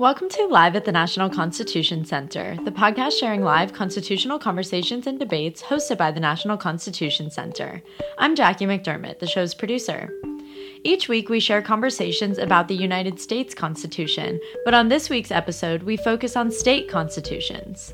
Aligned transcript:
Welcome 0.00 0.30
to 0.30 0.46
Live 0.46 0.76
at 0.76 0.86
the 0.86 0.92
National 0.92 1.28
Constitution 1.28 2.06
Center, 2.06 2.56
the 2.64 2.70
podcast 2.70 3.20
sharing 3.20 3.42
live 3.42 3.74
constitutional 3.74 4.38
conversations 4.38 5.06
and 5.06 5.18
debates 5.18 5.60
hosted 5.60 5.98
by 5.98 6.10
the 6.10 6.18
National 6.18 6.56
Constitution 6.56 7.30
Center. 7.30 7.82
I'm 8.16 8.34
Jackie 8.34 8.64
McDermott, 8.64 9.18
the 9.18 9.26
show's 9.26 9.52
producer. 9.52 10.10
Each 10.84 11.06
week, 11.06 11.28
we 11.28 11.38
share 11.38 11.60
conversations 11.60 12.38
about 12.38 12.66
the 12.66 12.74
United 12.74 13.20
States 13.20 13.52
Constitution, 13.54 14.40
but 14.64 14.72
on 14.72 14.88
this 14.88 15.10
week's 15.10 15.30
episode, 15.30 15.82
we 15.82 15.98
focus 15.98 16.34
on 16.34 16.50
state 16.50 16.88
constitutions. 16.88 17.92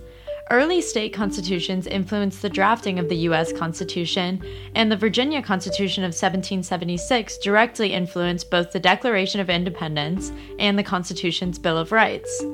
Early 0.48 0.80
state 0.80 1.12
constitutions 1.12 1.88
influenced 1.88 2.40
the 2.40 2.48
drafting 2.48 3.00
of 3.00 3.08
the 3.08 3.16
U.S. 3.16 3.52
Constitution, 3.52 4.40
and 4.76 4.92
the 4.92 4.96
Virginia 4.96 5.42
Constitution 5.42 6.04
of 6.04 6.10
1776 6.10 7.38
directly 7.38 7.92
influenced 7.92 8.48
both 8.48 8.70
the 8.70 8.78
Declaration 8.78 9.40
of 9.40 9.50
Independence 9.50 10.30
and 10.60 10.78
the 10.78 10.84
Constitution's 10.84 11.58
Bill 11.58 11.76
of 11.76 11.90
Rights. 11.90 12.44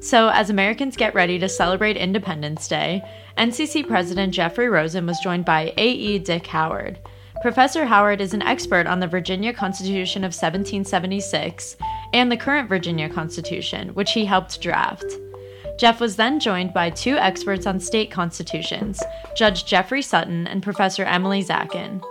So, 0.00 0.30
as 0.30 0.48
Americans 0.48 0.96
get 0.96 1.14
ready 1.14 1.38
to 1.38 1.48
celebrate 1.48 1.98
Independence 1.98 2.66
Day, 2.66 3.02
NCC 3.36 3.86
President 3.86 4.32
Jeffrey 4.32 4.70
Rosen 4.70 5.04
was 5.04 5.20
joined 5.20 5.44
by 5.44 5.74
A.E. 5.76 6.20
Dick 6.20 6.46
Howard. 6.46 6.98
Professor 7.42 7.84
Howard 7.84 8.22
is 8.22 8.32
an 8.32 8.40
expert 8.40 8.86
on 8.86 9.00
the 9.00 9.06
Virginia 9.06 9.52
Constitution 9.52 10.24
of 10.24 10.28
1776 10.28 11.76
and 12.14 12.32
the 12.32 12.38
current 12.38 12.70
Virginia 12.70 13.10
Constitution, 13.10 13.90
which 13.90 14.12
he 14.12 14.24
helped 14.24 14.62
draft. 14.62 15.04
Jeff 15.76 16.00
was 16.00 16.16
then 16.16 16.38
joined 16.38 16.72
by 16.72 16.88
two 16.90 17.16
experts 17.16 17.66
on 17.66 17.80
state 17.80 18.10
constitutions, 18.10 19.02
Judge 19.36 19.64
Jeffrey 19.64 20.02
Sutton 20.02 20.46
and 20.46 20.62
Professor 20.62 21.04
Emily 21.04 21.42
Zackin. 21.42 22.02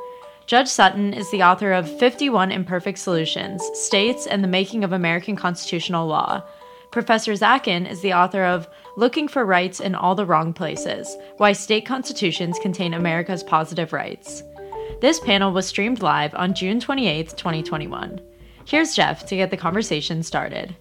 Judge 0.46 0.68
Sutton 0.68 1.14
is 1.14 1.32
the 1.32 1.44
author 1.44 1.72
of 1.72 1.90
51 2.00 2.52
Imperfect 2.52 3.00
Solutions 3.00 3.64
States 3.74 4.28
and 4.28 4.44
the 4.44 4.50
Making 4.50 4.84
of 4.84 4.92
American 4.92 5.38
Constitutional 5.38 6.06
Law. 6.06 6.44
Professor 6.92 7.32
Zackin 7.32 7.90
is 7.90 8.02
the 8.02 8.14
author 8.14 8.44
of 8.44 8.68
Looking 8.98 9.30
for 9.30 9.46
Rights 9.46 9.80
in 9.80 9.96
All 9.96 10.14
the 10.14 10.26
Wrong 10.26 10.54
Places 10.54 11.18
Why 11.38 11.54
State 11.54 11.86
Constitutions 11.86 12.60
Contain 12.62 12.94
America's 12.94 13.44
Positive 13.44 13.94
Rights. 13.94 14.44
This 15.00 15.22
panel 15.22 15.54
was 15.54 15.66
streamed 15.66 16.02
live 16.02 16.36
on 16.36 16.54
June 16.54 16.82
28, 16.82 17.30
2021. 17.30 18.22
Here's 18.66 18.96
Jeff 18.96 19.26
to 19.28 19.36
get 19.36 19.50
the 19.50 19.58
conversation 19.58 20.22
started. 20.22 20.76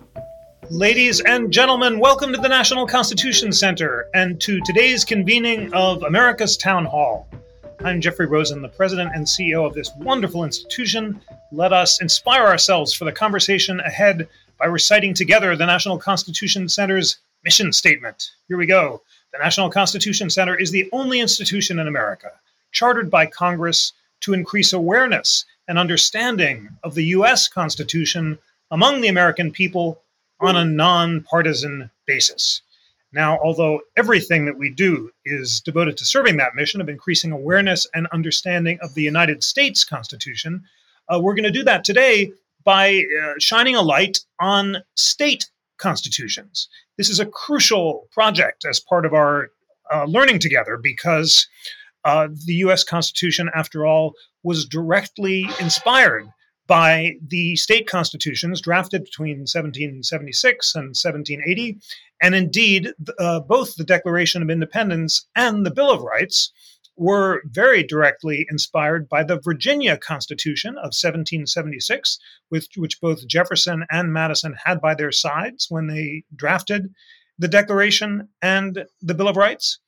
Ladies 0.71 1.21
and 1.21 1.53
gentlemen, 1.53 1.99
welcome 1.99 2.33
to 2.33 2.41
the 2.41 2.49
National 2.49 2.87
Constitution 2.87 3.53
Center 3.53 4.09
and 4.15 4.41
to 4.41 4.61
today's 4.61 5.05
convening 5.05 5.75
of 5.75 6.05
America's 6.05 6.57
Town 6.57 6.85
Hall. 6.85 7.29
I'm 7.81 8.01
Jeffrey 8.01 8.27
Rosen, 8.27 8.63
the 8.63 8.69
president 8.69 9.11
and 9.13 9.27
CEO 9.27 9.67
of 9.67 9.75
this 9.75 9.91
wonderful 9.97 10.45
institution. 10.45 11.21
Let 11.51 11.73
us 11.73 12.01
inspire 12.01 12.47
ourselves 12.47 12.95
for 12.95 13.05
the 13.05 13.13
conversation 13.13 13.81
ahead 13.81 14.29
by 14.57 14.67
reciting 14.67 15.15
together 15.15 15.57
the 15.57 15.67
National 15.67 15.99
Constitution 15.99 16.69
Center's 16.69 17.19
mission 17.45 17.73
statement. 17.73 18.31
Here 18.47 18.57
we 18.57 18.67
go. 18.67 19.03
The 19.33 19.43
National 19.43 19.69
Constitution 19.69 20.31
Center 20.31 20.55
is 20.55 20.71
the 20.71 20.89
only 20.93 21.19
institution 21.19 21.81
in 21.81 21.89
America 21.89 22.31
chartered 22.71 23.11
by 23.11 23.27
Congress 23.27 23.93
to 24.21 24.33
increase 24.33 24.73
awareness 24.73 25.45
and 25.67 25.77
understanding 25.77 26.69
of 26.85 26.95
the 26.95 27.07
U.S. 27.07 27.49
Constitution 27.49 28.39
among 28.71 29.01
the 29.01 29.09
American 29.09 29.51
people 29.51 30.03
on 30.43 30.57
a 30.57 30.65
nonpartisan 30.65 31.91
basis. 32.07 32.63
Now, 33.13 33.39
although 33.43 33.81
everything 33.97 34.47
that 34.47 34.59
we 34.59 34.71
do 34.71 35.11
is 35.25 35.61
devoted 35.61 35.97
to 35.99 36.05
serving 36.05 36.39
that 36.39 36.55
mission 36.55 36.81
of 36.81 36.89
increasing 36.89 37.31
awareness 37.31 37.87
and 37.95 38.07
understanding 38.13 38.79
of 38.81 38.95
the 38.95 39.03
United 39.03 39.45
States 39.45 39.85
Constitution, 39.85 40.65
uh, 41.09 41.21
we're 41.21 41.35
going 41.35 41.45
to 41.45 41.51
do 41.51 41.65
that 41.65 41.85
today 41.85 42.33
by 42.65 43.03
uh, 43.23 43.35
shining 43.39 43.77
a 43.77 43.83
light 43.83 44.21
on 44.41 44.79
state 44.95 45.51
constitutions. 45.79 46.69
This 46.97 47.11
is 47.11 47.21
a 47.21 47.27
crucial 47.27 48.09
project 48.13 48.65
as 48.65 48.81
part 48.81 49.05
of 49.05 49.13
our 49.13 49.51
uh, 49.93 50.05
learning 50.05 50.39
together 50.39 50.79
because 50.83 51.47
uh, 52.05 52.29
the 52.47 52.55
US 52.55 52.83
Constitution, 52.83 53.51
after 53.55 53.85
all, 53.85 54.15
was 54.43 54.65
directly 54.65 55.49
inspired 55.61 56.29
by 56.67 57.13
the 57.27 57.57
state 57.57 57.89
constitutions 57.89 58.61
drafted 58.61 59.05
between 59.05 59.39
1776 59.39 60.75
and 60.75 60.85
1780. 60.89 61.79
And 62.21 62.35
indeed, 62.35 62.93
uh, 63.19 63.41
both 63.41 63.77
the 63.77 63.85
Declaration 63.85 64.43
of 64.43 64.51
Independence 64.51 65.27
and 65.35 65.67
the 65.67 65.71
Bill 65.73 65.91
of 65.91 66.03
Rights 66.03 66.53
were 66.97 67.43
very 67.47 67.83
directly 67.83 68.47
inspired 68.51 69.09
by 69.09 69.25
the 69.25 69.41
Virginia 69.41 69.97
Constitution 69.97 70.77
of 70.77 70.93
1776, 70.93 72.19
with, 72.51 72.69
which 72.77 73.01
both 73.01 73.27
Jefferson 73.27 73.85
and 73.91 74.13
Madison 74.13 74.55
had 74.65 74.81
by 74.81 74.95
their 74.95 75.13
sides 75.13 75.67
when 75.69 75.87
they 75.87 76.25
drafted 76.37 76.93
the 77.39 77.49
Declaration 77.49 78.29
and 78.41 78.85
the 79.01 79.15
Bill 79.15 79.29
of 79.29 79.37
Rights. 79.37 79.79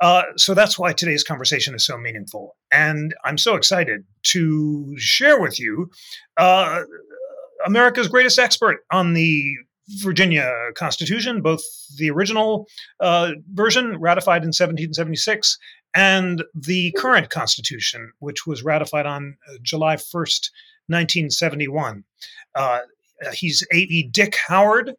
Uh, 0.00 0.22
so 0.36 0.54
that's 0.54 0.78
why 0.78 0.92
today's 0.92 1.22
conversation 1.22 1.74
is 1.74 1.84
so 1.84 1.96
meaningful. 1.96 2.56
And 2.72 3.14
I'm 3.24 3.38
so 3.38 3.54
excited 3.54 4.04
to 4.24 4.94
share 4.98 5.40
with 5.40 5.58
you 5.60 5.90
uh, 6.36 6.82
America's 7.64 8.08
greatest 8.08 8.38
expert 8.38 8.84
on 8.90 9.14
the 9.14 9.54
Virginia 9.98 10.50
Constitution, 10.74 11.42
both 11.42 11.62
the 11.98 12.10
original 12.10 12.66
uh, 13.00 13.32
version 13.52 13.98
ratified 14.00 14.42
in 14.42 14.48
1776 14.48 15.58
and 15.94 16.42
the 16.54 16.92
current 16.92 17.30
Constitution, 17.30 18.12
which 18.18 18.46
was 18.46 18.64
ratified 18.64 19.06
on 19.06 19.36
uh, 19.48 19.56
July 19.62 19.96
1st, 19.96 20.50
1971. 20.88 22.04
Uh, 22.54 22.80
he's 23.32 23.62
A.E. 23.72 24.08
Dick 24.10 24.36
Howard. 24.48 24.94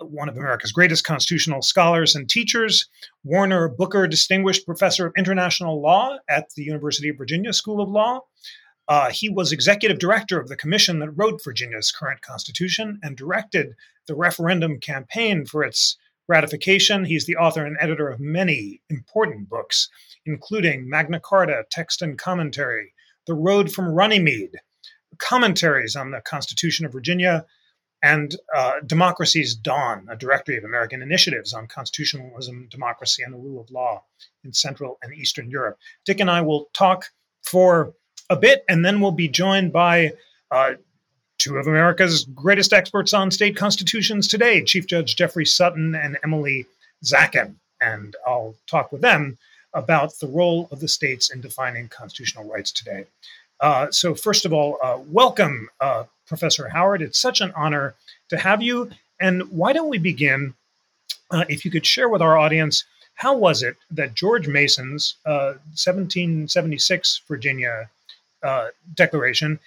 One 0.00 0.28
of 0.28 0.36
America's 0.36 0.72
greatest 0.72 1.04
constitutional 1.04 1.62
scholars 1.62 2.14
and 2.14 2.28
teachers, 2.28 2.88
Warner 3.24 3.68
Booker 3.68 4.06
Distinguished 4.06 4.66
Professor 4.66 5.06
of 5.06 5.12
International 5.16 5.80
Law 5.80 6.18
at 6.28 6.50
the 6.56 6.62
University 6.62 7.08
of 7.08 7.18
Virginia 7.18 7.52
School 7.52 7.80
of 7.80 7.90
Law. 7.90 8.20
Uh, 8.88 9.10
he 9.10 9.28
was 9.28 9.52
executive 9.52 9.98
director 9.98 10.40
of 10.40 10.48
the 10.48 10.56
commission 10.56 10.98
that 10.98 11.10
wrote 11.10 11.44
Virginia's 11.44 11.92
current 11.92 12.22
constitution 12.22 12.98
and 13.02 13.16
directed 13.16 13.74
the 14.06 14.14
referendum 14.14 14.80
campaign 14.80 15.46
for 15.46 15.62
its 15.62 15.96
ratification. 16.28 17.04
He's 17.04 17.26
the 17.26 17.36
author 17.36 17.64
and 17.66 17.76
editor 17.80 18.08
of 18.08 18.20
many 18.20 18.80
important 18.88 19.48
books, 19.48 19.88
including 20.26 20.88
Magna 20.88 21.20
Carta, 21.20 21.64
Text 21.70 22.02
and 22.02 22.18
Commentary, 22.18 22.94
The 23.26 23.34
Road 23.34 23.70
from 23.70 23.92
Runnymede, 23.92 24.56
commentaries 25.18 25.94
on 25.94 26.10
the 26.10 26.20
Constitution 26.22 26.86
of 26.86 26.92
Virginia, 26.92 27.44
and 28.02 28.36
uh, 28.54 28.80
Democracy's 28.86 29.54
Dawn, 29.54 30.08
a 30.10 30.16
directory 30.16 30.56
of 30.56 30.64
American 30.64 31.02
initiatives 31.02 31.52
on 31.52 31.66
constitutionalism, 31.66 32.68
democracy, 32.70 33.22
and 33.22 33.32
the 33.32 33.38
rule 33.38 33.60
of 33.60 33.70
law 33.70 34.02
in 34.44 34.52
Central 34.52 34.98
and 35.02 35.14
Eastern 35.14 35.50
Europe. 35.50 35.78
Dick 36.04 36.20
and 36.20 36.30
I 36.30 36.40
will 36.40 36.68
talk 36.72 37.10
for 37.42 37.92
a 38.30 38.36
bit, 38.36 38.64
and 38.68 38.84
then 38.84 39.00
we'll 39.00 39.10
be 39.10 39.28
joined 39.28 39.72
by 39.72 40.12
uh, 40.50 40.74
two 41.38 41.56
of 41.56 41.66
America's 41.66 42.24
greatest 42.34 42.72
experts 42.72 43.12
on 43.12 43.30
state 43.30 43.56
constitutions 43.56 44.28
today, 44.28 44.62
Chief 44.62 44.86
Judge 44.86 45.16
Jeffrey 45.16 45.46
Sutton 45.46 45.94
and 45.94 46.18
Emily 46.22 46.66
Zackin. 47.04 47.54
And 47.80 48.14
I'll 48.26 48.54
talk 48.66 48.92
with 48.92 49.00
them 49.00 49.38
about 49.72 50.18
the 50.18 50.26
role 50.26 50.68
of 50.70 50.80
the 50.80 50.88
states 50.88 51.30
in 51.30 51.40
defining 51.40 51.88
constitutional 51.88 52.44
rights 52.44 52.72
today. 52.72 53.06
Uh, 53.60 53.90
so, 53.90 54.14
first 54.14 54.46
of 54.46 54.52
all, 54.52 54.78
uh, 54.82 54.98
welcome, 55.08 55.68
uh, 55.80 56.04
Professor 56.26 56.68
Howard. 56.68 57.02
It's 57.02 57.18
such 57.20 57.40
an 57.40 57.52
honor 57.54 57.94
to 58.28 58.38
have 58.38 58.62
you. 58.62 58.90
And 59.20 59.42
why 59.50 59.72
don't 59.72 59.90
we 59.90 59.98
begin? 59.98 60.54
Uh, 61.30 61.44
if 61.48 61.64
you 61.64 61.70
could 61.70 61.84
share 61.84 62.08
with 62.08 62.22
our 62.22 62.38
audience, 62.38 62.84
how 63.14 63.36
was 63.36 63.62
it 63.62 63.76
that 63.90 64.14
George 64.14 64.48
Mason's 64.48 65.16
1776 65.24 67.20
uh, 67.20 67.28
Virginia 67.28 67.90
Declaration 68.94 69.60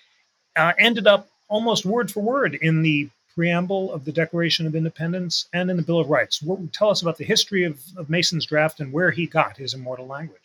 ended 0.58 1.06
up 1.06 1.30
almost 1.48 1.86
word 1.86 2.10
for 2.12 2.22
word 2.22 2.56
in 2.56 2.82
the 2.82 3.10
preamble 3.36 3.94
of 3.94 4.06
the 4.06 4.12
Declaration 4.12 4.66
of 4.66 4.76
Independence 4.76 5.48
and 5.54 5.70
in 5.70 5.78
the 5.78 5.84
Bill 5.84 6.00
of 6.00 6.10
Rights? 6.10 6.42
What, 6.42 6.74
tell 6.74 6.90
us 6.90 7.02
about 7.02 7.18
the 7.18 7.24
history 7.26 7.64
of, 7.64 7.80
of 7.96 8.10
Mason's 8.10 8.46
draft 8.46 8.80
and 8.80 8.92
where 8.92 9.12
he 9.12 9.28
got 9.28 9.58
his 9.58 9.74
immortal 9.74 10.08
language. 10.08 10.43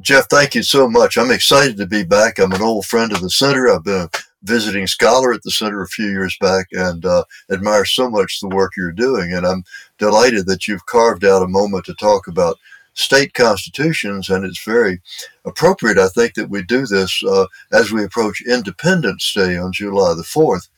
Jeff, 0.00 0.26
thank 0.28 0.54
you 0.54 0.62
so 0.62 0.88
much. 0.88 1.18
I'm 1.18 1.30
excited 1.30 1.76
to 1.76 1.86
be 1.86 2.02
back. 2.02 2.38
I'm 2.38 2.52
an 2.52 2.62
old 2.62 2.86
friend 2.86 3.12
of 3.12 3.20
the 3.20 3.30
center. 3.30 3.68
I've 3.68 3.84
been 3.84 4.02
a 4.02 4.10
visiting 4.42 4.86
scholar 4.86 5.32
at 5.32 5.42
the 5.42 5.50
center 5.50 5.82
a 5.82 5.88
few 5.88 6.06
years 6.06 6.36
back 6.40 6.66
and 6.72 7.04
uh, 7.04 7.24
admire 7.50 7.84
so 7.84 8.08
much 8.08 8.40
the 8.40 8.48
work 8.48 8.72
you're 8.76 8.92
doing. 8.92 9.34
And 9.34 9.46
I'm 9.46 9.64
delighted 9.98 10.46
that 10.46 10.66
you've 10.66 10.86
carved 10.86 11.24
out 11.24 11.42
a 11.42 11.48
moment 11.48 11.84
to 11.86 11.94
talk 11.94 12.26
about 12.26 12.58
state 12.94 13.34
constitutions. 13.34 14.30
And 14.30 14.44
it's 14.44 14.64
very 14.64 15.00
appropriate, 15.44 15.98
I 15.98 16.08
think, 16.08 16.34
that 16.34 16.50
we 16.50 16.62
do 16.62 16.86
this 16.86 17.22
uh, 17.24 17.46
as 17.72 17.92
we 17.92 18.04
approach 18.04 18.42
Independence 18.42 19.32
Day 19.34 19.56
on 19.56 19.72
July 19.72 20.14
the 20.14 20.22
4th, 20.22 20.68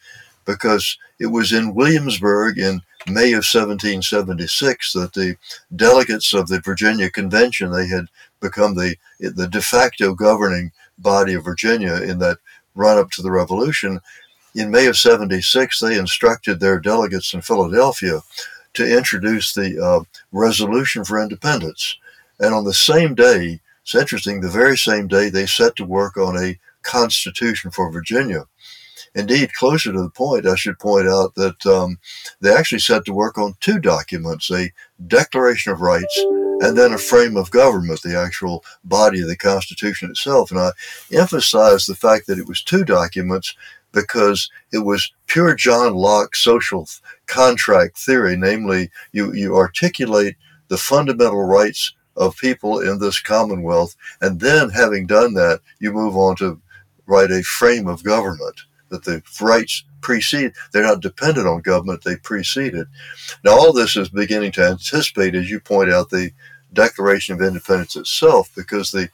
because 0.45 0.99
it 1.19 1.27
was 1.27 1.53
in 1.53 1.75
Williamsburg 1.75 2.59
in 2.59 2.81
May 3.07 3.33
of 3.33 3.45
1776 3.45 4.93
that 4.93 5.13
the 5.13 5.37
delegates 5.75 6.33
of 6.33 6.49
the 6.49 6.61
Virginia 6.61 7.11
Convention, 7.11 7.73
they 7.73 7.87
had 7.87 8.07
become 8.43 8.75
the 8.75 8.97
the 9.21 9.49
de 9.49 9.63
facto 9.63 10.15
governing 10.15 10.73
body 10.99 11.35
of 11.35 11.45
Virginia 11.45 11.95
in 12.03 12.19
that 12.19 12.39
run 12.75 12.99
up 12.99 13.11
to 13.11 13.23
the 13.23 13.31
revolution, 13.31 14.01
in 14.55 14.71
May 14.71 14.87
of 14.87 14.97
76, 14.97 15.81
they 15.81 15.99
instructed 15.99 16.61
their 16.61 16.79
delegates 16.79 17.33
in 17.33 17.41
Philadelphia 17.41 18.21
to 18.75 18.97
introduce 18.97 19.53
the 19.53 19.83
uh, 19.83 20.05
Resolution 20.31 21.05
for 21.05 21.21
Independence. 21.21 21.97
And 22.39 22.55
on 22.55 22.65
the 22.65 22.75
same 22.75 23.15
day, 23.15 23.61
it's 23.83 23.95
interesting, 23.95 24.41
the 24.41 24.49
very 24.49 24.77
same 24.77 25.09
day, 25.09 25.29
they 25.29 25.47
set 25.47 25.77
to 25.77 25.85
work 25.85 26.17
on 26.17 26.37
a 26.37 26.59
constitution 26.83 27.71
for 27.71 27.91
Virginia. 27.91 28.45
Indeed, 29.15 29.53
closer 29.55 29.93
to 29.93 30.03
the 30.03 30.11
point, 30.11 30.47
I 30.47 30.55
should 30.55 30.79
point 30.79 31.07
out 31.07 31.35
that 31.35 31.67
um, 31.67 31.99
they 32.41 32.55
actually 32.55 32.79
set 32.79 33.05
to 33.07 33.13
work 33.13 33.37
on 33.37 33.55
two 33.61 33.79
documents 33.79 34.51
a 34.51 34.73
Declaration 35.07 35.73
of 35.73 35.81
Rights 35.81 36.25
and 36.63 36.79
then 36.79 36.93
a 36.93 36.99
frame 36.99 37.37
of 37.37 37.51
government, 37.51 38.01
the 38.03 38.17
actual 38.17 38.65
body 38.85 39.21
of 39.21 39.29
the 39.29 39.37
Constitution 39.37 40.11
itself. 40.11 40.51
And 40.53 40.61
I 40.61 40.71
emphasize 41.13 41.85
the 41.85 41.97
fact 41.97 42.29
that 42.29 42.39
it 42.39 42.47
was 42.47 42.63
two 42.63 42.85
documents 42.85 43.55
because 43.91 44.49
it 44.73 44.79
was 44.79 45.13
pure 45.27 45.55
John 45.55 45.95
Locke 45.95 46.37
social 46.37 46.89
contract 47.27 47.99
theory, 47.99 48.37
namely, 48.37 48.91
you, 49.13 49.35
you 49.35 49.57
articulate 49.57 50.37
the 50.69 50.79
fundamental 50.79 51.43
rights 51.45 51.93
of 52.17 52.37
people 52.37 52.79
in 52.79 53.01
this 53.01 53.21
commonwealth, 53.21 53.97
and 54.21 54.39
then 54.39 54.71
having 54.71 55.07
done 55.07 55.35
that, 55.35 55.61
you 55.81 55.93
move 55.93 56.17
on 56.17 56.37
to 56.37 56.61
write 57.07 57.31
a 57.31 57.43
frame 57.43 57.89
of 57.89 58.05
government 58.05 58.61
that 58.89 59.05
the 59.05 59.23
rights 59.41 59.85
precede. 60.01 60.53
They're 60.73 60.83
not 60.83 61.01
dependent 61.01 61.49
on 61.49 61.63
government; 61.63 62.05
they 62.05 62.17
precede 62.17 62.75
it. 62.75 62.87
Now, 63.45 63.53
all 63.53 63.73
this 63.73 63.97
is 63.97 64.09
beginning 64.11 64.53
to 64.53 64.69
anticipate, 64.69 65.35
as 65.35 65.51
you 65.51 65.61
point 65.61 65.91
out, 65.91 66.11
the 66.11 66.31
Declaration 66.73 67.35
of 67.35 67.43
Independence 67.43 67.97
itself, 67.97 68.51
because 68.57 68.91
the 68.91 69.09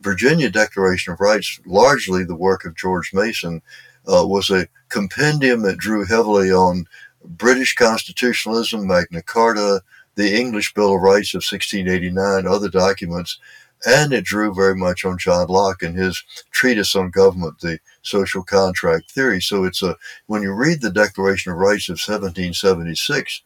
Virginia 0.00 0.50
Declaration 0.50 1.12
of 1.12 1.20
Rights, 1.20 1.60
largely 1.66 2.24
the 2.24 2.34
work 2.34 2.64
of 2.64 2.76
George 2.76 3.12
Mason, 3.14 3.62
uh, 4.06 4.26
was 4.26 4.50
a 4.50 4.68
compendium 4.88 5.62
that 5.62 5.78
drew 5.78 6.04
heavily 6.04 6.52
on 6.52 6.86
British 7.24 7.74
constitutionalism, 7.74 8.86
Magna 8.86 9.22
Carta, 9.22 9.82
the 10.14 10.38
English 10.38 10.74
Bill 10.74 10.94
of 10.94 11.02
Rights 11.02 11.34
of 11.34 11.38
1689, 11.38 12.46
other 12.46 12.68
documents, 12.68 13.38
and 13.86 14.12
it 14.12 14.24
drew 14.24 14.54
very 14.54 14.74
much 14.74 15.04
on 15.04 15.18
John 15.18 15.48
Locke 15.48 15.82
and 15.82 15.96
his 15.96 16.22
treatise 16.50 16.94
on 16.94 17.10
government, 17.10 17.60
the 17.60 17.78
social 18.02 18.42
contract 18.42 19.10
theory. 19.10 19.40
So 19.40 19.64
it's 19.64 19.82
a 19.82 19.96
when 20.26 20.42
you 20.42 20.52
read 20.52 20.80
the 20.80 20.90
Declaration 20.90 21.52
of 21.52 21.58
Rights 21.58 21.88
of 21.88 21.94
1776, 21.94 23.42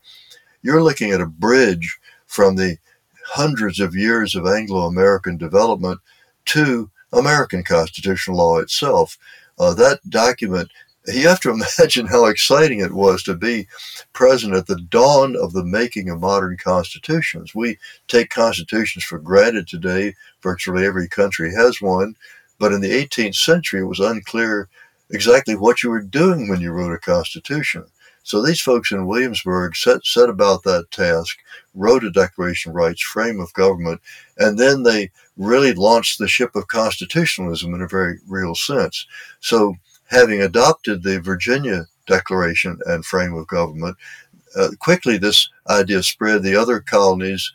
you're 0.62 0.82
looking 0.82 1.10
at 1.10 1.20
a 1.20 1.26
bridge 1.26 1.98
from 2.26 2.56
the 2.56 2.78
hundreds 3.26 3.80
of 3.80 3.94
years 3.94 4.34
of 4.34 4.46
Anglo-American 4.46 5.36
development 5.36 6.00
to 6.46 6.90
American 7.12 7.62
constitutional 7.62 8.38
law 8.38 8.58
itself. 8.58 9.18
Uh, 9.58 9.74
that 9.74 10.00
document, 10.08 10.70
you 11.06 11.28
have 11.28 11.40
to 11.40 11.50
imagine 11.78 12.06
how 12.06 12.26
exciting 12.26 12.80
it 12.80 12.92
was 12.92 13.22
to 13.22 13.34
be 13.34 13.66
present 14.12 14.54
at 14.54 14.66
the 14.66 14.80
dawn 14.80 15.36
of 15.36 15.52
the 15.52 15.64
making 15.64 16.08
of 16.08 16.20
modern 16.20 16.56
constitutions. 16.56 17.54
We 17.54 17.78
take 18.08 18.30
constitutions 18.30 19.04
for 19.04 19.18
granted 19.18 19.68
today. 19.68 20.14
Virtually 20.42 20.84
every 20.86 21.08
country 21.08 21.52
has 21.54 21.80
one. 21.80 22.16
But 22.58 22.72
in 22.72 22.80
the 22.80 22.90
18th 22.90 23.36
century, 23.36 23.80
it 23.80 23.84
was 23.84 24.00
unclear 24.00 24.68
exactly 25.10 25.56
what 25.56 25.82
you 25.82 25.90
were 25.90 26.02
doing 26.02 26.48
when 26.48 26.60
you 26.60 26.72
wrote 26.72 26.92
a 26.92 26.98
constitution. 26.98 27.84
So 28.22 28.42
these 28.42 28.60
folks 28.60 28.92
in 28.92 29.06
Williamsburg 29.06 29.74
set, 29.76 30.04
set 30.04 30.28
about 30.28 30.62
that 30.64 30.90
task, 30.90 31.38
wrote 31.74 32.04
a 32.04 32.10
Declaration 32.10 32.70
of 32.70 32.76
Rights, 32.76 33.02
frame 33.02 33.40
of 33.40 33.52
government, 33.54 34.00
and 34.38 34.58
then 34.58 34.82
they 34.82 35.10
really 35.36 35.72
launched 35.72 36.18
the 36.18 36.28
ship 36.28 36.54
of 36.54 36.68
constitutionalism 36.68 37.74
in 37.74 37.82
a 37.82 37.88
very 37.88 38.18
real 38.28 38.54
sense. 38.54 39.06
So 39.40 39.74
having 40.06 40.42
adopted 40.42 41.02
the 41.02 41.20
Virginia 41.20 41.86
Declaration 42.06 42.78
and 42.86 43.04
frame 43.04 43.34
of 43.34 43.46
government, 43.46 43.96
uh, 44.56 44.70
quickly 44.80 45.16
this 45.16 45.48
idea 45.68 46.02
spread. 46.02 46.42
The 46.42 46.56
other 46.56 46.80
colonies, 46.80 47.52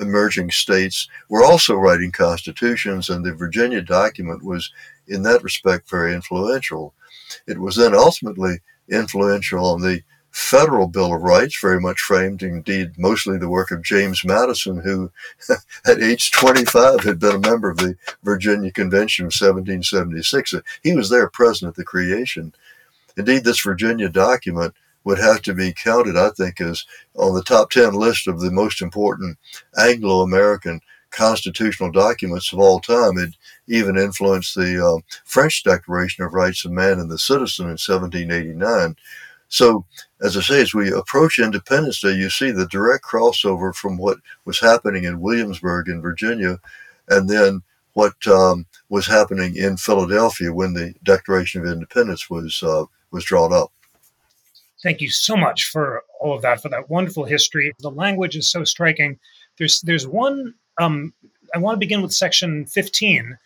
emerging 0.00 0.52
states, 0.52 1.08
were 1.28 1.44
also 1.44 1.74
writing 1.74 2.12
constitutions, 2.12 3.08
and 3.08 3.24
the 3.24 3.34
Virginia 3.34 3.82
document 3.82 4.44
was, 4.44 4.72
in 5.08 5.22
that 5.24 5.42
respect, 5.42 5.90
very 5.90 6.14
influential. 6.14 6.94
It 7.46 7.58
was 7.58 7.76
then 7.76 7.94
ultimately 7.94 8.60
influential 8.90 9.64
on 9.64 9.80
the 9.80 10.02
federal 10.30 10.86
Bill 10.86 11.14
of 11.14 11.22
Rights, 11.22 11.58
very 11.60 11.80
much 11.80 12.00
framed, 12.00 12.42
indeed, 12.42 12.98
mostly 12.98 13.38
the 13.38 13.48
work 13.48 13.70
of 13.70 13.82
James 13.82 14.24
Madison, 14.24 14.78
who 14.78 15.10
at 15.86 16.02
age 16.02 16.30
25 16.30 17.00
had 17.00 17.18
been 17.18 17.36
a 17.36 17.38
member 17.38 17.70
of 17.70 17.78
the 17.78 17.96
Virginia 18.22 18.70
Convention 18.70 19.24
of 19.24 19.32
1776. 19.32 20.54
He 20.82 20.94
was 20.94 21.10
there 21.10 21.28
present 21.28 21.70
at 21.70 21.74
the 21.74 21.84
creation. 21.84 22.54
Indeed, 23.16 23.44
this 23.44 23.60
Virginia 23.60 24.08
document 24.08 24.74
would 25.04 25.18
have 25.18 25.42
to 25.42 25.54
be 25.54 25.72
counted, 25.72 26.16
I 26.16 26.30
think, 26.30 26.60
as 26.60 26.84
on 27.14 27.34
the 27.34 27.42
top 27.42 27.70
10 27.70 27.94
list 27.94 28.28
of 28.28 28.40
the 28.40 28.50
most 28.50 28.82
important 28.82 29.38
Anglo 29.78 30.20
American 30.20 30.80
constitutional 31.10 31.90
documents 31.90 32.52
of 32.52 32.58
all 32.58 32.80
time. 32.80 33.18
It 33.18 33.34
even 33.66 33.96
influenced 33.96 34.54
the 34.54 34.84
uh, 34.84 35.00
French 35.24 35.62
Declaration 35.62 36.24
of 36.24 36.34
Rights 36.34 36.64
of 36.64 36.72
Man 36.72 36.98
and 36.98 37.10
the 37.10 37.18
Citizen 37.18 37.66
in 37.66 37.72
1789. 37.72 38.96
So, 39.48 39.86
as 40.22 40.36
I 40.36 40.40
say, 40.42 40.60
as 40.60 40.74
we 40.74 40.92
approach 40.92 41.38
Independence 41.38 42.00
Day, 42.00 42.12
you 42.12 42.28
see 42.28 42.50
the 42.50 42.66
direct 42.66 43.04
crossover 43.04 43.74
from 43.74 43.96
what 43.96 44.18
was 44.44 44.60
happening 44.60 45.04
in 45.04 45.20
Williamsburg 45.20 45.88
in 45.88 46.02
Virginia 46.02 46.58
and 47.08 47.28
then 47.28 47.62
what 47.94 48.14
um, 48.26 48.66
was 48.90 49.06
happening 49.06 49.56
in 49.56 49.76
Philadelphia 49.76 50.52
when 50.52 50.74
the 50.74 50.94
Declaration 51.02 51.62
of 51.62 51.72
Independence 51.72 52.28
was, 52.28 52.62
uh, 52.62 52.84
was 53.10 53.24
drawn 53.24 53.52
up. 53.52 53.72
Thank 54.82 55.00
you 55.00 55.10
so 55.10 55.36
much 55.36 55.70
for 55.70 56.04
all 56.20 56.36
of 56.36 56.42
that, 56.42 56.62
for 56.62 56.68
that 56.68 56.88
wonderful 56.88 57.24
history. 57.24 57.72
The 57.80 57.90
language 57.90 58.36
is 58.36 58.50
so 58.50 58.62
striking. 58.64 59.18
There's, 59.56 59.80
there's 59.80 60.06
one, 60.06 60.54
um, 60.78 61.12
I 61.54 61.58
want 61.58 61.76
to 61.76 61.80
begin 61.80 62.02
with 62.02 62.12
section 62.12 62.66
15 62.66 63.38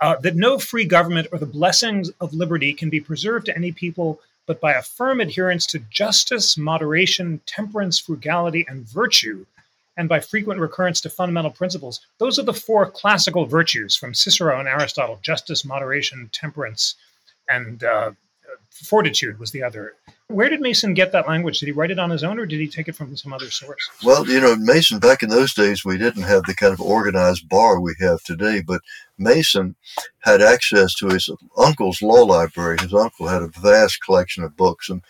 uh, 0.00 0.16
that 0.16 0.36
no 0.36 0.58
free 0.58 0.84
government 0.84 1.28
or 1.32 1.38
the 1.38 1.46
blessings 1.46 2.10
of 2.20 2.34
liberty 2.34 2.72
can 2.72 2.90
be 2.90 3.00
preserved 3.00 3.46
to 3.46 3.56
any 3.56 3.72
people 3.72 4.20
but 4.46 4.60
by 4.60 4.72
a 4.72 4.82
firm 4.82 5.20
adherence 5.20 5.66
to 5.66 5.78
justice, 5.90 6.58
moderation, 6.58 7.40
temperance, 7.46 7.98
frugality, 7.98 8.66
and 8.68 8.86
virtue, 8.86 9.46
and 9.96 10.08
by 10.08 10.20
frequent 10.20 10.60
recurrence 10.60 11.00
to 11.00 11.10
fundamental 11.10 11.50
principles. 11.50 12.00
Those 12.18 12.38
are 12.38 12.42
the 12.42 12.52
four 12.52 12.90
classical 12.90 13.46
virtues 13.46 13.96
from 13.96 14.12
Cicero 14.12 14.58
and 14.58 14.68
Aristotle 14.68 15.18
justice, 15.22 15.64
moderation, 15.64 16.28
temperance, 16.32 16.96
and 17.48 17.82
uh, 17.84 18.12
fortitude 18.74 19.38
was 19.38 19.52
the 19.52 19.62
other. 19.62 19.94
Where 20.28 20.48
did 20.48 20.60
Mason 20.60 20.94
get 20.94 21.12
that 21.12 21.28
language? 21.28 21.60
Did 21.60 21.66
he 21.66 21.72
write 21.72 21.90
it 21.90 21.98
on 21.98 22.10
his 22.10 22.24
own 22.24 22.38
or 22.38 22.46
did 22.46 22.60
he 22.60 22.66
take 22.66 22.88
it 22.88 22.96
from 22.96 23.16
some 23.16 23.32
other 23.32 23.50
source? 23.50 23.90
Well, 24.02 24.26
you 24.26 24.40
know, 24.40 24.56
Mason, 24.56 24.98
back 24.98 25.22
in 25.22 25.28
those 25.28 25.54
days, 25.54 25.84
we 25.84 25.98
didn't 25.98 26.22
have 26.22 26.42
the 26.44 26.54
kind 26.54 26.72
of 26.72 26.80
organized 26.80 27.48
bar 27.48 27.80
we 27.80 27.94
have 28.00 28.22
today, 28.22 28.62
but 28.66 28.80
Mason 29.18 29.76
had 30.20 30.42
access 30.42 30.94
to 30.94 31.08
his 31.08 31.30
uncle's 31.56 32.02
law 32.02 32.24
library. 32.24 32.78
His 32.80 32.94
uncle 32.94 33.28
had 33.28 33.42
a 33.42 33.48
vast 33.48 34.02
collection 34.02 34.42
of 34.42 34.56
books. 34.56 34.88
And 34.88 35.02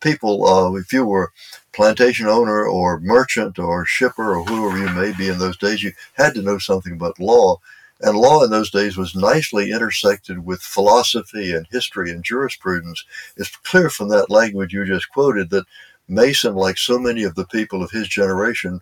people, 0.00 0.46
uh, 0.46 0.74
if 0.74 0.92
you 0.92 1.04
were 1.04 1.32
plantation 1.72 2.26
owner 2.26 2.66
or 2.66 3.00
merchant 3.00 3.58
or 3.58 3.84
shipper 3.84 4.36
or 4.36 4.44
whoever 4.44 4.78
you 4.78 4.90
may 4.90 5.16
be 5.16 5.28
in 5.28 5.38
those 5.38 5.56
days, 5.56 5.82
you 5.82 5.92
had 6.14 6.34
to 6.34 6.42
know 6.42 6.58
something 6.58 6.92
about 6.92 7.18
law. 7.18 7.56
And 8.00 8.16
law 8.16 8.44
in 8.44 8.50
those 8.50 8.70
days 8.70 8.96
was 8.96 9.16
nicely 9.16 9.72
intersected 9.72 10.44
with 10.44 10.60
philosophy 10.60 11.52
and 11.52 11.66
history 11.70 12.10
and 12.10 12.22
jurisprudence. 12.22 13.04
It's 13.36 13.54
clear 13.56 13.90
from 13.90 14.08
that 14.10 14.30
language 14.30 14.72
you 14.72 14.84
just 14.84 15.10
quoted 15.10 15.50
that 15.50 15.66
Mason, 16.08 16.54
like 16.54 16.78
so 16.78 16.98
many 16.98 17.24
of 17.24 17.34
the 17.34 17.46
people 17.46 17.82
of 17.82 17.90
his 17.90 18.08
generation, 18.08 18.80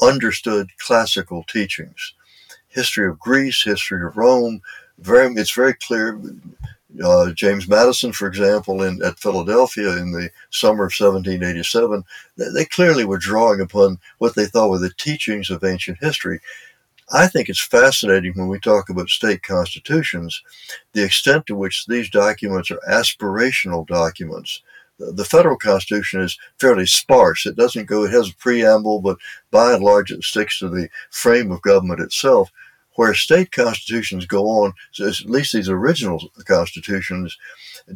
understood 0.00 0.70
classical 0.78 1.44
teachings. 1.44 2.14
History 2.68 3.08
of 3.08 3.18
Greece, 3.18 3.64
history 3.64 4.04
of 4.04 4.16
Rome, 4.16 4.60
very, 4.98 5.32
it's 5.34 5.54
very 5.54 5.74
clear. 5.74 6.20
Uh, 7.02 7.32
James 7.32 7.68
Madison, 7.68 8.12
for 8.12 8.26
example, 8.26 8.82
in 8.82 9.02
at 9.02 9.18
Philadelphia 9.18 9.96
in 9.96 10.12
the 10.12 10.30
summer 10.50 10.84
of 10.84 10.92
1787, 10.92 12.04
they, 12.36 12.48
they 12.54 12.64
clearly 12.64 13.04
were 13.04 13.18
drawing 13.18 13.60
upon 13.60 13.98
what 14.18 14.34
they 14.34 14.46
thought 14.46 14.70
were 14.70 14.78
the 14.78 14.90
teachings 14.98 15.50
of 15.50 15.64
ancient 15.64 15.98
history. 16.00 16.40
I 17.10 17.26
think 17.26 17.48
it's 17.48 17.62
fascinating 17.62 18.34
when 18.34 18.48
we 18.48 18.58
talk 18.58 18.90
about 18.90 19.08
state 19.08 19.42
constitutions, 19.42 20.42
the 20.92 21.04
extent 21.04 21.46
to 21.46 21.56
which 21.56 21.86
these 21.86 22.10
documents 22.10 22.70
are 22.70 22.80
aspirational 22.88 23.86
documents. 23.86 24.62
The 24.98 25.24
federal 25.24 25.56
constitution 25.56 26.20
is 26.20 26.38
fairly 26.58 26.84
sparse. 26.84 27.46
It 27.46 27.56
doesn't 27.56 27.86
go, 27.86 28.04
it 28.04 28.10
has 28.10 28.30
a 28.30 28.34
preamble, 28.36 29.00
but 29.00 29.16
by 29.50 29.74
and 29.74 29.82
large 29.82 30.10
it 30.10 30.22
sticks 30.22 30.58
to 30.58 30.68
the 30.68 30.88
frame 31.10 31.50
of 31.50 31.62
government 31.62 32.00
itself. 32.00 32.50
Where 32.96 33.14
state 33.14 33.52
constitutions 33.52 34.26
go 34.26 34.46
on, 34.46 34.72
so 34.90 35.06
at 35.06 35.20
least 35.20 35.52
these 35.52 35.68
original 35.68 36.20
constitutions, 36.46 37.38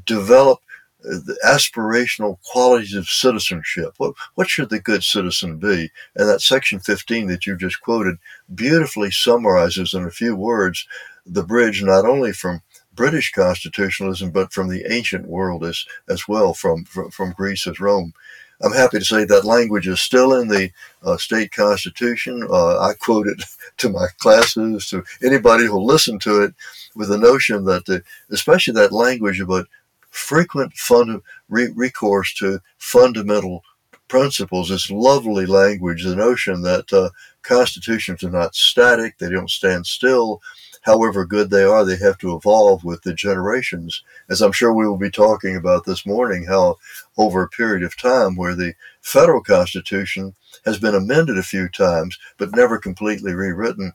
develop 0.06 0.60
the 1.02 1.38
aspirational 1.44 2.38
qualities 2.42 2.94
of 2.94 3.08
citizenship. 3.08 3.94
What, 3.98 4.14
what 4.34 4.48
should 4.48 4.70
the 4.70 4.80
good 4.80 5.02
citizen 5.02 5.58
be? 5.58 5.90
And 6.16 6.28
that 6.28 6.40
section 6.40 6.78
15 6.78 7.26
that 7.28 7.46
you 7.46 7.56
just 7.56 7.80
quoted 7.80 8.16
beautifully 8.54 9.10
summarizes 9.10 9.94
in 9.94 10.04
a 10.04 10.10
few 10.10 10.36
words 10.36 10.86
the 11.26 11.44
bridge 11.44 11.82
not 11.82 12.04
only 12.04 12.32
from 12.32 12.62
British 12.94 13.32
constitutionalism, 13.32 14.30
but 14.30 14.52
from 14.52 14.68
the 14.68 14.84
ancient 14.92 15.26
world 15.26 15.64
as, 15.64 15.84
as 16.08 16.28
well, 16.28 16.52
from, 16.54 16.84
from, 16.84 17.10
from 17.10 17.32
Greece 17.32 17.66
as 17.66 17.80
Rome. 17.80 18.12
I'm 18.60 18.72
happy 18.72 18.98
to 18.98 19.04
say 19.04 19.24
that 19.24 19.44
language 19.44 19.88
is 19.88 20.00
still 20.00 20.34
in 20.34 20.46
the 20.46 20.70
uh, 21.02 21.16
state 21.16 21.50
constitution. 21.50 22.46
Uh, 22.48 22.78
I 22.78 22.92
quote 22.94 23.26
it 23.26 23.42
to 23.78 23.88
my 23.88 24.06
classes, 24.18 24.88
to 24.90 25.02
anybody 25.22 25.66
who'll 25.66 25.84
listen 25.84 26.18
to 26.20 26.42
it, 26.42 26.54
with 26.94 27.08
the 27.08 27.18
notion 27.18 27.64
that, 27.64 27.86
the, 27.86 28.02
especially 28.30 28.74
that 28.74 28.92
language 28.92 29.40
about 29.40 29.66
frequent 30.12 30.72
re- 31.48 31.72
recourse 31.74 32.32
to 32.34 32.60
fundamental 32.78 33.62
principles, 34.08 34.68
this 34.68 34.90
lovely 34.90 35.46
language, 35.46 36.04
the 36.04 36.14
notion 36.14 36.60
that 36.62 36.92
uh, 36.92 37.08
constitutions 37.42 38.22
are 38.22 38.30
not 38.30 38.54
static, 38.54 39.16
they 39.16 39.30
don't 39.30 39.48
stand 39.48 39.86
still, 39.86 40.42
however 40.82 41.24
good 41.24 41.48
they 41.48 41.64
are, 41.64 41.82
they 41.84 41.96
have 41.96 42.18
to 42.18 42.36
evolve 42.36 42.84
with 42.84 43.02
the 43.02 43.14
generations. 43.14 44.02
As 44.28 44.42
I'm 44.42 44.52
sure 44.52 44.72
we 44.72 44.86
will 44.86 44.98
be 44.98 45.10
talking 45.10 45.56
about 45.56 45.86
this 45.86 46.04
morning, 46.04 46.44
how 46.44 46.76
over 47.16 47.42
a 47.42 47.48
period 47.48 47.82
of 47.82 47.96
time 47.96 48.36
where 48.36 48.54
the 48.54 48.74
federal 49.00 49.42
constitution 49.42 50.34
has 50.66 50.78
been 50.78 50.94
amended 50.94 51.38
a 51.38 51.42
few 51.42 51.68
times, 51.70 52.18
but 52.36 52.54
never 52.54 52.76
completely 52.78 53.32
rewritten, 53.32 53.92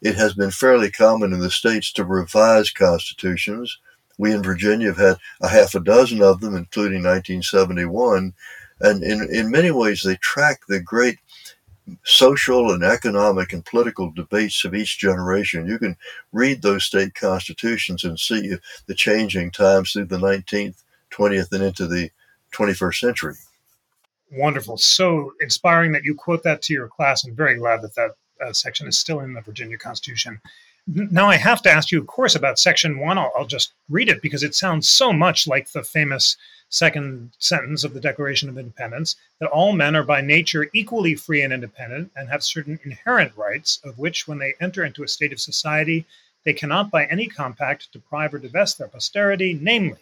it 0.00 0.14
has 0.14 0.32
been 0.32 0.50
fairly 0.50 0.90
common 0.90 1.34
in 1.34 1.40
the 1.40 1.50
states 1.50 1.92
to 1.92 2.04
revise 2.04 2.70
constitutions. 2.70 3.78
We 4.18 4.32
in 4.32 4.42
Virginia 4.42 4.88
have 4.88 4.98
had 4.98 5.16
a 5.40 5.48
half 5.48 5.74
a 5.74 5.80
dozen 5.80 6.22
of 6.22 6.40
them, 6.40 6.54
including 6.54 7.02
1971. 7.02 8.34
And 8.80 9.02
in, 9.02 9.28
in 9.32 9.50
many 9.50 9.70
ways, 9.70 10.02
they 10.02 10.16
track 10.16 10.60
the 10.68 10.80
great 10.80 11.18
social 12.04 12.72
and 12.72 12.82
economic 12.84 13.52
and 13.52 13.64
political 13.64 14.10
debates 14.10 14.64
of 14.64 14.74
each 14.74 14.98
generation. 14.98 15.66
You 15.66 15.78
can 15.78 15.96
read 16.32 16.62
those 16.62 16.84
state 16.84 17.14
constitutions 17.14 18.04
and 18.04 18.18
see 18.18 18.56
the 18.86 18.94
changing 18.94 19.50
times 19.50 19.92
through 19.92 20.06
the 20.06 20.18
19th, 20.18 20.82
20th, 21.10 21.52
and 21.52 21.62
into 21.62 21.86
the 21.86 22.10
21st 22.52 22.94
century. 22.94 23.34
Wonderful. 24.32 24.76
So 24.76 25.32
inspiring 25.40 25.92
that 25.92 26.04
you 26.04 26.14
quote 26.14 26.42
that 26.42 26.60
to 26.62 26.74
your 26.74 26.88
class. 26.88 27.24
I'm 27.24 27.34
very 27.34 27.56
glad 27.56 27.82
that 27.82 27.94
that 27.94 28.10
uh, 28.44 28.52
section 28.52 28.86
is 28.86 28.98
still 28.98 29.20
in 29.20 29.32
the 29.32 29.40
Virginia 29.40 29.78
Constitution. 29.78 30.40
Now, 30.90 31.28
I 31.28 31.36
have 31.36 31.60
to 31.62 31.70
ask 31.70 31.92
you, 31.92 32.00
of 32.00 32.06
course, 32.06 32.34
about 32.34 32.58
Section 32.58 32.98
1. 32.98 33.18
I'll, 33.18 33.30
I'll 33.36 33.44
just 33.46 33.74
read 33.90 34.08
it 34.08 34.22
because 34.22 34.42
it 34.42 34.54
sounds 34.54 34.88
so 34.88 35.12
much 35.12 35.46
like 35.46 35.70
the 35.70 35.82
famous 35.82 36.38
second 36.70 37.30
sentence 37.38 37.84
of 37.84 37.92
the 37.92 38.00
Declaration 38.00 38.48
of 38.48 38.56
Independence 38.56 39.16
that 39.38 39.50
all 39.50 39.74
men 39.74 39.94
are 39.94 40.02
by 40.02 40.22
nature 40.22 40.70
equally 40.72 41.14
free 41.14 41.42
and 41.42 41.52
independent 41.52 42.10
and 42.16 42.30
have 42.30 42.42
certain 42.42 42.80
inherent 42.84 43.36
rights, 43.36 43.80
of 43.84 43.98
which, 43.98 44.26
when 44.26 44.38
they 44.38 44.54
enter 44.62 44.82
into 44.82 45.02
a 45.02 45.08
state 45.08 45.30
of 45.30 45.40
society, 45.40 46.06
they 46.46 46.54
cannot 46.54 46.90
by 46.90 47.04
any 47.04 47.26
compact 47.26 47.92
deprive 47.92 48.32
or 48.32 48.38
divest 48.38 48.78
their 48.78 48.88
posterity, 48.88 49.58
namely, 49.60 50.00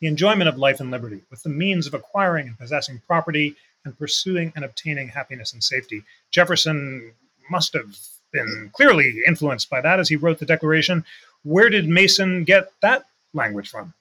the 0.00 0.06
enjoyment 0.06 0.48
of 0.48 0.56
life 0.56 0.78
and 0.78 0.92
liberty, 0.92 1.20
with 1.32 1.42
the 1.42 1.48
means 1.48 1.84
of 1.88 1.94
acquiring 1.94 2.46
and 2.46 2.58
possessing 2.58 3.02
property 3.08 3.56
and 3.84 3.98
pursuing 3.98 4.52
and 4.54 4.64
obtaining 4.64 5.08
happiness 5.08 5.52
and 5.52 5.64
safety. 5.64 6.04
Jefferson 6.30 7.12
must 7.50 7.72
have 7.72 7.98
been 8.38 8.70
clearly 8.72 9.22
influenced 9.26 9.70
by 9.70 9.80
that 9.80 10.00
as 10.00 10.08
he 10.08 10.16
wrote 10.16 10.38
the 10.38 10.46
Declaration. 10.46 11.04
Where 11.44 11.70
did 11.70 11.88
Mason 11.88 12.44
get 12.44 12.72
that 12.80 13.04
language 13.34 13.68
from? 13.70 13.94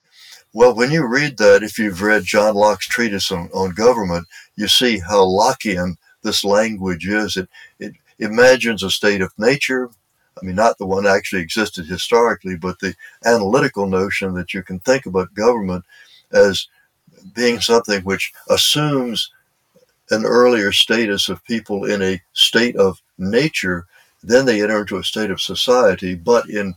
Well, 0.53 0.73
when 0.75 0.91
you 0.91 1.05
read 1.05 1.37
that, 1.37 1.63
if 1.63 1.77
you've 1.77 2.01
read 2.01 2.23
John 2.23 2.55
Locke's 2.55 2.87
treatise 2.87 3.31
on, 3.31 3.49
on 3.53 3.71
government, 3.71 4.27
you 4.55 4.67
see 4.67 4.99
how 4.99 5.25
Lockean 5.25 5.97
this 6.23 6.43
language 6.43 7.07
is. 7.07 7.37
It, 7.37 7.49
it 7.79 7.93
imagines 8.19 8.83
a 8.83 8.89
state 8.89 9.21
of 9.21 9.31
nature. 9.37 9.89
I 10.41 10.45
mean, 10.45 10.55
not 10.55 10.77
the 10.77 10.85
one 10.85 11.03
that 11.03 11.15
actually 11.15 11.41
existed 11.41 11.85
historically, 11.85 12.55
but 12.55 12.79
the 12.79 12.95
analytical 13.25 13.87
notion 13.87 14.33
that 14.35 14.53
you 14.53 14.63
can 14.63 14.79
think 14.79 15.05
about 15.05 15.33
government 15.33 15.85
as 16.31 16.67
being 17.33 17.59
something 17.59 18.01
which 18.03 18.31
assumes 18.49 19.31
an 20.09 20.25
earlier 20.25 20.71
status 20.71 21.27
of 21.29 21.43
people 21.43 21.85
in 21.85 22.01
a 22.01 22.21
state 22.33 22.75
of 22.77 23.01
nature, 23.17 23.85
then 24.23 24.45
they 24.45 24.61
enter 24.61 24.79
into 24.79 24.97
a 24.97 25.03
state 25.03 25.31
of 25.31 25.41
society. 25.41 26.15
But 26.15 26.49
in 26.49 26.75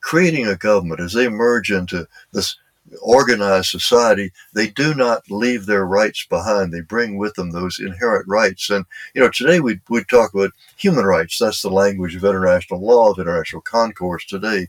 creating 0.00 0.46
a 0.46 0.56
government, 0.56 1.00
as 1.00 1.12
they 1.12 1.28
merge 1.28 1.70
into 1.70 2.06
this 2.32 2.56
organized 3.02 3.70
society, 3.70 4.32
they 4.52 4.68
do 4.68 4.94
not 4.94 5.28
leave 5.30 5.66
their 5.66 5.84
rights 5.84 6.24
behind. 6.26 6.72
They 6.72 6.80
bring 6.80 7.16
with 7.16 7.34
them 7.34 7.50
those 7.50 7.80
inherent 7.80 8.28
rights. 8.28 8.70
And, 8.70 8.84
you 9.14 9.20
know, 9.20 9.30
today 9.30 9.60
we, 9.60 9.80
we 9.88 10.04
talk 10.04 10.32
about 10.34 10.52
human 10.76 11.04
rights. 11.04 11.38
That's 11.38 11.62
the 11.62 11.70
language 11.70 12.14
of 12.14 12.24
international 12.24 12.80
law, 12.80 13.10
of 13.10 13.18
international 13.18 13.62
concourse 13.62 14.24
today. 14.24 14.68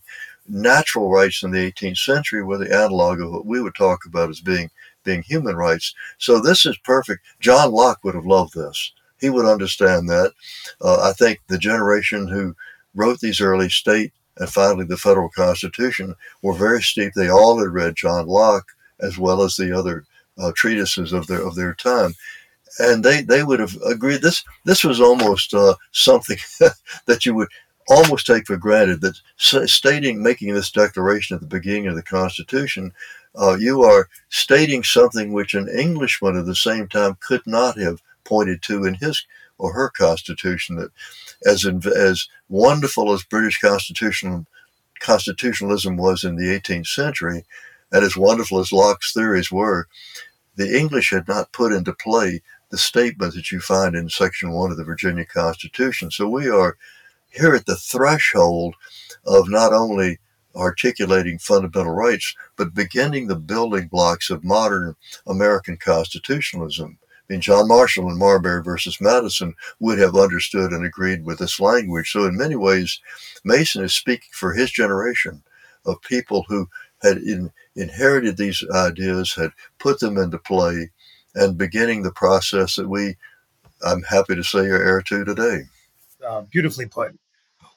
Natural 0.49 1.11
rights 1.11 1.43
in 1.43 1.51
the 1.51 1.71
18th 1.71 1.97
century 1.97 2.43
were 2.43 2.57
the 2.57 2.73
analog 2.73 3.21
of 3.21 3.31
what 3.31 3.45
we 3.45 3.61
would 3.61 3.75
talk 3.75 4.05
about 4.05 4.29
as 4.29 4.39
being 4.39 4.69
being 5.03 5.21
human 5.21 5.55
rights. 5.55 5.95
So 6.17 6.41
this 6.41 6.65
is 6.65 6.77
perfect. 6.79 7.23
John 7.39 7.71
Locke 7.71 8.03
would 8.03 8.15
have 8.15 8.25
loved 8.25 8.53
this. 8.53 8.91
He 9.19 9.29
would 9.29 9.45
understand 9.45 10.09
that. 10.09 10.33
Uh, 10.81 11.01
I 11.01 11.13
think 11.13 11.39
the 11.47 11.57
generation 11.57 12.27
who 12.27 12.55
wrote 12.95 13.19
these 13.19 13.41
early 13.41 13.69
state 13.69 14.11
and 14.37 14.49
finally 14.49 14.85
the 14.85 14.97
federal 14.97 15.29
constitution 15.29 16.15
were 16.41 16.53
very 16.53 16.81
steep. 16.81 17.13
They 17.13 17.29
all 17.29 17.59
had 17.59 17.69
read 17.69 17.95
John 17.95 18.27
Locke 18.27 18.67
as 18.99 19.17
well 19.17 19.41
as 19.41 19.55
the 19.55 19.77
other 19.77 20.05
uh, 20.37 20.51
treatises 20.55 21.13
of 21.13 21.27
their 21.27 21.45
of 21.45 21.55
their 21.55 21.73
time, 21.73 22.13
and 22.79 23.03
they 23.03 23.21
they 23.21 23.43
would 23.43 23.59
have 23.59 23.75
agreed. 23.85 24.21
This 24.21 24.43
this 24.65 24.83
was 24.83 25.01
almost 25.01 25.53
uh, 25.53 25.75
something 25.91 26.37
that 27.05 27.25
you 27.25 27.33
would 27.33 27.49
almost 27.89 28.27
take 28.27 28.45
for 28.45 28.57
granted 28.57 29.01
that 29.01 29.19
stating 29.37 30.21
making 30.21 30.53
this 30.53 30.71
declaration 30.71 31.35
at 31.35 31.41
the 31.41 31.47
beginning 31.47 31.87
of 31.87 31.95
the 31.95 32.03
Constitution, 32.03 32.91
uh, 33.39 33.55
you 33.57 33.83
are 33.83 34.09
stating 34.29 34.83
something 34.83 35.31
which 35.31 35.53
an 35.53 35.69
Englishman 35.69 36.37
at 36.37 36.45
the 36.45 36.55
same 36.55 36.87
time 36.87 37.17
could 37.21 37.45
not 37.47 37.77
have 37.79 38.01
pointed 38.27 38.61
to 38.63 38.85
in 38.85 38.95
his 38.95 39.25
or 39.57 39.73
her 39.73 39.89
constitution 39.89 40.75
that 40.75 40.91
as 41.45 41.65
in, 41.65 41.81
as 41.95 42.27
wonderful 42.49 43.11
as 43.13 43.23
British 43.23 43.59
constitutional 43.59 44.45
constitutionalism 44.99 45.97
was 45.97 46.23
in 46.23 46.35
the 46.35 46.59
18th 46.59 46.87
century, 46.87 47.45
and 47.91 48.03
as 48.03 48.17
wonderful 48.17 48.59
as 48.59 48.71
Locke's 48.71 49.13
theories 49.13 49.51
were, 49.51 49.87
the 50.55 50.77
English 50.77 51.11
had 51.11 51.27
not 51.27 51.51
put 51.51 51.71
into 51.71 51.93
play 51.93 52.41
the 52.69 52.77
statement 52.77 53.33
that 53.35 53.51
you 53.51 53.59
find 53.59 53.95
in 53.95 54.09
Section 54.09 54.51
1 54.51 54.71
of 54.71 54.77
the 54.77 54.83
Virginia 54.83 55.25
Constitution. 55.25 56.11
So 56.11 56.27
we 56.27 56.49
are 56.49 56.77
here 57.29 57.53
at 57.53 57.65
the 57.65 57.75
threshold 57.75 58.75
of 59.25 59.49
not 59.49 59.71
only 59.71 60.19
articulating 60.55 61.37
fundamental 61.37 61.93
rights, 61.93 62.35
but 62.55 62.73
beginning 62.73 63.27
the 63.27 63.35
building 63.35 63.87
blocks 63.87 64.29
of 64.29 64.43
modern 64.43 64.95
American 65.27 65.77
constitutionalism. 65.77 66.97
I 67.29 67.33
mean, 67.33 67.41
John 67.41 67.67
Marshall 67.67 68.09
in 68.09 68.17
Marbury 68.17 68.63
versus 68.63 69.01
Madison 69.01 69.53
would 69.79 69.99
have 69.99 70.15
understood 70.15 70.71
and 70.71 70.85
agreed 70.85 71.25
with 71.25 71.39
this 71.39 71.59
language. 71.59 72.11
So, 72.11 72.25
in 72.25 72.37
many 72.37 72.55
ways, 72.55 73.01
Mason 73.43 73.83
is 73.83 73.93
speaking 73.93 74.29
for 74.31 74.53
his 74.53 74.71
generation 74.71 75.43
of 75.85 76.01
people 76.01 76.45
who 76.47 76.69
had 77.01 77.17
in, 77.17 77.51
inherited 77.75 78.37
these 78.37 78.63
ideas, 78.73 79.33
had 79.33 79.51
put 79.77 79.99
them 79.99 80.17
into 80.17 80.37
play, 80.37 80.91
and 81.35 81.57
beginning 81.57 82.03
the 82.03 82.11
process 82.11 82.75
that 82.75 82.87
we, 82.87 83.17
I'm 83.85 84.03
happy 84.03 84.35
to 84.35 84.43
say, 84.43 84.59
are 84.59 84.81
heir 84.81 85.01
to 85.03 85.25
today. 85.25 85.63
Uh, 86.25 86.41
beautifully 86.41 86.87
put. 86.87 87.17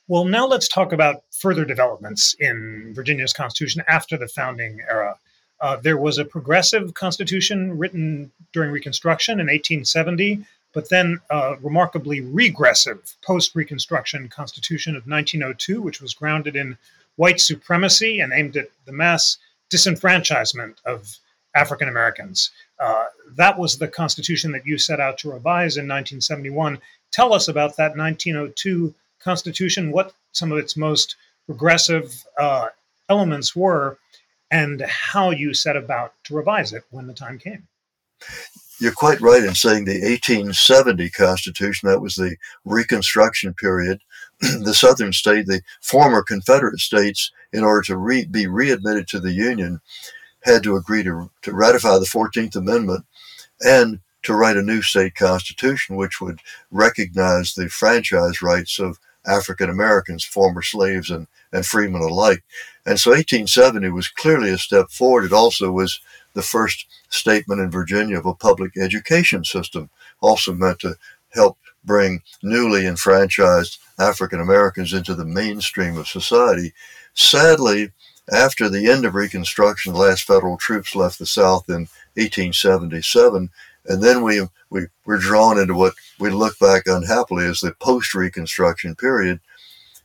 Well, 0.08 0.24
now 0.24 0.46
let's 0.46 0.66
talk 0.66 0.92
about 0.92 1.22
further 1.30 1.64
developments 1.64 2.34
in 2.40 2.92
Virginia's 2.94 3.32
Constitution 3.32 3.84
after 3.86 4.16
the 4.16 4.26
founding 4.26 4.80
era. 4.88 5.16
Uh, 5.60 5.76
there 5.76 5.98
was 5.98 6.18
a 6.18 6.24
progressive 6.24 6.94
constitution 6.94 7.76
written 7.76 8.30
during 8.52 8.70
Reconstruction 8.70 9.34
in 9.34 9.46
1870, 9.46 10.44
but 10.72 10.88
then 10.88 11.20
a 11.30 11.56
remarkably 11.60 12.20
regressive 12.20 13.14
post 13.22 13.54
Reconstruction 13.54 14.28
constitution 14.28 14.96
of 14.96 15.06
1902, 15.06 15.82
which 15.82 16.00
was 16.00 16.14
grounded 16.14 16.56
in 16.56 16.78
white 17.16 17.40
supremacy 17.40 18.20
and 18.20 18.32
aimed 18.32 18.56
at 18.56 18.68
the 18.86 18.92
mass 18.92 19.38
disenfranchisement 19.70 20.76
of 20.84 21.18
African 21.54 21.88
Americans. 21.88 22.50
Uh, 22.78 23.06
that 23.36 23.58
was 23.58 23.76
the 23.78 23.88
constitution 23.88 24.52
that 24.52 24.66
you 24.66 24.78
set 24.78 25.00
out 25.00 25.18
to 25.18 25.30
revise 25.30 25.76
in 25.76 25.84
1971. 25.84 26.78
Tell 27.10 27.34
us 27.34 27.48
about 27.48 27.76
that 27.76 27.96
1902 27.96 28.94
constitution, 29.20 29.92
what 29.92 30.14
some 30.32 30.52
of 30.52 30.58
its 30.58 30.76
most 30.76 31.16
regressive 31.48 32.24
uh, 32.38 32.68
elements 33.08 33.54
were, 33.54 33.98
and 34.50 34.82
how 34.82 35.30
you 35.30 35.54
set 35.54 35.76
about 35.76 36.14
to 36.24 36.34
revise 36.34 36.72
it 36.72 36.84
when 36.90 37.06
the 37.06 37.14
time 37.14 37.38
came. 37.38 37.68
You're 38.80 38.92
quite 38.92 39.20
right 39.20 39.44
in 39.44 39.54
saying 39.54 39.84
the 39.84 40.00
1870 40.00 41.10
Constitution, 41.10 41.88
that 41.88 42.00
was 42.00 42.14
the 42.14 42.36
Reconstruction 42.64 43.54
period. 43.54 44.00
the 44.40 44.74
Southern 44.74 45.12
state, 45.12 45.46
the 45.46 45.60
former 45.82 46.22
Confederate 46.22 46.78
states, 46.78 47.30
in 47.52 47.62
order 47.62 47.82
to 47.82 47.96
re- 47.96 48.24
be 48.24 48.46
readmitted 48.46 49.06
to 49.08 49.20
the 49.20 49.32
Union, 49.32 49.80
had 50.42 50.62
to 50.62 50.76
agree 50.76 51.02
to, 51.02 51.30
to 51.42 51.52
ratify 51.52 51.98
the 51.98 52.06
14th 52.06 52.56
Amendment 52.56 53.04
and 53.60 54.00
to 54.22 54.34
write 54.34 54.56
a 54.56 54.62
new 54.62 54.80
state 54.82 55.14
constitution, 55.14 55.96
which 55.96 56.20
would 56.20 56.40
recognize 56.70 57.54
the 57.54 57.68
franchise 57.68 58.42
rights 58.42 58.78
of 58.78 58.98
African 59.26 59.68
Americans, 59.68 60.24
former 60.24 60.62
slaves 60.62 61.10
and, 61.10 61.26
and 61.52 61.64
freemen 61.66 62.02
alike. 62.02 62.42
And 62.90 62.98
so 62.98 63.10
1870 63.12 63.88
was 63.90 64.08
clearly 64.08 64.50
a 64.50 64.58
step 64.58 64.90
forward. 64.90 65.24
It 65.24 65.32
also 65.32 65.70
was 65.70 66.00
the 66.34 66.42
first 66.42 66.86
statement 67.08 67.60
in 67.60 67.70
Virginia 67.70 68.18
of 68.18 68.26
a 68.26 68.34
public 68.34 68.76
education 68.76 69.44
system, 69.44 69.90
also 70.20 70.52
meant 70.52 70.80
to 70.80 70.96
help 71.28 71.56
bring 71.84 72.20
newly 72.42 72.88
enfranchised 72.88 73.78
African 74.00 74.40
Americans 74.40 74.92
into 74.92 75.14
the 75.14 75.24
mainstream 75.24 75.96
of 75.96 76.08
society. 76.08 76.72
Sadly, 77.14 77.92
after 78.32 78.68
the 78.68 78.90
end 78.90 79.04
of 79.04 79.14
Reconstruction, 79.14 79.92
the 79.92 79.98
last 80.00 80.24
federal 80.24 80.56
troops 80.56 80.96
left 80.96 81.20
the 81.20 81.26
South 81.26 81.68
in 81.68 81.86
1877, 82.16 83.50
and 83.86 84.02
then 84.02 84.24
we, 84.24 84.40
we 84.68 84.86
were 85.04 85.18
drawn 85.18 85.60
into 85.60 85.74
what 85.74 85.94
we 86.18 86.30
look 86.30 86.58
back 86.58 86.88
unhappily 86.88 87.44
as 87.44 87.60
the 87.60 87.70
post 87.78 88.16
Reconstruction 88.16 88.96
period. 88.96 89.38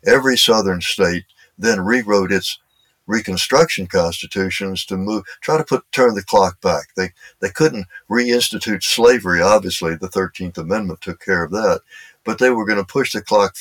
Every 0.05 0.37
Southern 0.37 0.81
state 0.81 1.25
then 1.57 1.81
rewrote 1.81 2.31
its 2.31 2.59
Reconstruction 3.07 3.88
constitutions 3.88 4.85
to 4.85 4.97
move, 4.97 5.24
try 5.41 5.57
to 5.57 5.63
put 5.63 5.91
turn 5.91 6.15
the 6.15 6.24
clock 6.24 6.59
back. 6.62 6.88
They 6.95 7.09
they 7.39 7.50
couldn't 7.50 7.88
reinstitute 8.09 8.83
slavery. 8.83 9.41
Obviously, 9.41 9.95
the 9.95 10.09
Thirteenth 10.09 10.57
Amendment 10.57 11.01
took 11.01 11.24
care 11.24 11.43
of 11.43 11.51
that, 11.51 11.81
but 12.24 12.39
they 12.39 12.50
were 12.50 12.65
going 12.65 12.79
to 12.79 12.85
push 12.85 13.13
the 13.13 13.21
clock 13.21 13.55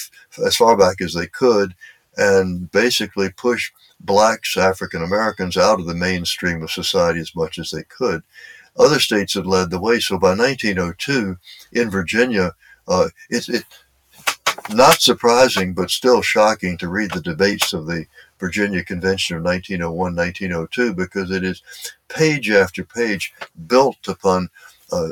as 0.44 0.56
far 0.56 0.76
back 0.76 1.00
as 1.00 1.14
they 1.14 1.26
could, 1.26 1.74
and 2.16 2.70
basically 2.70 3.30
push 3.30 3.70
blacks, 4.00 4.56
African 4.56 5.02
Americans, 5.02 5.56
out 5.56 5.80
of 5.80 5.86
the 5.86 5.94
mainstream 5.94 6.62
of 6.62 6.70
society 6.70 7.20
as 7.20 7.34
much 7.34 7.58
as 7.58 7.70
they 7.70 7.84
could. 7.84 8.22
Other 8.76 8.98
states 8.98 9.34
had 9.34 9.46
led 9.46 9.70
the 9.70 9.80
way. 9.80 10.00
So 10.00 10.18
by 10.18 10.34
1902, 10.34 11.36
in 11.72 11.90
Virginia, 11.90 12.52
uh, 12.88 13.08
it, 13.30 13.48
it 13.48 13.64
not 14.70 15.00
surprising, 15.00 15.74
but 15.74 15.90
still 15.90 16.22
shocking 16.22 16.78
to 16.78 16.88
read 16.88 17.10
the 17.12 17.20
debates 17.20 17.72
of 17.72 17.86
the 17.86 18.06
Virginia 18.44 18.84
Convention 18.84 19.38
of 19.38 19.42
1901 19.42 20.14
1902 20.14 20.92
because 20.92 21.30
it 21.30 21.42
is 21.42 21.62
page 22.08 22.50
after 22.50 22.84
page 22.84 23.32
built 23.66 24.06
upon 24.06 24.50
uh, 24.92 25.08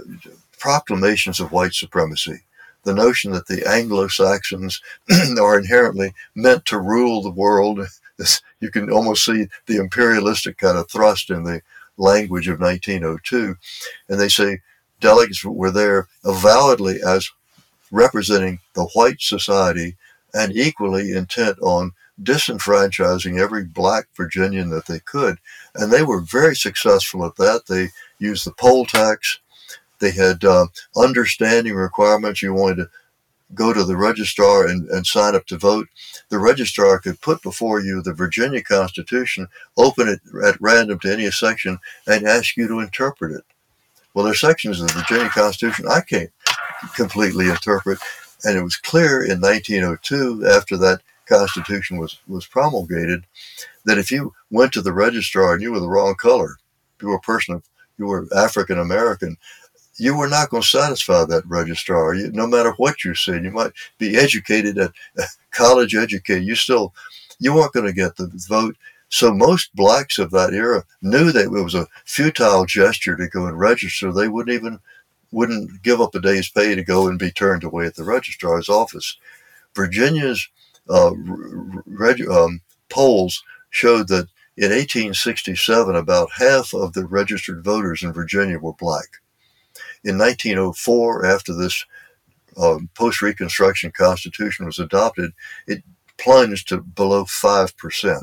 proclamations 0.58 1.40
of 1.40 1.50
white 1.50 1.72
supremacy. 1.72 2.42
The 2.84 2.92
notion 2.92 3.32
that 3.32 3.46
the 3.46 3.66
Anglo 3.66 4.06
Saxons 4.08 4.82
are 5.40 5.58
inherently 5.58 6.12
meant 6.34 6.66
to 6.66 6.78
rule 6.78 7.22
the 7.22 7.30
world. 7.30 7.80
You 8.60 8.70
can 8.70 8.92
almost 8.92 9.24
see 9.24 9.48
the 9.66 9.78
imperialistic 9.78 10.58
kind 10.58 10.78
of 10.78 10.88
thrust 10.88 11.30
in 11.30 11.42
the 11.42 11.62
language 11.96 12.46
of 12.46 12.60
1902. 12.60 13.56
And 14.08 14.20
they 14.20 14.28
say 14.28 14.60
delegates 15.00 15.44
were 15.44 15.72
there 15.72 16.06
avowedly 16.22 17.00
as 17.04 17.28
representing 17.90 18.60
the 18.74 18.84
white 18.94 19.20
society 19.20 19.96
and 20.32 20.54
equally 20.54 21.10
intent 21.10 21.58
on 21.60 21.92
disenfranchising 22.22 23.38
every 23.38 23.64
black 23.64 24.06
Virginian 24.16 24.70
that 24.70 24.86
they 24.86 25.00
could. 25.00 25.38
And 25.74 25.92
they 25.92 26.02
were 26.02 26.20
very 26.20 26.54
successful 26.54 27.24
at 27.24 27.36
that. 27.36 27.66
They 27.66 27.88
used 28.18 28.46
the 28.46 28.52
poll 28.52 28.84
tax. 28.86 29.40
They 29.98 30.10
had 30.10 30.44
uh, 30.44 30.66
understanding 30.96 31.74
requirements. 31.74 32.42
You 32.42 32.54
wanted 32.54 32.76
to 32.76 32.90
go 33.54 33.72
to 33.72 33.84
the 33.84 33.96
registrar 33.96 34.66
and, 34.66 34.88
and 34.90 35.06
sign 35.06 35.34
up 35.34 35.46
to 35.46 35.58
vote. 35.58 35.88
The 36.30 36.38
registrar 36.38 36.98
could 36.98 37.20
put 37.20 37.42
before 37.42 37.80
you 37.80 38.02
the 38.02 38.14
Virginia 38.14 38.62
Constitution, 38.62 39.46
open 39.76 40.08
it 40.08 40.20
at 40.44 40.60
random 40.60 40.98
to 41.00 41.12
any 41.12 41.30
section, 41.30 41.78
and 42.06 42.26
ask 42.26 42.56
you 42.56 42.66
to 42.68 42.80
interpret 42.80 43.32
it. 43.32 43.44
Well, 44.14 44.24
there 44.24 44.32
are 44.32 44.36
sections 44.36 44.80
of 44.80 44.88
the 44.88 44.94
Virginia 44.94 45.28
Constitution 45.28 45.86
I 45.88 46.00
can't 46.00 46.30
completely 46.94 47.48
interpret. 47.48 47.98
And 48.44 48.56
it 48.56 48.62
was 48.62 48.76
clear 48.76 49.22
in 49.22 49.40
1902, 49.40 50.46
after 50.48 50.76
that 50.78 51.00
Constitution 51.26 51.98
was, 51.98 52.18
was 52.28 52.46
promulgated, 52.46 53.24
that 53.84 53.98
if 53.98 54.10
you 54.10 54.32
went 54.50 54.72
to 54.72 54.82
the 54.82 54.92
registrar 54.92 55.54
and 55.54 55.62
you 55.62 55.72
were 55.72 55.80
the 55.80 55.88
wrong 55.88 56.14
color, 56.14 56.56
you 57.00 57.08
were 57.08 57.16
a 57.16 57.20
person 57.20 57.54
of, 57.54 57.62
you 57.98 58.06
were 58.06 58.26
African 58.36 58.78
American, 58.78 59.36
you 59.96 60.16
were 60.16 60.28
not 60.28 60.50
going 60.50 60.62
to 60.62 60.68
satisfy 60.68 61.24
that 61.24 61.46
registrar. 61.46 62.14
You, 62.14 62.32
no 62.32 62.46
matter 62.46 62.72
what 62.72 63.04
you 63.04 63.14
said, 63.14 63.44
you 63.44 63.50
might 63.50 63.72
be 63.98 64.16
educated 64.16 64.78
at 64.78 64.92
uh, 65.18 65.24
college 65.50 65.94
educated, 65.94 66.44
you 66.44 66.54
still, 66.54 66.94
you 67.38 67.54
weren't 67.54 67.72
going 67.72 67.86
to 67.86 67.92
get 67.92 68.16
the 68.16 68.30
vote. 68.48 68.76
So 69.10 69.32
most 69.32 69.74
blacks 69.76 70.18
of 70.18 70.30
that 70.30 70.54
era 70.54 70.84
knew 71.02 71.32
that 71.32 71.44
it 71.44 71.50
was 71.50 71.74
a 71.74 71.86
futile 72.06 72.64
gesture 72.64 73.14
to 73.16 73.28
go 73.28 73.46
and 73.46 73.58
register. 73.58 74.10
They 74.10 74.28
wouldn't 74.28 74.54
even 74.54 74.80
wouldn't 75.32 75.82
give 75.82 76.00
up 76.00 76.14
a 76.14 76.20
day's 76.20 76.50
pay 76.50 76.74
to 76.74 76.84
go 76.84 77.08
and 77.08 77.18
be 77.18 77.30
turned 77.30 77.64
away 77.64 77.86
at 77.86 77.94
the 77.94 78.04
registrar's 78.04 78.68
office. 78.68 79.16
Virginia's 79.74 80.48
uh, 80.88 81.12
reg- 81.86 82.28
um, 82.28 82.60
polls 82.88 83.42
showed 83.70 84.08
that 84.08 84.28
in 84.56 84.70
1867, 84.70 85.96
about 85.96 86.30
half 86.36 86.74
of 86.74 86.92
the 86.92 87.06
registered 87.06 87.64
voters 87.64 88.02
in 88.02 88.12
Virginia 88.12 88.58
were 88.58 88.74
black. 88.74 89.20
In 90.04 90.18
1904, 90.18 91.24
after 91.24 91.54
this 91.54 91.86
uh, 92.56 92.78
post 92.94 93.22
Reconstruction 93.22 93.92
Constitution 93.92 94.66
was 94.66 94.78
adopted, 94.78 95.32
it 95.66 95.82
plunged 96.18 96.68
to 96.68 96.82
below 96.82 97.24
5%. 97.24 98.22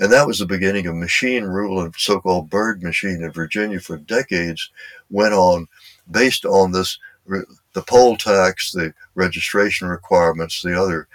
And 0.00 0.12
that 0.12 0.26
was 0.26 0.40
the 0.40 0.46
beginning 0.46 0.88
of 0.88 0.96
machine 0.96 1.44
rule 1.44 1.80
and 1.80 1.94
so 1.96 2.20
called 2.20 2.50
Byrd 2.50 2.82
machine 2.82 3.22
in 3.22 3.30
Virginia 3.30 3.78
for 3.78 3.96
decades, 3.96 4.70
went 5.08 5.34
on 5.34 5.68
based 6.10 6.44
on 6.44 6.72
this 6.72 6.98
the 7.74 7.82
poll 7.82 8.16
tax, 8.16 8.72
the 8.72 8.94
registration 9.14 9.88
requirements, 9.88 10.62
the 10.62 10.80
other 10.80 11.06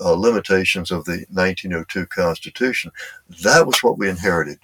uh, 0.00 0.12
limitations 0.12 0.90
of 0.90 1.04
the 1.04 1.24
1902 1.30 2.06
Constitution. 2.06 2.90
That 3.42 3.66
was 3.66 3.82
what 3.82 3.98
we 3.98 4.08
inherited. 4.08 4.58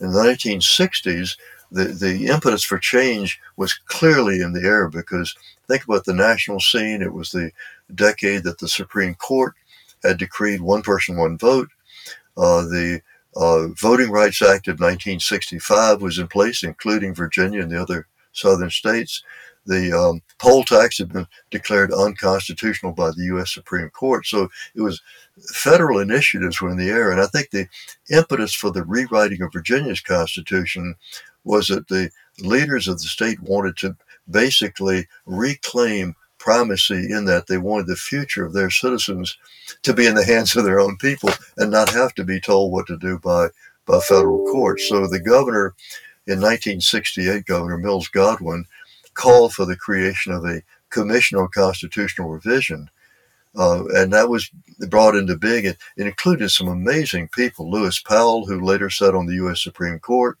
In 0.00 0.12
the 0.12 0.20
1960s, 0.20 1.36
the, 1.72 1.84
the 1.84 2.26
impetus 2.26 2.62
for 2.62 2.78
change 2.78 3.40
was 3.56 3.72
clearly 3.72 4.40
in 4.40 4.52
the 4.52 4.62
air 4.62 4.88
because 4.88 5.34
think 5.66 5.84
about 5.84 6.04
the 6.04 6.12
national 6.12 6.60
scene. 6.60 7.00
It 7.00 7.12
was 7.12 7.30
the 7.30 7.50
decade 7.94 8.44
that 8.44 8.58
the 8.58 8.68
Supreme 8.68 9.14
Court 9.14 9.54
had 10.02 10.18
decreed 10.18 10.60
one 10.60 10.82
person, 10.82 11.16
one 11.16 11.38
vote. 11.38 11.68
Uh, 12.36 12.62
the 12.62 13.00
uh, 13.34 13.68
Voting 13.80 14.10
Rights 14.10 14.42
Act 14.42 14.68
of 14.68 14.74
1965 14.74 16.02
was 16.02 16.18
in 16.18 16.26
place, 16.26 16.62
including 16.62 17.14
Virginia 17.14 17.62
and 17.62 17.70
the 17.70 17.80
other 17.80 18.06
southern 18.32 18.70
states 18.70 19.22
the 19.66 19.92
um, 19.92 20.22
poll 20.38 20.64
tax 20.64 20.98
had 20.98 21.12
been 21.12 21.26
declared 21.50 21.92
unconstitutional 21.92 22.92
by 22.92 23.10
the 23.10 23.24
U.S. 23.24 23.52
Supreme 23.52 23.88
Court. 23.90 24.26
So 24.26 24.48
it 24.74 24.80
was 24.80 25.00
federal 25.54 25.98
initiatives 25.98 26.60
were 26.60 26.70
in 26.70 26.76
the 26.76 26.90
air. 26.90 27.10
And 27.10 27.20
I 27.20 27.26
think 27.26 27.50
the 27.50 27.68
impetus 28.10 28.54
for 28.54 28.70
the 28.70 28.84
rewriting 28.84 29.42
of 29.42 29.52
Virginia's 29.52 30.00
Constitution 30.00 30.94
was 31.44 31.68
that 31.68 31.88
the 31.88 32.10
leaders 32.40 32.88
of 32.88 32.98
the 32.98 33.04
state 33.04 33.40
wanted 33.40 33.76
to 33.78 33.96
basically 34.30 35.06
reclaim 35.26 36.14
primacy 36.38 37.12
in 37.12 37.24
that 37.24 37.46
they 37.46 37.58
wanted 37.58 37.86
the 37.86 37.96
future 37.96 38.44
of 38.44 38.52
their 38.52 38.70
citizens 38.70 39.38
to 39.82 39.94
be 39.94 40.06
in 40.06 40.14
the 40.16 40.24
hands 40.24 40.56
of 40.56 40.64
their 40.64 40.80
own 40.80 40.96
people 40.96 41.30
and 41.56 41.70
not 41.70 41.88
have 41.90 42.14
to 42.14 42.24
be 42.24 42.40
told 42.40 42.72
what 42.72 42.86
to 42.86 42.96
do 42.96 43.18
by, 43.18 43.46
by 43.86 44.00
federal 44.00 44.44
courts. 44.50 44.88
So 44.88 45.06
the 45.06 45.20
governor 45.20 45.74
in 46.26 46.40
1968, 46.40 47.46
Governor 47.46 47.78
Mills 47.78 48.08
Godwin, 48.08 48.64
called 49.14 49.52
for 49.52 49.64
the 49.64 49.76
creation 49.76 50.32
of 50.32 50.44
a 50.44 50.62
commission 50.90 51.38
on 51.38 51.48
constitutional 51.48 52.28
revision. 52.28 52.88
Uh, 53.56 53.84
and 53.94 54.12
that 54.12 54.30
was 54.30 54.50
brought 54.88 55.14
into 55.14 55.36
being. 55.36 55.66
It, 55.66 55.76
it, 55.96 56.06
included 56.06 56.50
some 56.50 56.68
amazing 56.68 57.28
people. 57.28 57.70
Lewis 57.70 58.00
Powell, 58.00 58.46
who 58.46 58.64
later 58.64 58.88
sat 58.88 59.14
on 59.14 59.26
the 59.26 59.34
U.S. 59.34 59.62
Supreme 59.62 59.98
Court, 59.98 60.38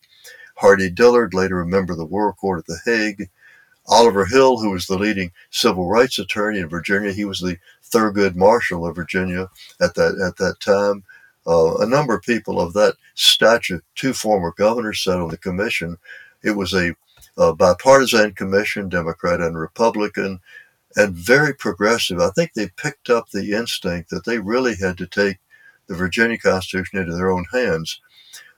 Hardy 0.56 0.88
Dillard, 0.88 1.34
later 1.34 1.60
a 1.60 1.66
member 1.66 1.92
of 1.92 1.98
the 1.98 2.06
World 2.06 2.36
Court 2.38 2.60
at 2.60 2.66
The 2.66 2.78
Hague, 2.86 3.28
Oliver 3.86 4.24
Hill, 4.24 4.58
who 4.58 4.70
was 4.70 4.86
the 4.86 4.96
leading 4.96 5.30
civil 5.50 5.88
rights 5.88 6.18
attorney 6.18 6.60
in 6.60 6.68
Virginia. 6.68 7.12
He 7.12 7.24
was 7.24 7.40
the 7.40 7.58
Thurgood 7.84 8.34
Marshall 8.34 8.86
of 8.86 8.96
Virginia 8.96 9.48
at 9.80 9.94
that 9.94 10.18
at 10.18 10.36
that 10.36 10.60
time. 10.60 11.04
Uh, 11.46 11.76
a 11.78 11.86
number 11.86 12.14
of 12.14 12.22
people 12.22 12.60
of 12.60 12.72
that 12.74 12.94
stature, 13.14 13.82
two 13.96 14.12
former 14.12 14.54
governors 14.56 15.02
sat 15.02 15.18
on 15.18 15.28
the 15.28 15.36
commission. 15.36 15.98
It 16.42 16.52
was 16.52 16.72
a 16.72 16.94
a 17.36 17.54
bipartisan 17.54 18.32
commission, 18.32 18.88
Democrat 18.88 19.40
and 19.40 19.58
Republican, 19.58 20.40
and 20.96 21.14
very 21.14 21.54
progressive. 21.54 22.20
I 22.20 22.30
think 22.30 22.52
they 22.52 22.68
picked 22.76 23.08
up 23.08 23.30
the 23.30 23.52
instinct 23.52 24.10
that 24.10 24.24
they 24.24 24.38
really 24.38 24.74
had 24.74 24.98
to 24.98 25.06
take 25.06 25.38
the 25.86 25.94
Virginia 25.94 26.38
Constitution 26.38 26.98
into 26.98 27.14
their 27.14 27.30
own 27.30 27.46
hands. 27.52 28.00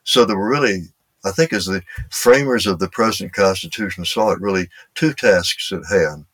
So 0.02 0.24
there 0.24 0.36
were 0.36 0.48
really, 0.48 0.82
I 1.24 1.30
think, 1.30 1.52
as 1.52 1.66
the 1.66 1.82
framers 2.10 2.66
of 2.66 2.78
the 2.78 2.88
present 2.88 3.32
Constitution 3.32 4.04
saw 4.04 4.32
it, 4.32 4.40
really 4.40 4.68
two 4.94 5.12
tasks 5.14 5.72
at 5.72 5.86
hand. 5.90 6.26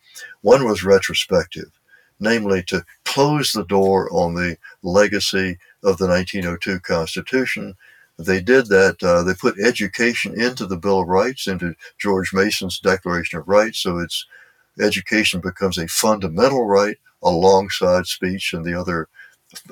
One 0.42 0.64
was 0.64 0.82
retrospective, 0.82 1.70
namely 2.18 2.62
to 2.64 2.84
close 3.04 3.52
the 3.52 3.64
door 3.64 4.10
on 4.12 4.34
the 4.34 4.56
legacy 4.82 5.58
of 5.82 5.98
the 5.98 6.08
1902 6.08 6.80
Constitution 6.80 7.74
they 8.26 8.40
did 8.40 8.66
that. 8.68 9.02
Uh, 9.02 9.22
they 9.22 9.34
put 9.34 9.58
education 9.58 10.40
into 10.40 10.66
the 10.66 10.76
Bill 10.76 11.00
of 11.00 11.08
Rights, 11.08 11.46
into 11.46 11.74
George 11.98 12.32
Mason's 12.32 12.78
Declaration 12.78 13.38
of 13.38 13.48
Rights. 13.48 13.80
So 13.80 13.98
it's 13.98 14.26
education 14.80 15.40
becomes 15.40 15.78
a 15.78 15.88
fundamental 15.88 16.64
right 16.66 16.96
alongside 17.22 18.06
speech 18.06 18.52
and 18.52 18.64
the 18.64 18.78
other 18.78 19.08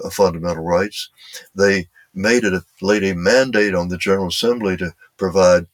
uh, 0.05 0.11
fundamental 0.11 0.65
rights. 0.65 1.11
They 1.55 1.89
made 2.15 2.45
it 2.45 2.53
a, 2.53 2.65
laid 2.83 3.05
a 3.05 3.15
mandate 3.15 3.75
on 3.75 3.89
the 3.89 3.99
General 3.99 4.29
Assembly 4.29 4.77
to 4.79 4.93
provide 5.17 5.67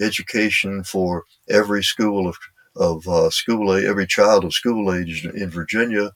education 0.00 0.82
for 0.82 1.24
every 1.48 1.82
school 1.82 2.28
of 2.28 2.36
of 2.76 3.06
uh, 3.06 3.30
school 3.30 3.76
age, 3.76 3.84
every 3.84 4.06
child 4.06 4.44
of 4.44 4.52
school 4.52 4.92
age 4.92 5.24
in 5.24 5.48
Virginia, 5.48 6.10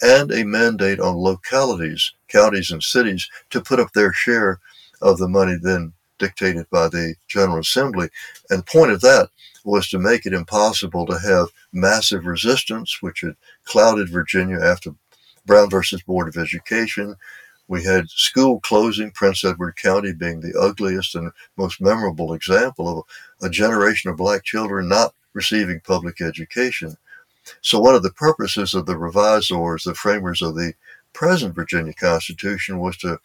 and 0.00 0.32
a 0.32 0.44
mandate 0.44 0.98
on 0.98 1.14
localities, 1.14 2.12
counties, 2.26 2.72
and 2.72 2.82
cities 2.82 3.28
to 3.50 3.60
put 3.60 3.78
up 3.78 3.92
their 3.92 4.12
share 4.12 4.58
of 5.02 5.18
the 5.18 5.28
money 5.28 5.56
then 5.60 5.92
dictated 6.18 6.66
by 6.70 6.88
the 6.88 7.14
General 7.28 7.58
Assembly. 7.58 8.08
And 8.48 8.60
the 8.60 8.64
point 8.64 8.92
of 8.92 9.00
that 9.02 9.28
was 9.64 9.88
to 9.88 9.98
make 9.98 10.24
it 10.24 10.32
impossible 10.32 11.06
to 11.06 11.18
have 11.18 11.48
massive 11.72 12.24
resistance, 12.24 13.02
which 13.02 13.20
had 13.20 13.36
clouded 13.64 14.08
Virginia 14.08 14.58
after 14.58 14.94
Brown 15.44 15.68
versus 15.68 16.02
Board 16.02 16.28
of 16.28 16.36
Education. 16.36 17.16
We 17.68 17.82
had 17.82 18.08
school 18.10 18.60
closing, 18.60 19.10
Prince 19.12 19.44
Edward 19.44 19.76
County 19.76 20.12
being 20.12 20.40
the 20.40 20.58
ugliest 20.58 21.14
and 21.14 21.32
most 21.56 21.80
memorable 21.80 22.34
example 22.34 23.00
of 23.00 23.04
a 23.46 23.50
generation 23.50 24.10
of 24.10 24.16
black 24.16 24.44
children 24.44 24.88
not 24.88 25.14
receiving 25.32 25.80
public 25.80 26.20
education. 26.20 26.96
So, 27.60 27.80
one 27.80 27.94
of 27.94 28.02
the 28.02 28.12
purposes 28.12 28.74
of 28.74 28.86
the 28.86 28.94
revisors, 28.94 29.84
the 29.84 29.94
framers 29.94 30.42
of 30.42 30.54
the 30.54 30.74
present 31.12 31.54
Virginia 31.54 31.94
Constitution, 31.94 32.78
was 32.78 32.96
to 32.98 33.18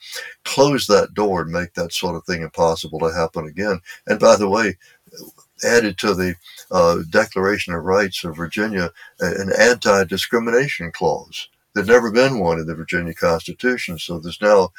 close 0.44 0.88
that 0.88 1.14
door 1.14 1.42
and 1.42 1.52
make 1.52 1.74
that 1.74 1.94
sort 1.94 2.16
of 2.16 2.26
thing 2.26 2.42
impossible 2.42 3.00
to 3.00 3.14
happen 3.14 3.48
again. 3.48 3.80
And 4.08 4.20
by 4.20 4.36
the 4.36 4.50
way, 4.50 4.78
added 5.64 5.98
to 5.98 6.14
the 6.14 6.36
uh, 6.72 7.00
Declaration 7.10 7.74
of 7.74 7.84
Rights 7.84 8.24
of 8.24 8.36
Virginia 8.36 8.92
an 9.20 9.52
anti 9.60 10.04
discrimination 10.06 10.92
clause. 10.92 11.50
There'd 11.74 11.88
never 11.88 12.12
been 12.12 12.40
one 12.40 12.60
in 12.60 12.66
the 12.66 12.76
Virginia 12.76 13.14
Constitution, 13.14 14.00
so 14.00 14.20
there's 14.20 14.42
now 14.42 14.72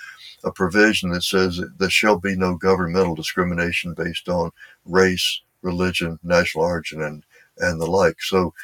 a 0.45 0.53
provision 0.53 1.11
that 1.11 1.23
says 1.23 1.61
there 1.79 1.91
shall 1.91 2.19
be 2.19 2.37
no 2.37 2.57
governmental 2.57 3.15
discrimination 3.15 3.95
based 3.95 4.29
on 4.29 4.51
race, 4.85 5.41
religion, 5.63 6.19
national 6.23 6.65
origin, 6.65 7.03
and, 7.03 7.25
and 7.59 7.81
the 7.81 7.87
like. 7.87 8.21
So 8.21 8.55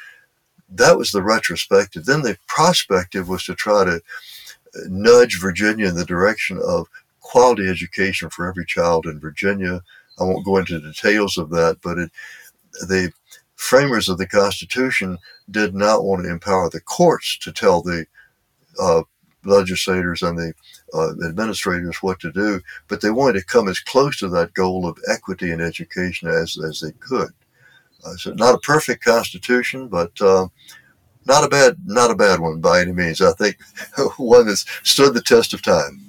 that 0.76 0.98
was 0.98 1.10
the 1.10 1.22
retrospective. 1.22 2.04
Then 2.04 2.22
the 2.22 2.37
prospective 2.46 3.28
was 3.28 3.44
to 3.44 3.54
try 3.54 3.84
to 3.84 4.00
nudge 4.88 5.40
Virginia 5.40 5.88
in 5.88 5.94
the 5.94 6.04
direction 6.04 6.60
of 6.64 6.88
quality 7.20 7.68
education 7.68 8.28
for 8.30 8.48
every 8.48 8.66
child 8.66 9.06
in 9.06 9.20
Virginia. 9.20 9.82
I 10.18 10.24
won't 10.24 10.44
go 10.44 10.58
into 10.58 10.80
details 10.80 11.38
of 11.38 11.50
that, 11.50 11.78
but 11.82 11.98
it, 11.98 12.10
the 12.88 13.12
framers 13.56 14.08
of 14.08 14.18
the 14.18 14.26
Constitution 14.26 15.18
did 15.50 15.74
not 15.74 16.04
want 16.04 16.24
to 16.24 16.30
empower 16.30 16.68
the 16.70 16.80
courts 16.80 17.38
to 17.38 17.52
tell 17.52 17.82
the 17.82 18.06
uh, 18.80 19.02
legislators 19.44 20.22
and 20.22 20.38
the 20.38 20.52
uh, 20.92 21.10
administrators 21.26 21.96
what 22.02 22.18
to 22.20 22.32
do, 22.32 22.60
but 22.88 23.00
they 23.00 23.10
wanted 23.10 23.38
to 23.38 23.46
come 23.46 23.68
as 23.68 23.80
close 23.80 24.18
to 24.18 24.28
that 24.28 24.54
goal 24.54 24.87
of 24.87 24.98
equity 25.08 25.50
in 25.50 25.60
education 25.60 26.28
as, 26.28 26.56
as 26.56 26.80
they 26.80 26.92
could. 26.92 27.32
Uh, 28.04 28.14
not 28.34 28.54
a 28.54 28.58
perfect 28.58 29.02
constitution, 29.04 29.88
but 29.88 30.12
uh, 30.20 30.46
not 31.26 31.44
a 31.44 31.48
bad 31.48 31.76
not 31.84 32.10
a 32.10 32.14
bad 32.14 32.40
one 32.40 32.60
by 32.60 32.80
any 32.80 32.92
means. 32.92 33.22
I 33.22 33.32
think 33.32 33.56
one 34.16 34.46
that's 34.46 34.64
stood 34.82 35.14
the 35.14 35.22
test 35.22 35.54
of 35.54 35.62
time. 35.62 36.00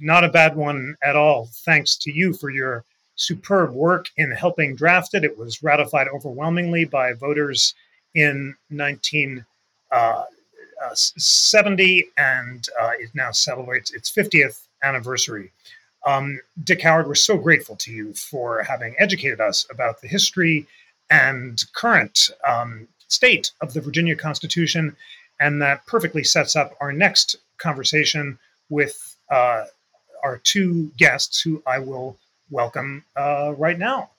Not 0.00 0.24
a 0.24 0.28
bad 0.28 0.56
one 0.56 0.96
at 1.02 1.16
all. 1.16 1.48
Thanks 1.64 1.96
to 1.98 2.12
you 2.12 2.34
for 2.34 2.50
your 2.50 2.84
superb 3.16 3.72
work 3.72 4.06
in 4.16 4.32
helping 4.32 4.74
draft 4.74 5.14
it. 5.14 5.22
It 5.24 5.38
was 5.38 5.62
ratified 5.62 6.08
overwhelmingly 6.08 6.84
by 6.84 7.12
voters 7.12 7.74
in 8.14 8.56
1970, 8.68 9.44
uh, 9.92 10.24
and 12.18 12.68
uh, 12.80 12.90
it 12.98 13.10
now 13.14 13.30
celebrates 13.30 13.92
its 13.92 14.10
50th 14.10 14.66
anniversary. 14.82 15.52
Um, 16.06 16.40
Dick 16.64 16.82
Howard, 16.82 17.06
we're 17.06 17.14
so 17.14 17.38
grateful 17.38 17.76
to 17.76 17.92
you 17.92 18.12
for 18.14 18.62
having 18.62 18.94
educated 18.98 19.40
us 19.40 19.66
about 19.70 20.00
the 20.00 20.08
history 20.08 20.66
and 21.10 21.62
current 21.74 22.30
um, 22.46 22.88
state 23.08 23.52
of 23.60 23.72
the 23.72 23.80
Virginia 23.80 24.16
Constitution. 24.16 24.96
And 25.40 25.60
that 25.62 25.86
perfectly 25.86 26.24
sets 26.24 26.56
up 26.56 26.74
our 26.80 26.92
next 26.92 27.36
conversation 27.58 28.38
with 28.68 29.16
uh, 29.30 29.64
our 30.22 30.38
two 30.38 30.90
guests, 30.96 31.40
who 31.40 31.62
I 31.66 31.78
will 31.78 32.16
welcome 32.50 33.04
uh, 33.16 33.54
right 33.56 33.78
now. 33.78 34.10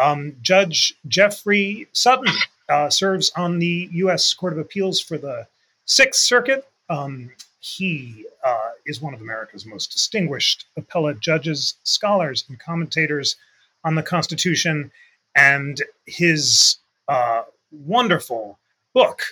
Um, 0.00 0.36
Judge 0.42 0.94
Jeffrey 1.08 1.88
Sutton 1.92 2.32
uh, 2.68 2.90
serves 2.90 3.30
on 3.36 3.58
the 3.58 3.88
U.S. 3.92 4.34
Court 4.34 4.52
of 4.52 4.58
Appeals 4.58 5.00
for 5.00 5.18
the 5.18 5.46
Sixth 5.84 6.20
Circuit. 6.20 6.66
Um, 6.90 7.30
he 7.60 8.26
uh, 8.44 8.70
is 8.86 9.00
one 9.00 9.14
of 9.14 9.20
America's 9.20 9.66
most 9.66 9.92
distinguished 9.92 10.66
appellate 10.76 11.20
judges, 11.20 11.74
scholars, 11.84 12.44
and 12.48 12.58
commentators 12.58 13.36
on 13.84 13.94
the 13.94 14.02
Constitution 14.02 14.90
and 15.36 15.82
his 16.06 16.78
uh, 17.08 17.42
wonderful 17.70 18.58
book, 18.94 19.22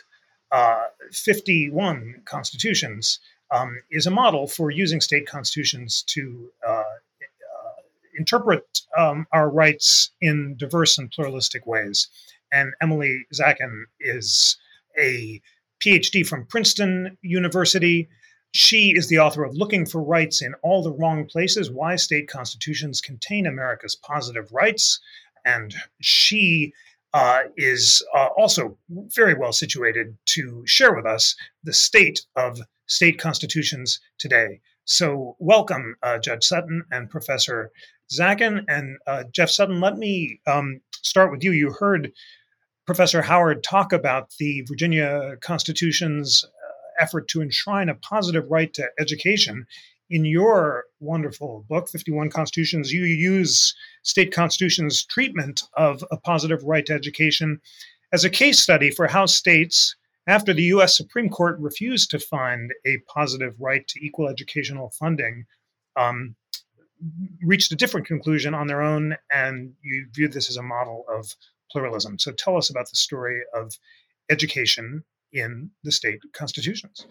uh, 0.53 0.85
51 1.11 2.23
Constitutions, 2.27 3.19
um, 3.51 3.81
is 3.91 4.07
a 4.07 4.11
model 4.11 4.47
for 4.47 4.71
using 4.71 5.01
state 5.01 5.27
constitutions 5.27 6.03
to 6.09 6.51
uh, 6.67 6.73
uh, 6.73 6.85
interpret 8.19 8.83
um, 8.97 9.27
our 9.33 9.49
rights 9.49 10.11
in 10.21 10.57
diverse 10.57 10.99
and 10.99 11.11
pluralistic 11.11 11.67
ways. 11.67 12.09
And 12.53 12.73
Emily 12.83 13.25
Zackin 13.35 13.85
is 13.99 14.57
a 14.99 15.41
PhD 15.81 16.27
from 16.27 16.47
Princeton 16.47 17.17
University. 17.23 18.09
She 18.53 18.95
is 18.97 19.09
the 19.09 19.19
author 19.19 19.43
of 19.43 19.57
Looking 19.57 19.87
for 19.87 20.03
Rights 20.03 20.43
in 20.43 20.55
All 20.63 20.83
the 20.83 20.93
Wrong 20.93 21.27
Places 21.27 21.71
Why 21.71 21.97
State 21.97 22.29
Constitutions 22.29 23.01
Contain 23.01 23.47
America's 23.47 23.97
Positive 23.97 24.53
Rights 24.53 25.01
and 25.45 25.75
she 26.01 26.73
uh, 27.13 27.43
is 27.57 28.03
uh, 28.15 28.29
also 28.37 28.77
very 29.15 29.35
well 29.35 29.53
situated 29.53 30.17
to 30.27 30.63
share 30.67 30.95
with 30.95 31.07
us 31.07 31.37
the 31.63 31.73
state 31.73 32.27
of 32.37 32.59
state 32.87 33.19
constitutions 33.19 34.01
today. 34.19 34.61
So, 34.85 35.37
welcome, 35.39 35.97
uh, 36.03 36.19
Judge 36.19 36.45
Sutton 36.45 36.83
and 36.91 37.09
Professor 37.09 37.71
Zackin. 38.13 38.65
And 38.69 38.99
uh, 39.07 39.25
Jeff 39.33 39.49
Sutton, 39.49 39.81
let 39.81 39.97
me 39.97 40.41
um, 40.47 40.81
start 41.03 41.31
with 41.31 41.43
you. 41.43 41.53
You 41.53 41.73
heard 41.73 42.13
Professor 42.85 43.23
Howard 43.23 43.63
talk 43.63 43.93
about 43.93 44.35
the 44.39 44.63
Virginia 44.69 45.37
Constitution's 45.41 46.45
uh, 46.45 47.03
effort 47.03 47.29
to 47.29 47.41
enshrine 47.41 47.89
a 47.89 47.95
positive 47.95 48.45
right 48.51 48.75
to 48.75 48.89
education 48.99 49.67
in 50.11 50.25
your 50.25 50.85
wonderful 51.01 51.65
book, 51.69 51.89
51 51.89 52.31
Constitutions, 52.31 52.93
you 52.93 53.05
use 53.05 53.75
state 54.03 54.33
constitutions' 54.33 55.05
treatment 55.05 55.63
of 55.77 56.05
a 56.11 56.17
positive 56.17 56.63
right 56.65 56.85
to 56.87 56.93
education 56.93 57.61
as 58.13 58.25
a 58.25 58.31
case 58.31 58.61
study 58.61 58.91
for 58.91 59.09
how 59.09 59.27
states, 59.27 59.97
after 60.27 60.55
the 60.55 60.63
US 60.75 60.97
Supreme 60.97 61.29
Court 61.29 61.59
refused 61.59 62.11
to 62.11 62.19
find 62.19 62.73
a 62.87 62.99
positive 63.13 63.55
right 63.59 63.87
to 63.89 64.05
equal 64.05 64.29
educational 64.29 64.91
funding, 64.91 65.47
um, 65.97 66.37
reached 67.43 67.73
a 67.73 67.77
different 67.77 68.07
conclusion 68.07 68.55
on 68.55 68.67
their 68.67 68.83
own, 68.83 69.17
and 69.33 69.75
you 69.83 70.07
viewed 70.13 70.33
this 70.33 70.49
as 70.49 70.57
a 70.57 70.63
model 70.63 71.05
of 71.09 71.35
pluralism. 71.71 72.19
So 72.19 72.31
tell 72.31 72.57
us 72.57 72.71
about 72.71 72.89
the 72.89 72.97
story 72.97 73.43
of 73.53 73.77
education 74.31 75.05
in 75.33 75.71
the 75.83 75.93
state 75.93 76.21
constitutions. 76.33 77.07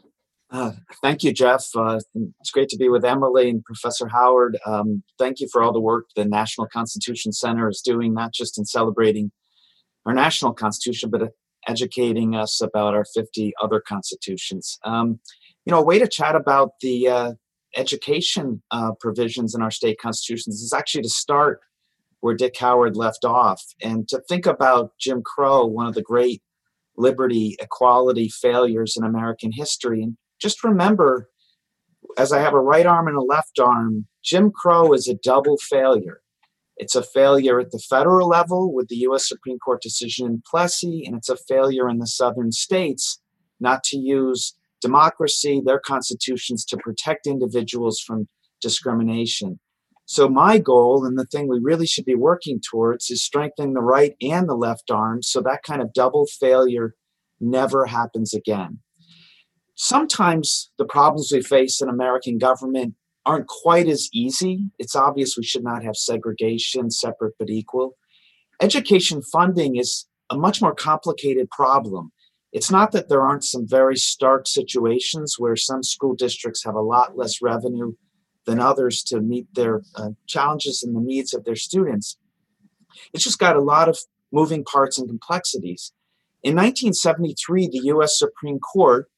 Uh, 0.53 0.71
thank 1.01 1.23
you, 1.23 1.33
Jeff. 1.33 1.65
Uh, 1.75 1.99
it's 2.39 2.51
great 2.51 2.69
to 2.69 2.77
be 2.77 2.87
with 2.87 3.03
Emily 3.03 3.49
and 3.49 3.65
Professor 3.65 4.07
Howard. 4.07 4.55
Um, 4.67 5.01
thank 5.17 5.39
you 5.39 5.47
for 5.51 5.63
all 5.63 5.73
the 5.73 5.81
work 5.81 6.05
the 6.15 6.25
National 6.25 6.67
Constitution 6.67 7.33
Center 7.33 7.67
is 7.69 7.81
doing, 7.83 8.13
not 8.13 8.33
just 8.33 8.59
in 8.59 8.65
celebrating 8.65 9.31
our 10.05 10.13
national 10.13 10.53
constitution, 10.53 11.09
but 11.09 11.31
educating 11.67 12.35
us 12.35 12.61
about 12.61 12.93
our 12.93 13.03
50 13.15 13.53
other 13.63 13.81
constitutions. 13.81 14.77
Um, 14.85 15.19
you 15.65 15.71
know, 15.71 15.79
a 15.79 15.83
way 15.83 15.97
to 15.97 16.07
chat 16.07 16.35
about 16.35 16.73
the 16.81 17.07
uh, 17.07 17.31
education 17.75 18.61
uh, 18.69 18.91
provisions 18.99 19.55
in 19.55 19.63
our 19.63 19.71
state 19.71 19.97
constitutions 19.99 20.61
is 20.61 20.71
actually 20.71 21.01
to 21.01 21.09
start 21.09 21.61
where 22.19 22.35
Dick 22.35 22.55
Howard 22.59 22.95
left 22.95 23.25
off 23.25 23.63
and 23.81 24.07
to 24.09 24.21
think 24.29 24.45
about 24.45 24.91
Jim 24.99 25.23
Crow, 25.25 25.65
one 25.65 25.87
of 25.87 25.95
the 25.95 26.03
great 26.03 26.43
liberty 26.95 27.57
equality 27.59 28.29
failures 28.29 28.95
in 28.95 29.03
American 29.03 29.51
history, 29.51 30.03
and 30.03 30.15
just 30.43 30.63
remember, 30.63 31.29
as 32.17 32.34
I 32.34 32.41
have 32.41 32.53
a 32.53 32.60
right 32.60 32.86
arm 32.86 33.08
and 33.08 33.15
a 33.15 33.21
left 33.21 33.60
arm, 33.60 34.08
Jim 34.21 34.51
Crow 34.51 34.91
is 34.91 35.08
a 35.08 35.15
double 35.15 35.58
failure. 35.58 36.19
It's 36.75 36.95
a 36.95 37.03
failure 37.03 37.62
at 37.62 37.71
the 37.71 37.79
federal 37.79 38.27
level 38.27 38.73
with 38.73 38.89
the 38.89 38.97
US 39.08 39.27
Supreme 39.27 39.58
Court 39.58 39.82
decision 39.82 40.27
in 40.27 40.43
Plessy, 40.45 41.03
and 41.06 41.15
it's 41.15 41.29
a 41.29 41.38
failure 41.38 41.88
in 41.88 41.99
the 41.99 42.08
southern 42.08 42.51
states 42.51 43.21
not 43.62 43.86
to 43.86 43.97
use 43.97 44.53
democracy, 44.82 45.62
their 45.65 45.79
constitutions, 45.79 46.65
to 46.65 46.77
protect 46.77 47.25
individuals 47.25 48.01
from 48.06 48.27
discrimination. 48.62 49.62
So, 50.06 50.27
my 50.27 50.58
goal 50.58 51.06
and 51.06 51.17
the 51.17 51.25
thing 51.25 51.47
we 51.47 51.62
really 51.63 51.88
should 51.88 52.03
be 52.03 52.15
working 52.15 52.60
towards 52.60 53.10
is 53.10 53.23
strengthening 53.23 53.75
the 53.75 53.82
right 53.82 54.13
and 54.21 54.49
the 54.49 54.56
left 54.56 54.91
arm 54.91 55.23
so 55.23 55.39
that 55.39 55.63
kind 55.63 55.82
of 55.82 55.93
double 55.93 56.25
failure 56.25 56.95
never 57.39 57.86
happens 57.86 58.34
again 58.34 58.79
sometimes 59.75 60.71
the 60.77 60.86
problems 60.86 61.31
we 61.31 61.41
face 61.41 61.81
in 61.81 61.89
American 61.89 62.38
government 62.38 62.95
aren't 63.25 63.47
quite 63.47 63.88
as 63.88 64.09
easy. 64.13 64.69
It's 64.79 64.95
obvious 64.95 65.38
we 65.38 65.43
should 65.43 65.63
not 65.63 65.83
have 65.83 65.95
segregation, 65.95 66.91
separate 66.91 67.36
but 67.39 67.49
equal. 67.49 67.97
Education 68.62 69.21
funding 69.21 69.77
is 69.77 70.05
a 70.29 70.38
much 70.38 70.62
more 70.62 70.75
complicated 70.75 71.49
problem. 71.49 72.12
It's 72.51 72.69
not 72.69 72.91
that 72.91 73.09
there 73.09 73.25
aren't 73.25 73.43
some 73.43 73.67
very 73.67 73.95
stark 73.95 74.47
situations 74.47 75.36
where 75.39 75.55
some 75.55 75.81
school 75.81 76.15
districts 76.15 76.63
have 76.65 76.75
a 76.75 76.81
lot 76.81 77.17
less 77.17 77.41
revenue 77.41 77.93
than 78.45 78.59
others 78.59 79.01
to 79.03 79.21
meet 79.21 79.47
their 79.55 79.81
uh, 79.95 80.09
challenges 80.27 80.83
and 80.83 80.95
the 80.95 80.99
needs 80.99 81.33
of 81.33 81.45
their 81.45 81.55
students. 81.55 82.17
It's 83.13 83.23
just 83.23 83.39
got 83.39 83.55
a 83.55 83.62
lot 83.62 83.89
of 83.89 83.97
moving 84.31 84.63
parts 84.63 84.99
and 84.99 85.07
complexities. 85.07 85.93
In 86.43 86.55
1973, 86.55 87.69
the 87.69 87.81
US 87.86 88.19
Supreme 88.19 88.59
Court 88.59 89.09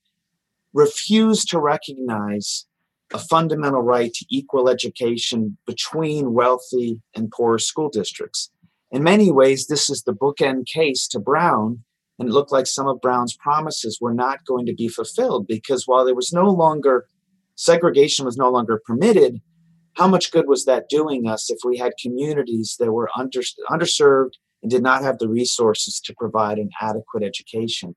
refused 0.75 1.49
to 1.49 1.59
recognize 1.59 2.67
a 3.13 3.17
fundamental 3.17 3.81
right 3.81 4.13
to 4.13 4.25
equal 4.29 4.67
education 4.67 5.57
between 5.65 6.33
wealthy 6.33 7.01
and 7.15 7.31
poor 7.31 7.57
school 7.57 7.89
districts. 7.89 8.51
In 8.91 9.01
many 9.01 9.31
ways, 9.31 9.67
this 9.67 9.89
is 9.89 10.03
the 10.03 10.13
bookend 10.13 10.67
case 10.67 11.07
to 11.07 11.19
Brown, 11.19 11.83
and 12.19 12.27
it 12.27 12.31
looked 12.33 12.51
like 12.51 12.67
some 12.67 12.87
of 12.87 13.01
Brown's 13.01 13.37
promises 13.37 13.99
were 14.01 14.13
not 14.13 14.45
going 14.45 14.65
to 14.65 14.73
be 14.73 14.89
fulfilled 14.89 15.47
because 15.47 15.87
while 15.87 16.03
there 16.03 16.13
was 16.13 16.33
no 16.33 16.49
longer 16.49 17.05
segregation 17.55 18.25
was 18.25 18.37
no 18.37 18.49
longer 18.49 18.81
permitted, 18.85 19.41
how 19.93 20.09
much 20.09 20.31
good 20.31 20.47
was 20.47 20.65
that 20.65 20.89
doing 20.89 21.25
us 21.25 21.49
if 21.49 21.59
we 21.63 21.77
had 21.77 21.93
communities 22.01 22.75
that 22.79 22.91
were 22.91 23.09
under, 23.17 23.39
underserved 23.69 24.33
and 24.61 24.69
did 24.69 24.83
not 24.83 25.03
have 25.03 25.19
the 25.19 25.29
resources 25.29 26.01
to 26.01 26.13
provide 26.17 26.57
an 26.57 26.69
adequate 26.81 27.23
education? 27.23 27.95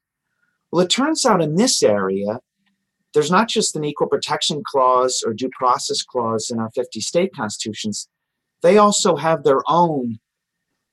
Well, 0.71 0.85
it 0.85 0.91
turns 0.91 1.27
out 1.27 1.41
in 1.41 1.57
this 1.57 1.83
area, 1.83 2.41
there's 3.14 3.31
not 3.31 3.49
just 3.49 3.77
an 3.77 3.85
equal 3.85 4.07
protection 4.07 4.62
clause 4.66 5.23
or 5.27 5.33
due 5.33 5.51
process 5.59 6.03
clause 6.03 6.51
in 6.51 6.59
our 6.59 6.71
50 6.71 7.01
state 7.01 7.31
constitutions, 7.35 8.09
they 8.62 8.79
also 8.79 9.16
have 9.16 9.44
their 9.44 9.62
own 9.66 10.18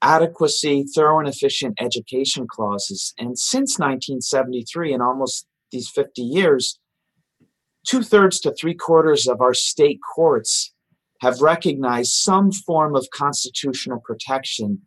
adequacy, 0.02 0.84
thorough 0.84 1.20
and 1.20 1.28
efficient 1.28 1.76
education 1.82 2.48
clauses. 2.50 3.14
And 3.18 3.38
since 3.38 3.80
1973, 3.80 4.94
in 4.94 5.02
almost 5.02 5.48
these 5.72 5.90
50 5.90 6.22
years, 6.22 6.80
two 7.86 8.04
thirds 8.04 8.40
to 8.42 8.54
three 8.54 8.76
quarters 8.76 9.28
of 9.28 9.42
our 9.42 9.54
state 9.54 10.00
courts 10.16 10.74
have 11.22 11.42
recognized 11.42 12.12
some 12.12 12.52
form 12.52 12.96
of 12.96 13.08
constitutional 13.14 14.00
protection 14.00 14.82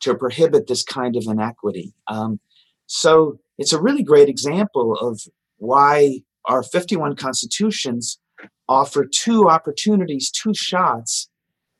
to 0.00 0.14
prohibit 0.14 0.66
this 0.66 0.82
kind 0.82 1.16
of 1.16 1.24
inequity. 1.26 1.94
Um, 2.08 2.40
so 2.86 3.38
it's 3.58 3.72
a 3.72 3.80
really 3.80 4.02
great 4.02 4.28
example 4.28 4.94
of 4.94 5.20
why 5.58 6.22
our 6.46 6.62
51 6.62 7.16
constitutions 7.16 8.18
offer 8.68 9.06
two 9.06 9.48
opportunities, 9.48 10.30
two 10.30 10.54
shots 10.54 11.28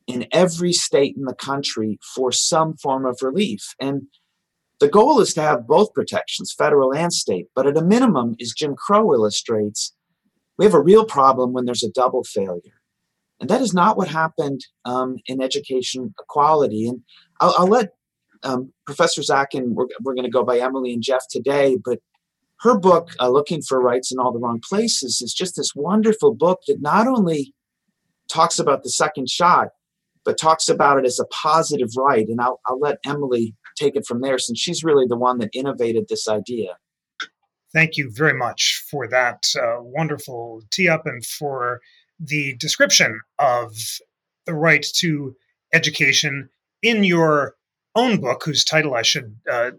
in 0.07 0.27
every 0.33 0.73
state 0.73 1.17
in 1.17 1.25
the 1.25 1.35
country 1.35 1.99
for 2.15 2.31
some 2.31 2.77
form 2.77 3.07
of 3.07 3.19
relief. 3.23 3.75
And 3.81 4.03
the 4.81 4.89
goal 4.89 5.21
is 5.21 5.33
to 5.35 5.43
have 5.43 5.67
both 5.67 5.95
protections, 5.95 6.55
federal 6.57 6.93
and 6.93 7.13
state, 7.13 7.47
but 7.55 7.67
at 7.67 7.77
a 7.77 7.85
minimum, 7.85 8.37
as 8.41 8.53
Jim 8.53 8.75
Crow 8.75 9.15
illustrates, 9.15 9.95
we 10.59 10.65
have 10.65 10.75
a 10.75 10.83
real 10.83 11.05
problem 11.05 11.53
when 11.53 11.65
there's 11.65 11.83
a 11.83 11.91
double 11.91 12.25
failure. 12.25 12.81
And 13.41 13.51
that 13.51 13.61
is 13.61 13.75
not 13.75 13.97
what 13.97 14.09
happened 14.09 14.61
um, 14.85 15.17
in 15.27 15.43
education 15.43 16.15
equality. 16.21 16.87
And 16.87 17.01
I'll, 17.41 17.55
I'll 17.59 17.67
let 17.67 17.91
um, 18.43 18.73
Professor 18.87 19.23
and 19.55 19.75
we're, 19.75 19.87
we're 20.03 20.15
going 20.15 20.25
to 20.25 20.31
go 20.31 20.45
by 20.45 20.59
Emily 20.59 20.93
and 20.93 21.03
Jeff 21.03 21.25
today, 21.31 21.77
but 21.83 21.99
her 22.61 22.79
book, 22.79 23.11
uh, 23.21 23.29
Looking 23.29 23.63
for 23.63 23.81
Rights 23.81 24.13
in 24.13 24.19
All 24.19 24.33
the 24.33 24.39
Wrong 24.39 24.61
Places, 24.63 25.21
is 25.21 25.35
just 25.35 25.57
this 25.57 25.73
wonderful 25.75 26.35
book 26.35 26.61
that 26.67 26.81
not 26.81 27.07
only 27.07 27.53
talks 28.29 28.59
about 28.59 28.83
the 28.83 28.91
second 28.91 29.29
shot, 29.29 29.69
but 30.25 30.39
talks 30.39 30.69
about 30.69 30.99
it 30.99 31.05
as 31.05 31.19
a 31.19 31.27
positive 31.27 31.91
right. 31.97 32.27
And 32.27 32.41
I'll, 32.41 32.61
I'll 32.67 32.79
let 32.79 32.99
Emily 33.05 33.55
take 33.77 33.97
it 33.97 34.07
from 34.07 34.21
there 34.21 34.39
since 34.39 34.59
she's 34.59 34.83
really 34.83 35.07
the 35.07 35.19
one 35.19 35.39
that 35.39 35.51
innovated 35.53 36.07
this 36.09 36.29
idea. 36.29 36.77
Thank 37.73 37.97
you 37.97 38.11
very 38.15 38.35
much 38.35 38.85
for 38.91 39.09
that 39.09 39.43
uh, 39.61 39.81
wonderful 39.81 40.63
tee 40.71 40.89
up 40.89 41.07
and 41.07 41.25
for 41.27 41.81
the 42.21 42.57
description 42.57 43.21
of 43.39 43.75
the 44.47 44.55
right 44.55 44.87
to 44.95 45.35
education 45.73 46.49
in 46.83 47.05
your 47.05 47.57
own 47.97 48.21
book, 48.21 48.43
whose 48.45 48.65
title 48.65 48.95
I 48.95 49.03
should 49.03 49.37
uh, 49.51 49.73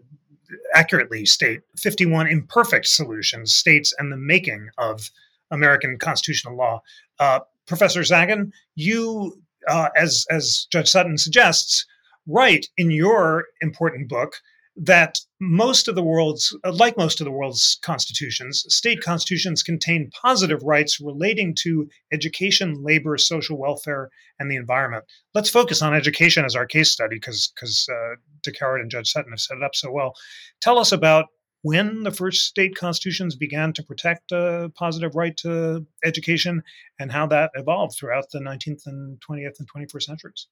accurately 0.74 1.26
state 1.26 1.60
51 1.78 2.26
imperfect 2.28 2.86
solutions, 2.86 3.54
states, 3.54 3.94
and 3.98 4.12
the 4.12 4.16
making 4.16 4.68
of 4.78 5.10
American 5.50 5.98
constitutional 5.98 6.56
law. 6.56 6.82
Uh, 7.18 7.40
Professor 7.66 8.00
Zackin, 8.00 8.52
you, 8.74 9.40
uh, 9.68 9.88
as, 9.96 10.26
as 10.30 10.66
Judge 10.70 10.88
Sutton 10.88 11.18
suggests, 11.18 11.86
write 12.26 12.66
in 12.76 12.90
your 12.90 13.46
important 13.60 14.08
book 14.08 14.34
that 14.76 15.18
most 15.40 15.88
of 15.88 15.94
the 15.94 16.02
world's, 16.02 16.56
uh, 16.64 16.72
like 16.72 16.96
most 16.96 17.20
of 17.20 17.24
the 17.24 17.30
world's 17.30 17.78
constitutions, 17.82 18.64
state 18.68 19.00
constitutions 19.02 19.62
contain 19.62 20.10
positive 20.22 20.62
rights 20.62 21.00
relating 21.00 21.54
to 21.62 21.88
education, 22.12 22.82
labor, 22.82 23.16
social 23.16 23.58
welfare, 23.58 24.10
and 24.38 24.50
the 24.50 24.56
environment. 24.56 25.04
Let's 25.34 25.50
focus 25.50 25.80
on 25.80 25.94
education 25.94 26.44
as 26.44 26.54
our 26.54 26.66
case 26.66 26.90
study 26.90 27.16
because 27.16 27.52
because 27.54 27.88
uh, 27.90 28.16
and 28.46 28.90
Judge 28.90 29.10
Sutton 29.10 29.32
have 29.32 29.40
set 29.40 29.56
it 29.56 29.62
up 29.62 29.74
so 29.74 29.90
well. 29.90 30.14
Tell 30.60 30.78
us 30.78 30.92
about 30.92 31.26
when 31.62 32.04
the 32.04 32.12
first 32.12 32.46
state 32.46 32.76
constitutions 32.76 33.34
began 33.34 33.72
to 33.72 33.82
protect 33.82 34.30
a 34.30 34.70
positive 34.76 35.16
right 35.16 35.36
to 35.38 35.84
education 36.04 36.62
and 37.00 37.10
how 37.10 37.26
that 37.26 37.50
evolved 37.54 37.96
throughout 37.98 38.30
the 38.30 38.38
19th 38.38 38.86
and 38.86 39.20
20th 39.28 39.58
and 39.58 39.68
21st 39.68 40.02
centuries. 40.02 40.46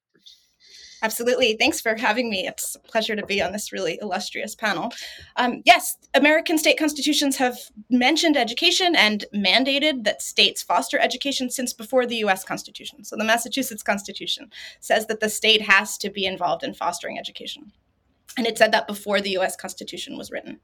Absolutely. 1.05 1.55
Thanks 1.59 1.83
for 1.83 1.97
having 1.97 2.31
me. 2.31 2.47
It's 2.47 2.77
a 2.77 2.79
pleasure 2.79 3.15
to 3.15 3.27
be 3.27 3.43
on 3.43 3.53
this 3.53 3.73
really 3.73 3.99
illustrious 4.01 4.55
panel. 4.55 4.91
Um, 5.37 5.61
yes, 5.67 5.99
American 6.15 6.57
state 6.57 6.79
constitutions 6.79 7.37
have 7.37 7.59
mentioned 7.91 8.39
education 8.39 8.97
and 8.97 9.27
mandated 9.35 10.05
that 10.05 10.23
states 10.23 10.63
foster 10.63 10.99
education 10.99 11.51
since 11.51 11.75
before 11.75 12.07
the 12.07 12.17
US 12.25 12.43
Constitution. 12.43 13.05
So 13.05 13.17
the 13.17 13.25
Massachusetts 13.25 13.83
Constitution 13.83 14.51
says 14.81 15.07
that 15.09 15.21
the 15.21 15.29
state 15.29 15.61
has 15.61 15.99
to 15.99 16.09
be 16.09 16.25
involved 16.25 16.65
in 16.65 16.73
fostering 16.73 17.19
education. 17.19 17.71
And 18.39 18.47
it 18.47 18.57
said 18.57 18.73
that 18.73 18.87
before 18.87 19.21
the 19.21 19.37
US 19.37 19.57
Constitution 19.57 20.17
was 20.17 20.31
written. 20.31 20.59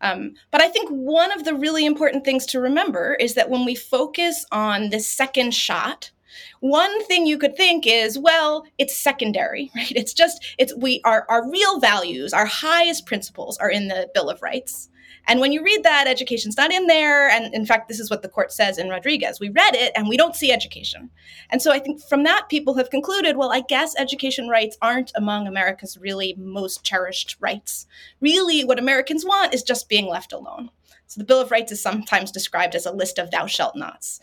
Um, 0.00 0.32
but 0.50 0.62
I 0.62 0.68
think 0.68 0.88
one 0.88 1.32
of 1.32 1.44
the 1.44 1.54
really 1.54 1.84
important 1.84 2.24
things 2.24 2.46
to 2.46 2.60
remember 2.60 3.12
is 3.20 3.34
that 3.34 3.50
when 3.50 3.66
we 3.66 3.74
focus 3.74 4.46
on 4.50 4.88
this 4.88 5.06
second 5.06 5.52
shot, 5.52 6.12
one 6.60 7.04
thing 7.04 7.26
you 7.26 7.38
could 7.38 7.56
think 7.56 7.86
is, 7.86 8.18
well, 8.18 8.64
it's 8.78 8.96
secondary, 8.96 9.70
right? 9.76 9.92
It's 9.94 10.12
just 10.12 10.44
it's 10.58 10.74
we 10.76 11.00
our 11.04 11.26
our 11.28 11.48
real 11.50 11.80
values, 11.80 12.32
our 12.32 12.46
highest 12.46 13.06
principles 13.06 13.58
are 13.58 13.70
in 13.70 13.88
the 13.88 14.08
Bill 14.14 14.30
of 14.30 14.42
Rights. 14.42 14.88
And 15.28 15.40
when 15.40 15.52
you 15.52 15.62
read 15.62 15.84
that, 15.84 16.08
education's 16.08 16.56
not 16.56 16.72
in 16.72 16.86
there. 16.88 17.28
And 17.28 17.54
in 17.54 17.64
fact, 17.64 17.88
this 17.88 18.00
is 18.00 18.10
what 18.10 18.22
the 18.22 18.28
court 18.28 18.52
says 18.52 18.76
in 18.76 18.88
Rodriguez. 18.88 19.38
We 19.38 19.50
read 19.50 19.74
it 19.74 19.92
and 19.94 20.08
we 20.08 20.16
don't 20.16 20.34
see 20.34 20.50
education. 20.50 21.10
And 21.50 21.62
so 21.62 21.70
I 21.70 21.78
think 21.78 22.02
from 22.02 22.24
that, 22.24 22.48
people 22.48 22.74
have 22.74 22.90
concluded 22.90 23.36
well, 23.36 23.52
I 23.52 23.60
guess 23.60 23.94
education 23.98 24.48
rights 24.48 24.76
aren't 24.82 25.12
among 25.14 25.46
America's 25.46 25.96
really 25.96 26.34
most 26.38 26.82
cherished 26.84 27.36
rights. 27.40 27.86
Really, 28.20 28.64
what 28.64 28.78
Americans 28.78 29.24
want 29.24 29.54
is 29.54 29.62
just 29.62 29.88
being 29.88 30.08
left 30.08 30.32
alone. 30.32 30.70
So 31.12 31.18
the 31.18 31.26
Bill 31.26 31.42
of 31.42 31.50
Rights 31.50 31.70
is 31.70 31.82
sometimes 31.82 32.30
described 32.30 32.74
as 32.74 32.86
a 32.86 32.90
list 32.90 33.18
of 33.18 33.30
thou 33.30 33.44
shalt 33.44 33.76
nots. 33.76 34.18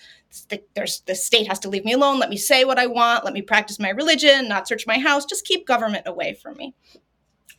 The, 0.49 0.63
there's 0.73 1.01
the 1.01 1.13
state 1.13 1.47
has 1.47 1.59
to 1.59 1.69
leave 1.69 1.85
me 1.85 1.93
alone. 1.93 2.17
Let 2.17 2.31
me 2.31 2.37
say 2.37 2.65
what 2.65 2.79
i 2.79 2.87
want. 2.87 3.23
Let 3.23 3.35
me 3.35 3.43
practice 3.43 3.77
my 3.77 3.91
religion 3.91 4.47
not 4.47 4.67
search 4.67 4.87
my 4.87 4.97
house. 4.97 5.23
Just 5.23 5.45
keep 5.45 5.67
government 5.67 6.07
away 6.07 6.33
from 6.33 6.57
me. 6.57 6.73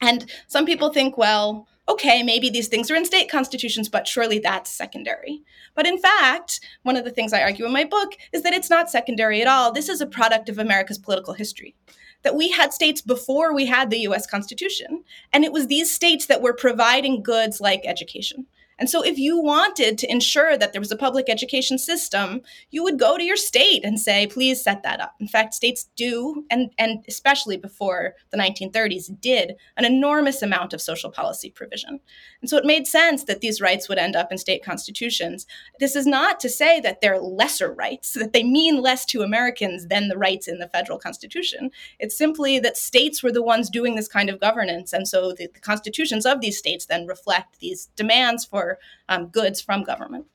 And 0.01 0.29
some 0.49 0.67
people 0.67 0.93
think 0.93 1.17
well 1.17 1.69
okay 1.89 2.25
maybe 2.25 2.51
these 2.51 2.67
things 2.67 2.91
are 2.91 2.97
in 2.97 3.05
state 3.05 3.31
constitutions 3.31 3.89
but 3.89 4.09
surely 4.09 4.41
that's 4.41 4.69
secondary. 4.69 5.43
But 5.77 5.87
in 5.87 5.99
fact 5.99 6.59
one 6.83 6.97
of 6.97 7.05
the 7.05 7.13
things 7.13 7.33
i 7.33 7.41
argue 7.41 7.67
in 7.67 7.73
my 7.73 7.85
book 7.85 8.15
is 8.33 8.43
that 8.43 8.53
it's 8.53 8.71
not 8.71 8.91
secondary 8.91 9.41
at 9.41 9.47
all. 9.47 9.71
This 9.71 9.89
is 9.89 10.01
a 10.01 10.07
product 10.07 10.49
of 10.49 10.59
america's 10.59 10.99
political 10.99 11.35
history. 11.35 11.77
That 12.25 12.35
we 12.35 12.51
had 12.51 12.73
states 12.73 13.01
before 13.01 13.55
we 13.55 13.67
had 13.67 13.91
the 13.91 14.01
US 14.09 14.27
Constitution. 14.27 15.05
And 15.33 15.45
it 15.45 15.53
was 15.53 15.69
these 15.69 15.91
states 15.91 16.27
that 16.27 16.43
were 16.43 16.53
providing 16.53 17.23
goods 17.23 17.61
like 17.61 17.83
education. 17.85 18.47
And 18.81 18.89
so, 18.89 19.03
if 19.03 19.19
you 19.19 19.39
wanted 19.39 19.99
to 19.99 20.11
ensure 20.11 20.57
that 20.57 20.73
there 20.73 20.81
was 20.81 20.91
a 20.91 20.97
public 20.97 21.29
education 21.29 21.77
system, 21.77 22.41
you 22.71 22.83
would 22.83 22.99
go 22.99 23.19
to 23.19 23.23
your 23.23 23.37
state 23.37 23.85
and 23.85 24.01
say, 24.01 24.27
please 24.27 24.65
set 24.65 24.83
that 24.83 25.01
up. 25.01 25.15
In 25.21 25.29
fact, 25.29 25.53
states 25.53 25.91
do, 25.97 26.47
and, 26.51 26.71
and 26.79 27.05
especially 27.07 27.59
before 27.59 28.15
the 28.31 28.39
1930s, 28.39 29.21
did 29.21 29.57
an 29.77 29.85
enormous 29.85 30.41
amount 30.41 30.73
of 30.73 30.81
social 30.81 31.11
policy 31.11 31.51
provision. 31.51 32.01
And 32.41 32.49
so, 32.49 32.57
it 32.57 32.65
made 32.65 32.87
sense 32.87 33.25
that 33.25 33.43
these 33.43 33.61
rights 33.61 33.87
would 33.87 33.99
end 33.99 34.17
up 34.17 34.33
in 34.33 34.39
state 34.39 34.65
constitutions. 34.65 35.47
This 35.79 35.95
is 35.95 36.07
not 36.07 36.41
to 36.41 36.49
say 36.49 36.81
that 36.81 37.03
they're 37.03 37.21
lesser 37.21 37.71
rights, 37.71 38.15
that 38.15 38.33
they 38.33 38.43
mean 38.43 38.81
less 38.81 39.05
to 39.07 39.21
Americans 39.21 39.89
than 39.89 40.09
the 40.09 40.17
rights 40.17 40.49
in 40.49 40.59
the 40.59 40.69
federal 40.69 40.99
constitution. 40.99 41.71
It's 41.99 42.17
simply 42.17 42.59
that 42.61 42.79
states 42.79 43.23
were 43.23 43.33
the 43.33 43.43
ones 43.43 43.69
doing 43.69 43.95
this 43.95 44.09
kind 44.09 44.31
of 44.31 44.41
governance. 44.41 44.95
And 44.95 45.07
so, 45.07 45.33
the, 45.33 45.49
the 45.53 45.61
constitutions 45.61 46.25
of 46.25 46.41
these 46.41 46.57
states 46.57 46.87
then 46.87 47.07
reflect 47.07 47.61
these 47.61 47.91
demands 47.95 48.47
for 48.47 48.70
um, 49.09 49.27
goods 49.29 49.61
from 49.61 49.83
government. 49.83 50.27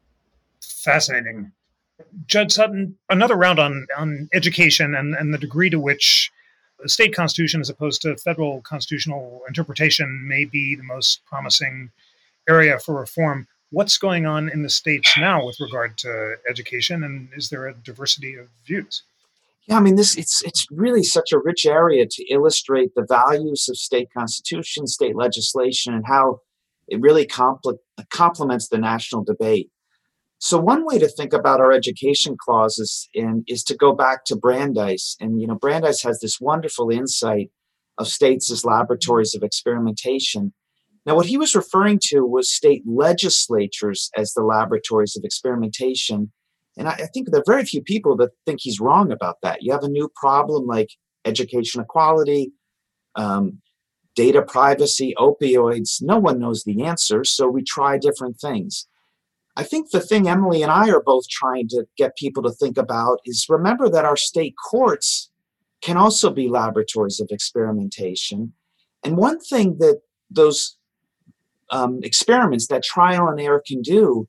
Fascinating. 0.62 1.52
Judge 2.28 2.54
Sutton, 2.54 2.98
another 3.10 3.36
round 3.36 3.60
on, 3.60 3.88
on 3.98 4.30
education 4.34 4.96
and, 4.96 5.16
and 5.16 5.34
the 5.34 5.38
degree 5.38 5.70
to 5.70 5.80
which 5.80 6.32
the 6.80 6.90
state 6.90 7.16
constitution, 7.16 7.62
as 7.62 7.70
opposed 7.70 8.02
to 8.02 8.18
federal 8.18 8.62
constitutional 8.62 9.42
interpretation, 9.48 10.28
may 10.28 10.46
be 10.46 10.76
the 10.76 10.84
most 10.84 11.26
promising 11.26 11.92
area 12.50 12.80
for 12.80 13.00
reform. 13.00 13.48
What's 13.72 13.98
going 13.98 14.26
on 14.26 14.50
in 14.50 14.62
the 14.62 14.70
states 14.70 15.14
now 15.18 15.46
with 15.46 15.60
regard 15.60 15.98
to 16.00 16.36
education, 16.50 17.04
and 17.04 17.30
is 17.36 17.50
there 17.50 17.68
a 17.68 17.74
diversity 17.74 18.36
of 18.36 18.48
views? 18.66 19.04
Yeah, 19.68 19.78
I 19.78 19.80
mean, 19.80 19.96
this 19.96 20.16
it's 20.16 20.44
it's 20.44 20.68
really 20.70 21.04
such 21.04 21.32
a 21.32 21.40
rich 21.40 21.66
area 21.66 22.06
to 22.06 22.26
illustrate 22.30 22.94
the 22.94 23.06
values 23.08 23.68
of 23.68 23.78
state 23.78 24.10
constitution, 24.14 24.86
state 24.86 25.16
legislation, 25.16 25.94
and 25.94 26.06
how 26.06 26.42
it 26.88 27.02
really 27.02 27.26
compl- 27.26 27.78
complements 28.12 28.70
the 28.70 28.78
national 28.78 29.24
debate. 29.24 29.70
So 30.40 30.60
one 30.60 30.86
way 30.86 31.00
to 31.00 31.08
think 31.08 31.34
about 31.34 31.62
our 31.62 31.72
education 31.72 32.36
clauses 32.40 33.10
in, 33.14 33.44
is 33.48 33.64
to 33.66 33.76
go 33.76 33.94
back 33.94 34.26
to 34.26 34.36
Brandeis, 34.36 35.16
and 35.20 35.42
you 35.42 35.48
know 35.48 35.56
Brandeis 35.56 36.02
has 36.04 36.20
this 36.20 36.40
wonderful 36.40 36.90
insight 36.90 37.52
of 37.98 38.08
states 38.08 38.52
as 38.52 38.66
laboratories 38.66 39.34
of 39.34 39.44
experimentation. 39.44 40.54
Now, 41.06 41.16
what 41.16 41.28
he 41.28 41.38
was 41.38 41.56
referring 41.56 42.00
to 42.06 42.26
was 42.26 42.52
state 42.52 42.82
legislatures 42.86 44.10
as 44.18 44.34
the 44.34 44.44
laboratories 44.44 45.16
of 45.16 45.24
experimentation 45.24 46.32
and 46.78 46.88
I, 46.88 46.92
I 46.92 47.06
think 47.14 47.30
there 47.30 47.40
are 47.40 47.44
very 47.48 47.66
few 47.66 47.82
people 47.82 48.16
that 48.18 48.32
think 48.46 48.60
he's 48.62 48.80
wrong 48.80 49.12
about 49.12 49.38
that. 49.44 49.62
You 49.62 49.72
have 49.72 49.84
a 49.84 49.90
new 49.90 50.12
problem 50.16 50.66
like 50.66 50.90
education 51.24 51.82
equality, 51.82 52.52
um, 53.16 53.62
data 54.16 54.42
privacy, 54.42 55.14
opioids. 55.18 56.02
No 56.02 56.18
one 56.18 56.40
knows 56.40 56.64
the 56.64 56.84
answer, 56.84 57.24
so 57.24 57.48
we 57.48 57.64
try 57.64 57.98
different 57.98 58.38
things. 58.40 58.88
I 59.58 59.64
think 59.64 59.92
the 59.92 60.02
thing 60.02 60.28
Emily 60.28 60.64
and 60.64 60.72
I 60.72 60.90
are 60.90 61.02
both 61.02 61.30
trying 61.30 61.68
to 61.70 61.86
get 61.98 62.18
people 62.18 62.44
to 62.44 62.52
think 62.52 62.78
about 62.78 63.20
is 63.26 63.46
remember 63.48 63.90
that 63.90 64.06
our 64.06 64.18
state 64.18 64.56
courts 64.70 65.30
can 65.82 65.98
also 65.98 66.30
be 66.30 66.50
laboratories 66.50 67.20
of 67.20 67.30
experimentation. 67.32 68.54
And 69.04 69.18
one 69.18 69.40
thing 69.40 69.78
that 69.78 70.02
those 70.30 70.78
um, 71.70 72.00
experiments, 72.04 72.68
that 72.68 72.84
trial 72.84 73.28
and 73.28 73.40
error 73.40 73.64
can 73.66 73.82
do, 73.82 74.28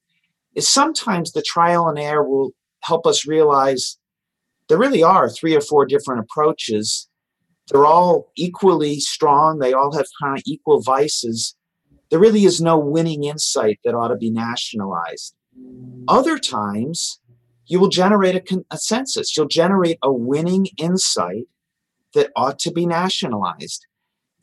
is 0.54 0.68
sometimes 0.68 1.32
the 1.32 1.42
trial 1.42 1.88
and 1.88 1.98
error 1.98 2.28
will 2.28 2.50
help 2.80 3.06
us 3.06 3.26
realize 3.26 3.98
there 4.68 4.78
really 4.78 5.02
are 5.02 5.28
three 5.28 5.54
or 5.54 5.60
four 5.60 5.86
different 5.86 6.20
approaches. 6.20 7.08
They're 7.68 7.86
all 7.86 8.30
equally 8.36 9.00
strong, 9.00 9.58
they 9.58 9.72
all 9.72 9.94
have 9.96 10.06
kind 10.22 10.38
of 10.38 10.42
equal 10.46 10.80
vices. 10.80 11.56
There 12.10 12.20
really 12.20 12.44
is 12.44 12.60
no 12.60 12.78
winning 12.78 13.24
insight 13.24 13.80
that 13.84 13.94
ought 13.94 14.08
to 14.08 14.16
be 14.16 14.30
nationalized. 14.30 15.34
Other 16.06 16.38
times, 16.38 17.20
you 17.66 17.80
will 17.80 17.88
generate 17.88 18.36
a, 18.36 18.40
con- 18.40 18.64
a 18.70 18.78
census, 18.78 19.36
you'll 19.36 19.48
generate 19.48 19.98
a 20.02 20.12
winning 20.12 20.68
insight 20.78 21.44
that 22.14 22.30
ought 22.36 22.58
to 22.60 22.70
be 22.70 22.86
nationalized. 22.86 23.86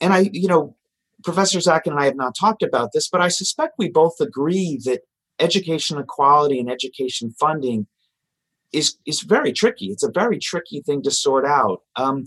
And 0.01 0.13
I, 0.13 0.29
you 0.33 0.47
know, 0.47 0.75
Professor 1.23 1.59
Zackin 1.59 1.97
I 1.97 2.05
have 2.05 2.17
not 2.17 2.35
talked 2.37 2.63
about 2.63 2.91
this, 2.93 3.07
but 3.09 3.21
I 3.21 3.29
suspect 3.29 3.75
we 3.77 3.89
both 3.89 4.19
agree 4.19 4.79
that 4.83 5.01
education 5.39 5.97
equality 5.97 6.59
and 6.59 6.69
education 6.69 7.33
funding 7.39 7.87
is 8.73 8.97
is 9.05 9.21
very 9.21 9.53
tricky. 9.53 9.87
It's 9.87 10.03
a 10.03 10.11
very 10.11 10.39
tricky 10.39 10.81
thing 10.81 11.01
to 11.03 11.11
sort 11.11 11.45
out. 11.45 11.81
Um, 11.95 12.25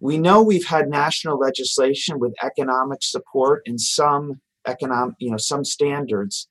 we 0.00 0.18
know 0.18 0.42
we've 0.42 0.66
had 0.66 0.88
national 0.88 1.38
legislation 1.38 2.18
with 2.18 2.34
economic 2.42 3.00
support 3.02 3.62
and 3.66 3.80
some 3.80 4.40
economic, 4.66 5.14
you 5.18 5.30
know, 5.30 5.36
some 5.36 5.64
standards, 5.64 6.48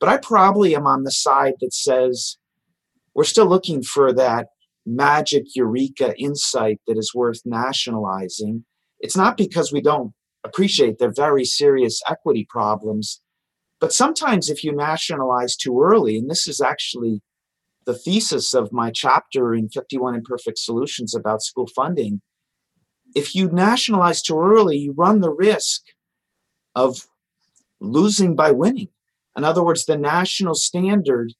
but 0.00 0.08
I 0.08 0.16
probably 0.16 0.74
am 0.74 0.86
on 0.86 1.04
the 1.04 1.10
side 1.10 1.54
that 1.60 1.74
says 1.74 2.38
we're 3.14 3.24
still 3.24 3.46
looking 3.46 3.82
for 3.82 4.12
that 4.12 4.48
magic 4.86 5.44
eureka 5.54 6.14
insight 6.18 6.80
that 6.86 6.98
is 6.98 7.12
worth 7.14 7.40
nationalizing. 7.44 8.64
It's 9.00 9.16
not 9.16 9.36
because 9.36 9.72
we 9.72 9.80
don't 9.80 10.12
appreciate 10.44 10.98
the 10.98 11.12
very 11.14 11.44
serious 11.44 12.00
equity 12.08 12.46
problems 12.48 13.20
but 13.84 13.92
sometimes, 13.92 14.48
if 14.48 14.64
you 14.64 14.74
nationalize 14.74 15.56
too 15.56 15.82
early, 15.82 16.16
and 16.16 16.30
this 16.30 16.48
is 16.48 16.60
actually 16.60 17.20
the 17.84 17.92
thesis 17.92 18.54
of 18.54 18.72
my 18.72 18.90
chapter 18.90 19.54
in 19.54 19.68
51 19.68 20.14
Imperfect 20.14 20.56
Solutions 20.56 21.14
about 21.14 21.42
school 21.42 21.68
funding, 21.76 22.22
if 23.14 23.34
you 23.34 23.48
nationalize 23.50 24.22
too 24.22 24.38
early, 24.38 24.76
you 24.76 24.92
run 24.92 25.20
the 25.20 25.32
risk 25.32 25.82
of 26.74 27.06
losing 27.80 28.34
by 28.34 28.50
winning. 28.50 28.88
In 29.36 29.44
other 29.44 29.62
words, 29.62 29.84
the 29.84 29.96
national 29.96 30.54
standard, 30.54 31.32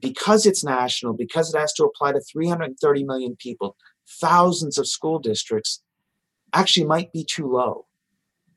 because 0.00 0.46
it's 0.46 0.64
national, 0.64 1.14
because 1.14 1.52
it 1.52 1.58
has 1.58 1.72
to 1.74 1.84
apply 1.84 2.12
to 2.12 2.20
330 2.20 3.04
million 3.04 3.36
people, 3.36 3.76
thousands 4.20 4.78
of 4.78 4.88
school 4.88 5.18
districts, 5.18 5.82
actually 6.52 6.86
might 6.86 7.12
be 7.12 7.24
too 7.24 7.50
low. 7.50 7.86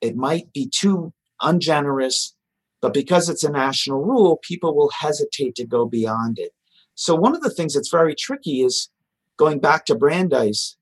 It 0.02 0.16
might 0.16 0.54
be 0.54 0.70
too 0.70 1.14
ungenerous 1.42 2.36
but 2.82 2.94
because 2.94 3.30
it's 3.30 3.44
a 3.44 3.52
national 3.52 4.04
rule, 4.04 4.40
people 4.42 4.76
will 4.76 4.90
hesitate 4.90 5.56
to 5.56 5.66
go 5.66 5.86
beyond 5.86 6.40
it. 6.40 6.52
So, 6.96 7.16
one 7.16 7.36
of 7.36 7.42
the 7.42 7.50
things 7.50 7.74
that's 7.74 7.90
very 7.90 8.16
tricky 8.16 8.62
is 8.62 8.90
going 9.38 9.60
back 9.60 9.86
to 9.86 9.96
Brandeis 9.96 10.78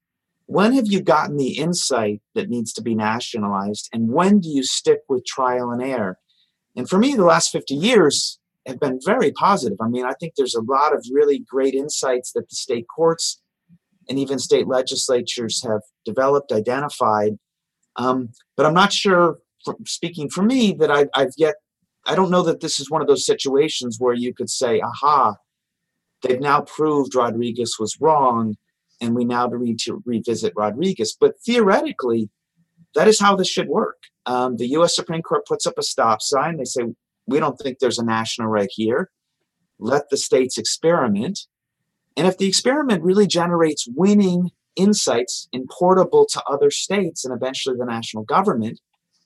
when 0.47 0.73
have 0.73 0.87
you 0.87 1.01
gotten 1.01 1.37
the 1.37 1.57
insight 1.57 2.21
that 2.33 2.49
needs 2.49 2.73
to 2.73 2.81
be 2.81 2.95
nationalized? 2.95 3.89
And 3.93 4.09
when 4.09 4.39
do 4.39 4.49
you 4.49 4.63
stick 4.63 5.01
with 5.07 5.25
trial 5.25 5.71
and 5.71 5.81
error? 5.81 6.17
And 6.75 6.89
for 6.89 6.97
me, 6.97 7.15
the 7.15 7.25
last 7.25 7.51
50 7.51 7.75
years 7.75 8.39
have 8.65 8.79
been 8.79 8.99
very 9.05 9.31
positive. 9.31 9.77
I 9.81 9.87
mean, 9.87 10.05
I 10.05 10.13
think 10.19 10.33
there's 10.35 10.55
a 10.55 10.61
lot 10.61 10.93
of 10.93 11.05
really 11.11 11.39
great 11.39 11.73
insights 11.73 12.31
that 12.33 12.49
the 12.49 12.55
state 12.55 12.85
courts 12.93 13.41
and 14.09 14.17
even 14.17 14.39
state 14.39 14.67
legislatures 14.67 15.63
have 15.63 15.81
developed, 16.05 16.51
identified. 16.51 17.37
Um, 17.97 18.29
but 18.55 18.65
I'm 18.65 18.73
not 18.73 18.93
sure, 18.93 19.39
speaking 19.85 20.29
for 20.29 20.43
me, 20.43 20.73
that 20.79 20.91
I, 20.91 21.07
I've 21.13 21.33
yet 21.37 21.55
I 22.07 22.15
don't 22.15 22.31
know 22.31 22.43
that 22.43 22.61
this 22.61 22.79
is 22.79 22.89
one 22.89 23.01
of 23.01 23.07
those 23.07 23.25
situations 23.25 23.97
where 23.99 24.13
you 24.13 24.33
could 24.33 24.49
say, 24.49 24.79
aha, 24.79 25.35
they've 26.21 26.39
now 26.39 26.61
proved 26.61 27.13
Rodriguez 27.13 27.75
was 27.79 27.97
wrong, 27.99 28.55
and 29.01 29.15
we 29.15 29.25
now 29.25 29.47
need 29.47 29.79
to 29.79 30.01
revisit 30.05 30.53
Rodriguez. 30.55 31.15
But 31.19 31.39
theoretically, 31.45 32.29
that 32.95 33.07
is 33.07 33.19
how 33.19 33.35
this 33.35 33.47
should 33.47 33.67
work. 33.67 33.97
Um, 34.25 34.57
the 34.57 34.67
US 34.69 34.95
Supreme 34.95 35.21
Court 35.21 35.45
puts 35.45 35.65
up 35.65 35.77
a 35.77 35.83
stop 35.83 36.21
sign. 36.21 36.57
They 36.57 36.65
say, 36.65 36.83
we 37.27 37.39
don't 37.39 37.57
think 37.57 37.79
there's 37.79 37.99
a 37.99 38.05
national 38.05 38.47
right 38.47 38.69
here. 38.71 39.09
Let 39.79 40.09
the 40.09 40.17
states 40.17 40.57
experiment. 40.57 41.41
And 42.15 42.25
if 42.25 42.37
the 42.37 42.47
experiment 42.47 43.03
really 43.03 43.27
generates 43.27 43.87
winning 43.87 44.51
insights 44.75 45.47
importable 45.53 46.27
to 46.29 46.43
other 46.43 46.71
states 46.71 47.25
and 47.25 47.33
eventually 47.33 47.75
the 47.77 47.85
national 47.85 48.23
government, 48.23 48.79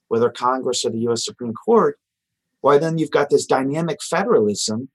whether 0.07 0.29
Congress 0.29 0.84
or 0.84 0.91
the 0.91 1.07
US 1.10 1.23
Supreme 1.23 1.53
Court, 1.53 1.97
why 2.62 2.77
then 2.77 2.97
you've 2.97 3.12
got 3.12 3.29
this 3.29 3.45
dynamic 3.45 4.01
federalism 4.03 4.89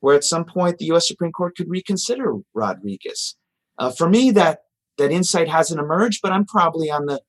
where 0.00 0.16
at 0.16 0.24
some 0.24 0.44
point 0.44 0.78
the 0.78 0.92
US 0.92 1.08
Supreme 1.08 1.32
Court 1.32 1.56
could 1.56 1.68
reconsider 1.68 2.34
Rodriguez. 2.54 3.36
Uh, 3.78 3.90
for 3.90 4.08
me, 4.08 4.30
that, 4.32 4.60
that 4.98 5.10
insight 5.10 5.48
hasn't 5.48 5.80
emerged, 5.80 6.20
but 6.22 6.32
I'm 6.32 6.46
probably 6.46 6.90
on 6.90 7.06
the 7.06 7.20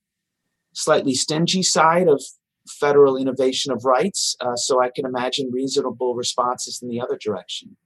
slightly 0.74 1.14
stingy 1.14 1.64
side 1.64 2.08
of 2.08 2.22
federal 2.68 3.16
innovation 3.16 3.72
of 3.72 3.86
rights, 3.86 4.36
uh, 4.42 4.56
so 4.56 4.82
I 4.82 4.90
can 4.94 5.06
imagine 5.06 5.52
reasonable 5.52 6.16
responses 6.16 6.82
in 6.82 6.90
the 6.90 7.00
other 7.00 7.18
direction. 7.18 7.78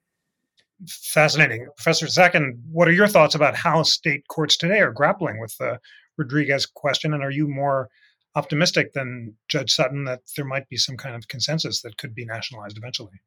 Fascinating. 0.87 1.67
Professor 1.75 2.05
Zackin, 2.05 2.59
what 2.71 2.87
are 2.87 2.93
your 2.93 3.07
thoughts 3.07 3.35
about 3.35 3.55
how 3.55 3.83
state 3.83 4.27
courts 4.29 4.55
today 4.55 4.79
are 4.79 4.93
grappling 4.93 5.39
with 5.39 5.57
the 5.57 5.79
Rodriguez 6.17 6.65
question? 6.65 7.13
And 7.13 7.21
are 7.21 7.31
you 7.31 7.47
more 7.47 7.89
optimistic 8.35 8.93
than 8.93 9.35
Judge 9.47 9.73
Sutton 9.73 10.05
that 10.05 10.21
there 10.35 10.45
might 10.45 10.67
be 10.69 10.77
some 10.77 10.97
kind 10.97 11.15
of 11.15 11.27
consensus 11.27 11.81
that 11.81 11.97
could 11.97 12.13
be 12.13 12.25
nationalized 12.25 12.77
eventually. 12.77 13.21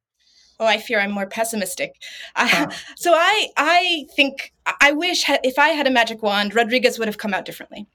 Oh, 0.63 0.67
I 0.67 0.79
fear 0.79 1.01
I'm 1.01 1.11
more 1.11 1.27
pessimistic. 1.27 2.01
Uh, 2.37 2.71
so 2.97 3.13
I, 3.15 3.49
I 3.57 4.07
think, 4.15 4.53
I 4.81 4.93
wish 4.93 5.25
if 5.29 5.59
I 5.59 5.71
had 5.71 5.89
a 5.89 5.91
magic 5.91 6.23
wand, 6.23 6.55
Rodriguez 6.55 7.01
would 7.01 7.09
have 7.09 7.19
come 7.19 7.35
out 7.35 7.45
differently. 7.45 7.89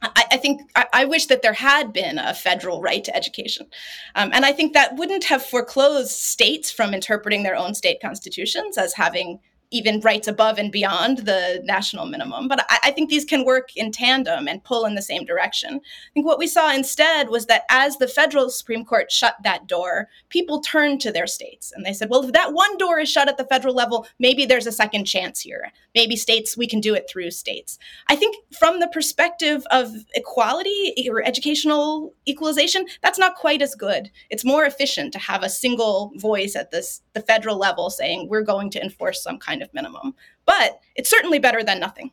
I, 0.00 0.24
I 0.30 0.36
think 0.36 0.60
I, 0.76 0.86
I, 0.92 1.04
wish 1.06 1.26
that 1.26 1.42
there 1.42 1.54
had 1.54 1.92
been 1.92 2.20
a 2.20 2.32
federal 2.32 2.80
right 2.80 3.02
to 3.02 3.16
education. 3.16 3.66
Um, 4.14 4.30
and 4.32 4.44
I 4.44 4.52
think 4.52 4.74
that 4.74 4.94
wouldn't 4.94 5.24
have 5.24 5.44
foreclosed 5.44 6.12
states 6.12 6.70
from 6.70 6.94
interpreting 6.94 7.42
their 7.42 7.56
own 7.56 7.74
state 7.74 8.00
constitutions 8.00 8.78
as 8.78 8.94
having 8.94 9.40
even 9.70 10.00
rights 10.00 10.28
above 10.28 10.58
and 10.58 10.72
beyond 10.72 11.18
the 11.18 11.60
national 11.64 12.06
minimum. 12.06 12.48
But 12.48 12.64
I, 12.70 12.78
I, 12.84 12.90
think 12.90 13.10
these 13.10 13.24
can 13.24 13.44
work 13.44 13.76
in 13.76 13.92
tandem 13.92 14.48
and 14.48 14.64
pull 14.64 14.86
in 14.86 14.94
the 14.94 15.02
same 15.02 15.24
direction. 15.24 15.74
I 15.74 16.10
think 16.14 16.26
what 16.26 16.38
we 16.38 16.46
saw 16.46 16.72
instead 16.72 17.28
was 17.28 17.46
that 17.46 17.64
as 17.68 17.96
the 17.96 18.08
federal 18.08 18.50
Supreme 18.50 18.84
Court 18.84 19.12
shut 19.12 19.36
that 19.44 19.66
door, 19.66 20.08
people 20.30 20.60
turned 20.60 21.00
to 21.02 21.12
their 21.12 21.26
states 21.26 21.72
and 21.74 21.84
they 21.84 21.92
said, 21.92 22.08
well, 22.10 22.24
if 22.24 22.32
that 22.32 22.54
one 22.54 22.76
door 22.78 22.98
is 22.98 23.10
shut 23.10 23.28
at 23.28 23.36
the 23.36 23.44
federal 23.44 23.74
level, 23.74 24.06
maybe 24.18 24.46
there's 24.46 24.66
a 24.66 24.72
second 24.72 25.04
chance 25.04 25.40
here. 25.40 25.70
Maybe 25.94 26.16
states, 26.16 26.56
we 26.56 26.66
can 26.66 26.80
do 26.80 26.94
it 26.94 27.08
through 27.10 27.30
states. 27.30 27.78
I 28.08 28.16
think 28.16 28.36
from 28.58 28.80
the 28.80 28.88
perspective 28.88 29.64
of 29.70 29.92
equality 30.14 31.08
or 31.10 31.22
educational 31.22 32.14
equalization, 32.26 32.86
that's 33.02 33.18
not 33.18 33.34
quite 33.34 33.62
as 33.62 33.74
good. 33.74 34.10
It's 34.30 34.44
more 34.44 34.64
efficient 34.64 35.12
to 35.12 35.18
have 35.18 35.42
a 35.42 35.50
single 35.50 36.12
voice 36.16 36.56
at 36.56 36.70
this 36.70 37.02
the 37.18 37.20
federal 37.20 37.58
level 37.58 37.90
saying 37.90 38.28
we're 38.28 38.42
going 38.42 38.70
to 38.70 38.82
enforce 38.82 39.22
some 39.22 39.38
kind 39.38 39.57
kind 39.58 39.68
of 39.68 39.74
minimum. 39.74 40.14
But 40.46 40.80
it's 40.94 41.10
certainly 41.10 41.38
better 41.38 41.62
than 41.62 41.80
nothing. 41.80 42.12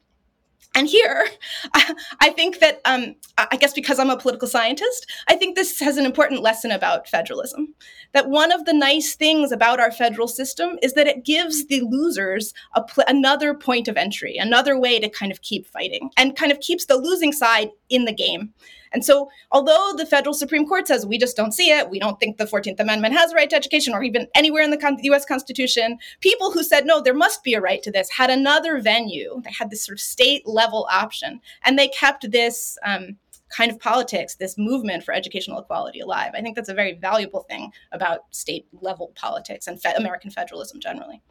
And 0.78 0.89
here, 0.89 1.30
I 2.20 2.32
think 2.32 2.60
that, 2.60 2.82
um, 2.84 3.16
I 3.38 3.56
guess 3.56 3.72
because 3.72 3.98
I'm 3.98 4.10
a 4.10 4.18
political 4.18 4.48
scientist, 4.48 5.10
I 5.30 5.38
think 5.38 5.56
this 5.56 5.80
has 5.80 5.96
an 5.96 6.06
important 6.06 6.41
lesson 6.41 6.70
about 6.70 7.08
federalism. 7.08 7.74
That 8.14 8.30
one 8.30 8.52
of 8.52 8.66
the 8.66 8.74
nice 8.74 9.16
things 9.16 9.54
about 9.54 9.80
our 9.80 9.91
federal 9.91 10.28
system 10.28 10.78
is 10.82 10.93
that 10.93 11.08
it 11.08 11.24
gives 11.24 11.68
the 11.68 11.82
losers 11.82 12.54
pl- 12.88 13.06
another 13.08 13.54
point 13.54 13.88
of 13.88 13.96
entry, 13.96 14.36
another 14.38 14.78
way 14.78 15.00
to 15.00 15.10
kind 15.10 15.32
of 15.32 15.41
keep 15.41 15.66
fighting, 15.66 16.10
and 16.18 16.36
kind 16.36 16.52
of 16.52 16.60
keeps 16.60 16.86
the 16.86 16.98
losing 16.98 17.32
side 17.32 17.70
in 17.89 18.04
the 18.04 18.14
game. 18.14 18.54
And 18.94 19.06
so, 19.06 19.30
although 19.52 19.94
the 19.96 20.06
federal 20.06 20.34
Supreme 20.34 20.68
Court 20.68 20.88
says 20.88 21.06
we 21.06 21.18
just 21.18 21.36
don't 21.36 21.54
see 21.54 21.72
it, 21.72 21.90
we 21.90 22.00
don't 22.00 22.20
think 22.20 22.38
the 22.38 22.46
14th 22.46 22.80
Amendment 22.80 23.16
has 23.16 23.32
a 23.32 23.36
right 23.36 23.50
to 23.50 23.56
education 23.56 23.94
or 23.94 24.04
even 24.04 24.28
anywhere 24.36 24.64
in 24.64 24.72
the 24.72 24.96
US 25.12 25.26
Constitution, 25.26 25.98
people 26.22 26.52
who 26.52 26.64
said, 26.64 26.86
no, 26.86 27.02
there 27.02 27.14
must 27.14 27.44
be 27.44 27.54
a 27.54 27.62
right 27.62 27.82
to 27.84 27.92
this 27.92 28.10
had 28.10 28.30
another 28.30 28.80
venue. 28.80 29.42
They 29.44 29.52
had 29.52 29.70
this 29.70 29.84
sort 29.84 29.98
of 29.98 30.02
state 30.02 30.48
level 30.48 30.88
option. 30.92 31.42
And 31.64 31.78
they 31.78 31.88
kept 31.90 32.32
this. 32.32 32.78
Um, 32.84 33.18
kind 33.56 33.72
of 33.72 33.80
politics, 33.80 34.36
this 34.36 34.58
movement 34.58 35.04
for 35.04 35.14
educational 35.14 35.60
equality 35.60 36.00
alive. 36.00 36.32
I 36.34 36.42
think 36.42 36.56
that's 36.56 36.68
a 36.68 36.74
very 36.74 36.94
valuable 36.94 37.44
thing 37.44 37.72
about 37.92 38.22
state 38.32 38.66
level 38.82 39.14
politics 39.16 39.68
and 39.68 39.82
fe- 39.82 39.94
American 39.96 40.32
federalism 40.32 40.80
generally. 40.80 41.22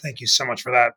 Thank 0.00 0.20
you 0.20 0.26
so 0.26 0.44
much 0.44 0.62
for 0.62 0.72
that. 0.72 0.92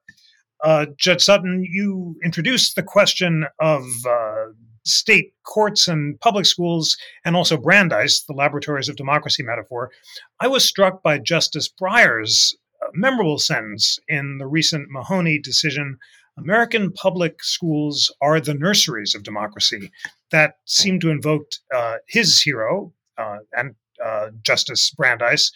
Uh, 0.64 0.88
Judge 0.98 1.22
Sutton, 1.22 1.66
you 1.70 2.18
introduced 2.24 2.76
the 2.76 2.84
question 2.84 3.46
of 3.60 3.84
uh, 4.06 4.46
state 4.90 5.34
courts 5.44 5.88
and 5.88 6.20
public 6.20 6.46
schools, 6.46 6.98
and 7.24 7.36
also 7.36 7.58
Brandeis, 7.58 8.24
the 8.24 8.34
laboratories 8.34 8.90
of 8.90 8.96
democracy 8.96 9.44
metaphor, 9.44 9.92
I 10.40 10.48
was 10.48 10.64
struck 10.68 11.02
by 11.04 11.18
Justice 11.20 11.70
Breyer's 11.70 12.58
uh, 12.82 12.88
memorable 12.94 13.40
sentence 13.40 14.00
in 14.08 14.38
the 14.38 14.48
recent 14.48 14.90
Mahanoy 14.90 15.42
decision 15.42 15.98
American 16.40 16.92
public 16.94 17.44
schools 17.44 18.12
are 18.22 18.40
the 18.40 18.54
nurseries 18.54 19.14
of 19.14 19.24
democracy. 19.24 19.92
That 20.32 20.58
seemed 20.66 21.02
to 21.02 21.10
invoke 21.10 21.52
uh, 21.74 21.98
his 22.08 22.42
hero 22.42 22.94
uh, 23.18 23.40
and 23.56 23.76
uh, 24.04 24.30
Justice 24.42 24.92
Brandeis, 24.92 25.52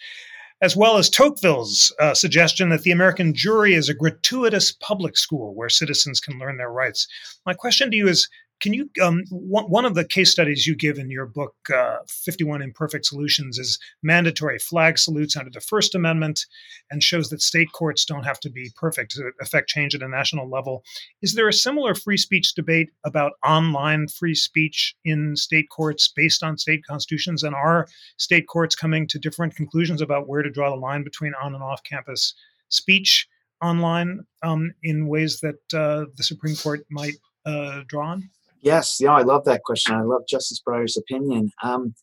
as 0.60 0.76
well 0.76 0.98
as 0.98 1.08
Tocqueville's 1.08 1.94
uh, 1.98 2.14
suggestion 2.14 2.68
that 2.68 2.82
the 2.82 2.90
American 2.90 3.34
jury 3.34 3.74
is 3.74 3.88
a 3.88 3.94
gratuitous 3.94 4.72
public 4.72 5.16
school 5.16 5.54
where 5.54 5.68
citizens 5.68 6.20
can 6.20 6.38
learn 6.38 6.58
their 6.58 6.70
rights. 6.70 7.08
My 7.46 7.54
question 7.54 7.90
to 7.90 7.96
you 7.96 8.06
is 8.06 8.28
can 8.60 8.72
you, 8.72 8.88
um, 9.02 9.24
one, 9.30 9.64
one, 9.64 9.84
of 9.84 9.94
the 9.94 10.04
case 10.04 10.30
studies 10.30 10.66
you 10.66 10.74
give 10.74 10.98
in 10.98 11.10
your 11.10 11.26
book, 11.26 11.54
uh, 11.74 11.98
51 12.08 12.62
Imperfect 12.62 13.04
Solutions, 13.04 13.58
is 13.58 13.78
mandatory 14.02 14.58
flag 14.58 14.98
salutes 14.98 15.36
under 15.36 15.50
the 15.50 15.60
First 15.60 15.94
Amendment 15.94 16.46
and 16.90 17.02
shows 17.02 17.28
that 17.28 17.42
state 17.42 17.72
courts 17.72 18.04
don't 18.04 18.24
have 18.24 18.40
to 18.40 18.50
be 18.50 18.70
perfect 18.76 19.12
to 19.12 19.32
affect 19.40 19.68
change 19.68 19.94
at 19.94 20.02
a 20.02 20.08
national 20.08 20.48
level. 20.48 20.82
Is 21.20 21.34
there 21.34 21.48
a 21.48 21.52
similar 21.52 21.94
free 21.94 22.16
speech 22.16 22.54
debate 22.54 22.90
about 23.04 23.32
online 23.44 24.08
free 24.08 24.34
speech 24.34 24.94
in 25.04 25.36
state 25.36 25.68
courts 25.68 26.08
based 26.08 26.42
on 26.42 26.56
state 26.56 26.84
constitutions? 26.86 27.42
And 27.42 27.54
are 27.54 27.86
state 28.16 28.46
courts 28.46 28.74
coming 28.74 29.06
to 29.08 29.18
different 29.18 29.56
conclusions 29.56 30.00
about 30.00 30.28
where 30.28 30.42
to 30.42 30.50
draw 30.50 30.70
the 30.70 30.76
line 30.76 31.04
between 31.04 31.34
on 31.42 31.54
and 31.54 31.62
off 31.62 31.82
campus 31.84 32.34
speech 32.68 33.28
online 33.62 34.24
um, 34.42 34.72
in 34.82 35.08
ways 35.08 35.40
that 35.40 35.56
uh, 35.74 36.06
the 36.16 36.22
Supreme 36.22 36.56
Court 36.56 36.84
might 36.90 37.14
uh, 37.46 37.82
draw 37.88 38.08
on? 38.08 38.30
Yes, 38.64 38.96
yeah, 38.98 39.12
I 39.12 39.20
love 39.20 39.44
that 39.44 39.62
question. 39.62 39.94
I 39.94 40.00
love 40.00 40.22
Justice 40.26 40.60
Breyer's 40.66 40.96
opinion. 40.96 41.50
Um, 41.62 41.94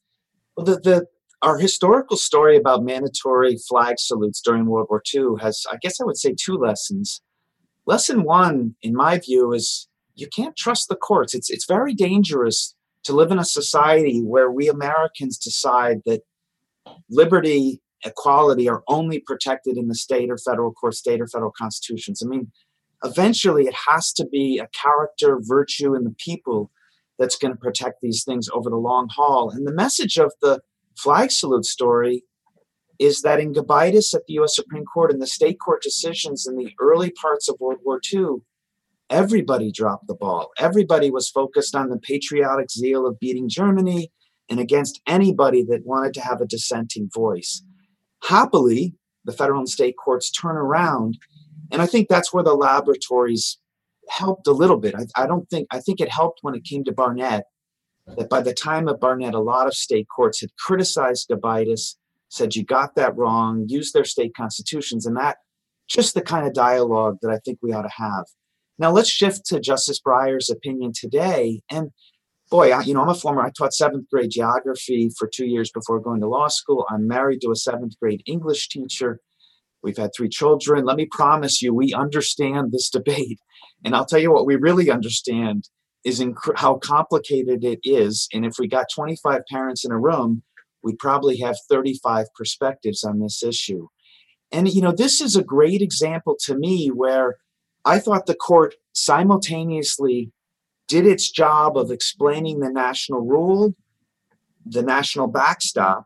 well, 0.56 0.64
the, 0.64 0.80
the 0.80 1.06
our 1.42 1.58
historical 1.58 2.18
story 2.18 2.56
about 2.56 2.84
mandatory 2.84 3.58
flag 3.68 3.96
salutes 3.98 4.42
during 4.42 4.68
World 4.68 4.86
War 4.92 5.02
II 5.12 5.42
has, 5.42 5.64
I 5.72 5.78
guess, 5.82 6.00
I 6.00 6.06
would 6.06 6.18
say, 6.18 6.36
two 6.40 6.56
lessons. 6.56 7.20
Lesson 7.88 8.22
one, 8.22 8.76
in 8.84 8.94
my 8.94 9.18
view, 9.18 9.54
is 9.54 9.88
you 10.14 10.28
can't 10.28 10.56
trust 10.56 10.88
the 10.88 10.96
courts. 10.96 11.34
It's 11.34 11.50
it's 11.50 11.66
very 11.66 11.96
dangerous 11.96 12.76
to 13.06 13.14
live 13.14 13.32
in 13.32 13.40
a 13.40 13.46
society 13.46 14.22
where 14.22 14.52
we 14.52 14.70
Americans 14.70 15.40
decide 15.40 16.02
that 16.06 16.22
liberty, 17.10 17.82
equality 18.06 18.70
are 18.70 18.84
only 18.88 19.18
protected 19.18 19.78
in 19.78 19.88
the 19.88 19.96
state 19.96 20.30
or 20.30 20.38
federal 20.38 20.74
court, 20.74 20.94
state 20.94 21.22
or 21.22 21.28
federal 21.28 21.54
constitutions. 21.58 22.22
I 22.24 22.28
mean, 22.28 22.52
eventually 23.04 23.64
it 23.64 23.76
has 23.90 24.12
to 24.14 24.26
be 24.26 24.60
a 24.60 24.68
character, 24.68 25.40
virtue 25.42 25.96
in 25.96 26.04
the 26.04 26.16
people 26.18 26.72
that's 27.18 27.38
going 27.38 27.54
to 27.54 27.60
protect 27.60 28.02
these 28.02 28.24
things 28.24 28.50
over 28.54 28.70
the 28.70 28.78
long 28.78 29.08
haul. 29.12 29.52
And 29.52 29.68
the 29.68 29.74
message 29.74 30.18
of 30.18 30.34
the 30.42 30.62
flag 30.98 31.32
salute 31.32 31.66
story 31.66 32.24
is 33.00 33.22
that 33.22 33.40
in 33.40 33.54
Gobitis 33.54 34.14
at 34.14 34.26
the 34.28 34.36
US 34.36 34.56
Supreme 34.56 34.86
Court 34.86 35.12
and 35.12 35.22
the 35.22 35.28
state 35.28 35.58
court 35.60 35.82
decisions 35.82 36.46
in 36.48 36.56
the 36.56 36.72
early 36.80 37.12
parts 37.12 37.50
of 37.50 37.60
World 37.60 37.80
War 37.84 38.00
II, 38.14 38.44
everybody 39.10 39.72
dropped 39.72 40.08
the 40.08 40.16
ball. 40.16 40.52
Everybody 40.58 41.10
was 41.10 41.30
focused 41.30 41.76
on 41.76 41.90
the 41.90 41.98
patriotic 41.98 42.70
zeal 42.70 43.08
of 43.08 43.20
beating 43.20 43.50
Germany 43.50 44.12
and 44.50 44.60
against 44.60 45.02
anybody 45.08 45.64
that 45.64 45.86
wanted 45.86 46.14
to 46.16 46.22
have 46.22 46.42
a 46.42 46.46
dissenting 46.46 47.10
voice. 47.14 47.64
Happily, 48.24 48.94
the 49.26 49.32
federal 49.32 49.60
and 49.60 49.70
state 49.70 49.96
courts 49.98 50.30
turn 50.30 50.56
around 50.56 51.18
and 51.72 51.82
I 51.82 51.86
think 51.86 52.08
that's 52.08 52.34
where 52.34 52.44
the 52.44 52.54
laboratories 52.54 53.58
helped 54.10 54.48
a 54.48 54.52
little 54.52 54.78
bit. 54.78 54.96
I, 54.96 55.24
I 55.24 55.28
don't 55.28 55.50
think, 55.50 55.68
I 55.72 55.80
think 55.80 56.00
it 56.00 56.10
helped 56.10 56.40
when 56.42 56.56
it 56.56 56.64
came 56.64 56.84
to 56.84 56.92
Barnette 56.92 57.44
that 58.18 58.30
by 58.30 58.42
the 58.42 58.54
time 58.54 58.88
of 58.88 59.00
Barnette, 59.00 59.34
a 59.34 59.40
lot 59.40 59.68
of 59.68 59.74
state 59.74 60.08
courts 60.14 60.42
had 60.42 60.50
criticized 60.58 61.30
Gobitis, 61.30 61.96
said 62.30 62.56
you 62.56 62.64
got 62.64 62.96
that 62.96 63.16
wrong, 63.16 63.66
used 63.68 63.94
their 63.94 64.06
state 64.06 64.34
constitutions, 64.36 65.06
and 65.06 65.16
that 65.18 65.38
just 65.88 66.14
the 66.14 66.22
kind 66.22 66.48
of 66.48 66.54
dialogue 66.54 67.18
that 67.22 67.32
I 67.32 67.40
think 67.46 67.60
we 67.62 67.74
ought 67.74 67.84
to 67.84 67.90
have. 67.90 68.26
Now 68.80 68.92
let's 68.92 69.10
shift 69.10 69.46
to 69.48 69.60
Justice 69.60 70.00
Breyer's 70.00 70.50
opinion 70.50 70.94
today. 70.96 71.62
And 71.70 71.92
boy, 72.50 72.72
I, 72.72 72.82
you 72.82 72.94
know, 72.94 73.02
I'm 73.02 73.10
a 73.10 73.14
former, 73.14 73.42
I 73.42 73.52
taught 73.52 73.74
seventh 73.74 74.10
grade 74.10 74.32
geography 74.32 75.10
for 75.18 75.28
two 75.28 75.46
years 75.46 75.72
before 75.72 76.00
going 76.00 76.22
to 76.22 76.28
law 76.28 76.48
school. 76.48 76.86
I'm 76.90 77.08
married 77.08 77.42
to 77.42 77.52
a 77.52 77.56
seventh 77.56 77.94
grade 78.02 78.24
English 78.26 78.70
teacher. 78.70 79.20
We've 79.84 79.98
had 79.98 80.12
three 80.16 80.30
children. 80.30 80.86
Let 80.86 80.98
me 80.98 81.08
promise 81.10 81.62
you, 81.62 81.74
we 81.74 81.94
understand 81.94 82.72
this 82.72 82.90
debate. 82.90 83.40
And 83.84 83.96
I'll 83.96 84.06
tell 84.06 84.20
you 84.20 84.32
what 84.32 84.46
we 84.46 84.56
really 84.56 84.92
understand 84.92 85.70
is 86.04 86.20
inc- 86.20 86.58
how 86.58 86.76
complicated 86.76 87.64
it 87.64 87.80
is. 87.84 88.28
And 88.34 88.46
if 88.46 88.56
we 88.60 88.68
got 88.68 88.88
25 88.94 89.42
parents 89.50 89.86
in 89.86 89.92
a 89.92 90.00
room, 90.00 90.44
we'd 90.84 91.00
probably 91.00 91.38
have 91.38 91.58
35 91.70 92.28
perspectives 92.36 93.04
on 93.04 93.20
this 93.20 93.44
issue. 93.44 93.88
And, 94.52 94.72
you 94.72 94.82
know, 94.82 94.92
this 94.92 95.22
is 95.22 95.36
a 95.36 95.44
great 95.44 95.82
example 95.82 96.36
to 96.46 96.56
me 96.56 96.90
where 96.90 97.38
I 97.86 98.00
thought 98.00 98.26
the 98.26 98.36
court 98.36 98.76
simultaneously 98.94 100.32
did 100.88 101.08
its 101.08 101.32
job 101.32 101.78
of 101.78 101.90
explaining 101.90 102.60
the 102.60 102.70
national 102.70 103.22
rule, 103.22 103.76
the 104.66 104.84
national 104.84 105.28
backstop, 105.28 106.06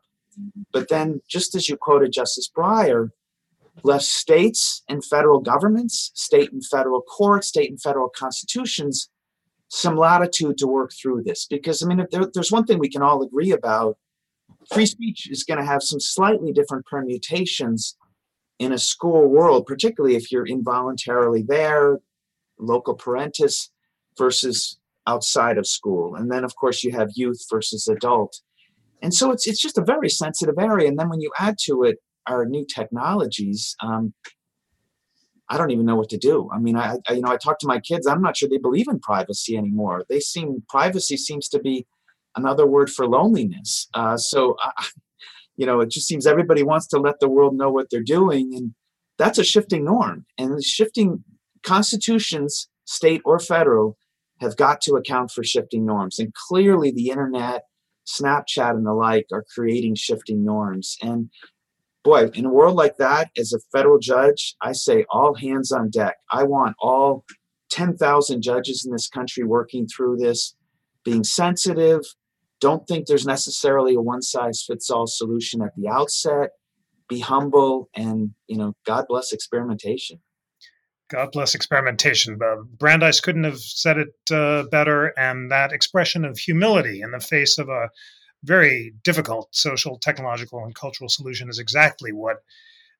but 0.71 0.89
then, 0.89 1.21
just 1.27 1.55
as 1.55 1.69
you 1.69 1.77
quoted 1.77 2.11
Justice 2.11 2.49
Breyer, 2.55 3.09
left 3.83 4.05
states 4.05 4.83
and 4.89 5.03
federal 5.03 5.39
governments, 5.39 6.11
state 6.13 6.51
and 6.51 6.65
federal 6.65 7.01
courts, 7.01 7.47
state 7.47 7.69
and 7.69 7.81
federal 7.81 8.09
constitutions 8.09 9.09
some 9.67 9.97
latitude 9.97 10.57
to 10.57 10.67
work 10.67 10.91
through 10.93 11.23
this. 11.23 11.45
Because, 11.45 11.83
I 11.83 11.87
mean, 11.87 11.99
if 11.99 12.09
there, 12.09 12.29
there's 12.33 12.51
one 12.51 12.65
thing 12.65 12.79
we 12.79 12.89
can 12.89 13.01
all 13.01 13.21
agree 13.21 13.51
about 13.51 13.97
free 14.71 14.85
speech 14.85 15.29
is 15.29 15.43
going 15.43 15.59
to 15.59 15.65
have 15.65 15.83
some 15.83 15.99
slightly 15.99 16.51
different 16.51 16.85
permutations 16.85 17.97
in 18.59 18.71
a 18.71 18.77
school 18.77 19.27
world, 19.27 19.65
particularly 19.65 20.15
if 20.15 20.31
you're 20.31 20.47
involuntarily 20.47 21.43
there, 21.43 21.99
loco 22.57 22.95
parentis 22.95 23.69
versus 24.17 24.79
outside 25.07 25.57
of 25.57 25.67
school. 25.67 26.15
And 26.15 26.31
then, 26.31 26.43
of 26.43 26.55
course, 26.55 26.83
you 26.83 26.91
have 26.91 27.09
youth 27.15 27.45
versus 27.51 27.87
adult. 27.87 28.39
And 29.01 29.13
so 29.13 29.31
it's, 29.31 29.45
it's 29.47 29.59
just 29.59 29.77
a 29.77 29.83
very 29.83 30.09
sensitive 30.09 30.55
area. 30.57 30.87
And 30.87 30.97
then 30.97 31.09
when 31.09 31.21
you 31.21 31.31
add 31.37 31.57
to 31.65 31.83
it 31.83 31.97
our 32.27 32.45
new 32.45 32.65
technologies, 32.65 33.75
um, 33.81 34.13
I 35.49 35.57
don't 35.57 35.71
even 35.71 35.85
know 35.85 35.95
what 35.95 36.09
to 36.09 36.17
do. 36.17 36.49
I 36.53 36.59
mean, 36.59 36.75
I, 36.75 36.97
I, 37.07 37.13
you 37.13 37.21
know 37.21 37.31
I 37.31 37.37
talk 37.37 37.59
to 37.59 37.67
my 37.67 37.79
kids. 37.79 38.07
I'm 38.07 38.21
not 38.21 38.35
sure 38.37 38.49
they 38.49 38.57
believe 38.57 38.87
in 38.87 38.99
privacy 38.99 39.55
anymore. 39.57 40.03
They 40.09 40.19
seem 40.19 40.63
privacy 40.69 41.17
seems 41.17 41.47
to 41.49 41.59
be 41.59 41.85
another 42.35 42.65
word 42.65 42.89
for 42.89 43.07
loneliness. 43.07 43.87
Uh, 43.93 44.17
so, 44.17 44.55
uh, 44.63 44.83
you 45.55 45.65
know, 45.65 45.81
it 45.81 45.91
just 45.91 46.07
seems 46.07 46.25
everybody 46.25 46.63
wants 46.63 46.87
to 46.87 46.99
let 46.99 47.19
the 47.19 47.29
world 47.29 47.55
know 47.55 47.69
what 47.69 47.87
they're 47.91 48.01
doing, 48.03 48.55
and 48.55 48.73
that's 49.17 49.37
a 49.37 49.43
shifting 49.43 49.85
norm. 49.85 50.25
And 50.37 50.63
shifting 50.63 51.23
constitutions, 51.63 52.67
state 52.85 53.21
or 53.23 53.39
federal, 53.39 53.97
have 54.41 54.57
got 54.57 54.81
to 54.81 54.95
account 54.95 55.31
for 55.31 55.43
shifting 55.43 55.85
norms. 55.85 56.19
And 56.19 56.33
clearly, 56.33 56.91
the 56.91 57.09
internet, 57.09 57.63
Snapchat, 58.07 58.71
and 58.71 58.85
the 58.85 58.93
like 58.93 59.27
are 59.31 59.45
creating 59.53 59.95
shifting 59.95 60.43
norms. 60.43 60.97
And 61.01 61.29
boy, 62.05 62.27
in 62.35 62.45
a 62.45 62.53
world 62.53 62.75
like 62.75 62.97
that, 62.97 63.31
as 63.35 63.51
a 63.51 63.59
federal 63.75 63.97
judge, 63.97 64.55
I 64.61 64.71
say 64.73 65.05
all 65.09 65.33
hands 65.33 65.71
on 65.71 65.89
deck. 65.89 66.15
I 66.31 66.43
want 66.43 66.75
all 66.79 67.25
10,000 67.71 68.43
judges 68.43 68.85
in 68.85 68.91
this 68.91 69.09
country 69.09 69.43
working 69.43 69.87
through 69.87 70.17
this, 70.17 70.55
being 71.03 71.23
sensitive. 71.23 72.01
Don't 72.61 72.87
think 72.87 73.07
there's 73.07 73.25
necessarily 73.25 73.95
a 73.95 74.01
one 74.01 74.21
size 74.21 74.63
fits 74.65 74.89
all 74.91 75.07
solution 75.07 75.63
at 75.63 75.75
the 75.75 75.89
outset. 75.89 76.51
Be 77.09 77.19
humble 77.19 77.89
and, 77.95 78.31
you 78.47 78.57
know, 78.57 78.75
God 78.85 79.05
bless 79.09 79.33
experimentation. 79.33 80.19
God 81.09 81.31
bless 81.31 81.53
experimentation. 81.53 82.39
Uh, 82.41 82.63
Brandeis 82.79 83.19
couldn't 83.19 83.43
have 83.43 83.59
said 83.59 83.97
it 83.97 84.13
uh, 84.31 84.63
better. 84.71 85.07
And 85.17 85.51
that 85.51 85.71
expression 85.71 86.23
of 86.23 86.37
humility 86.37 87.01
in 87.01 87.11
the 87.11 87.19
face 87.19 87.57
of 87.57 87.69
a 87.69 87.89
very 88.43 88.93
difficult 89.03 89.47
social, 89.51 89.97
technological, 89.97 90.63
and 90.63 90.75
cultural 90.75 91.09
solution 91.09 91.49
is 91.49 91.59
exactly 91.59 92.11
what 92.11 92.43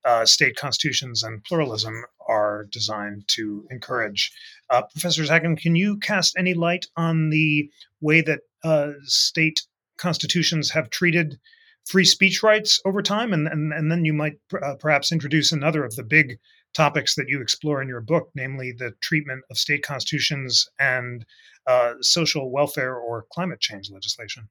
uh, 0.06 0.26
state 0.26 0.56
constitutions 0.56 1.24
and 1.24 1.44
pluralism 1.44 2.06
are 2.28 2.68
designed 2.72 3.28
to 3.28 3.68
encourage. 3.72 4.32
Uh, 4.70 4.84
Professor 4.84 5.24
Zackin, 5.24 5.58
can 5.58 5.76
you 5.76 5.98
cast 5.98 6.36
any 6.38 6.54
light 6.54 6.86
on 6.96 7.30
the 7.32 7.70
way 8.02 8.22
that 8.22 8.42
uh, 8.64 8.92
state 9.04 9.64
constitutions 9.98 10.70
have 10.70 10.90
treated 10.90 11.40
free 11.86 12.06
speech 12.06 12.44
rights 12.44 12.80
over 12.86 13.02
time? 13.02 13.34
And, 13.34 13.48
and, 13.48 13.74
and 13.74 13.92
then 13.92 14.06
you 14.06 14.14
might 14.14 14.38
pr- 14.48 14.64
uh, 14.64 14.76
perhaps 14.76 15.12
introduce 15.12 15.52
another 15.52 15.84
of 15.84 15.96
the 15.96 16.04
big 16.04 16.40
topics 16.76 17.16
that 17.16 17.30
you 17.30 17.42
explore 17.42 17.82
in 17.82 17.88
your 17.88 18.02
book, 18.02 18.30
namely 18.36 18.72
the 18.72 18.92
treatment 19.02 19.44
of 19.50 19.58
state 19.58 19.82
constitutions 19.82 20.68
and 20.78 21.26
uh, 21.66 21.94
social 22.02 22.52
welfare 22.52 22.96
or 22.96 23.26
climate 23.32 23.60
change 23.60 23.90
legislation. 23.90 24.50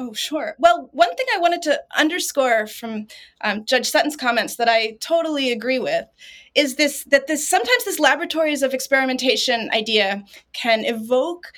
Oh, 0.00 0.12
sure. 0.12 0.54
Well, 0.60 0.88
one 0.92 1.12
thing 1.16 1.26
I 1.34 1.38
wanted 1.38 1.60
to 1.62 1.80
underscore 1.96 2.68
from 2.68 3.08
um, 3.40 3.64
Judge 3.64 3.90
Sutton's 3.90 4.14
comments 4.14 4.54
that 4.54 4.68
I 4.68 4.96
totally 5.00 5.50
agree 5.50 5.80
with 5.80 6.06
is 6.54 6.76
this 6.76 7.02
that 7.04 7.26
this 7.26 7.48
sometimes 7.48 7.84
this 7.84 7.98
laboratories 7.98 8.62
of 8.62 8.72
experimentation 8.72 9.68
idea 9.72 10.22
can 10.52 10.84
evoke 10.84 11.52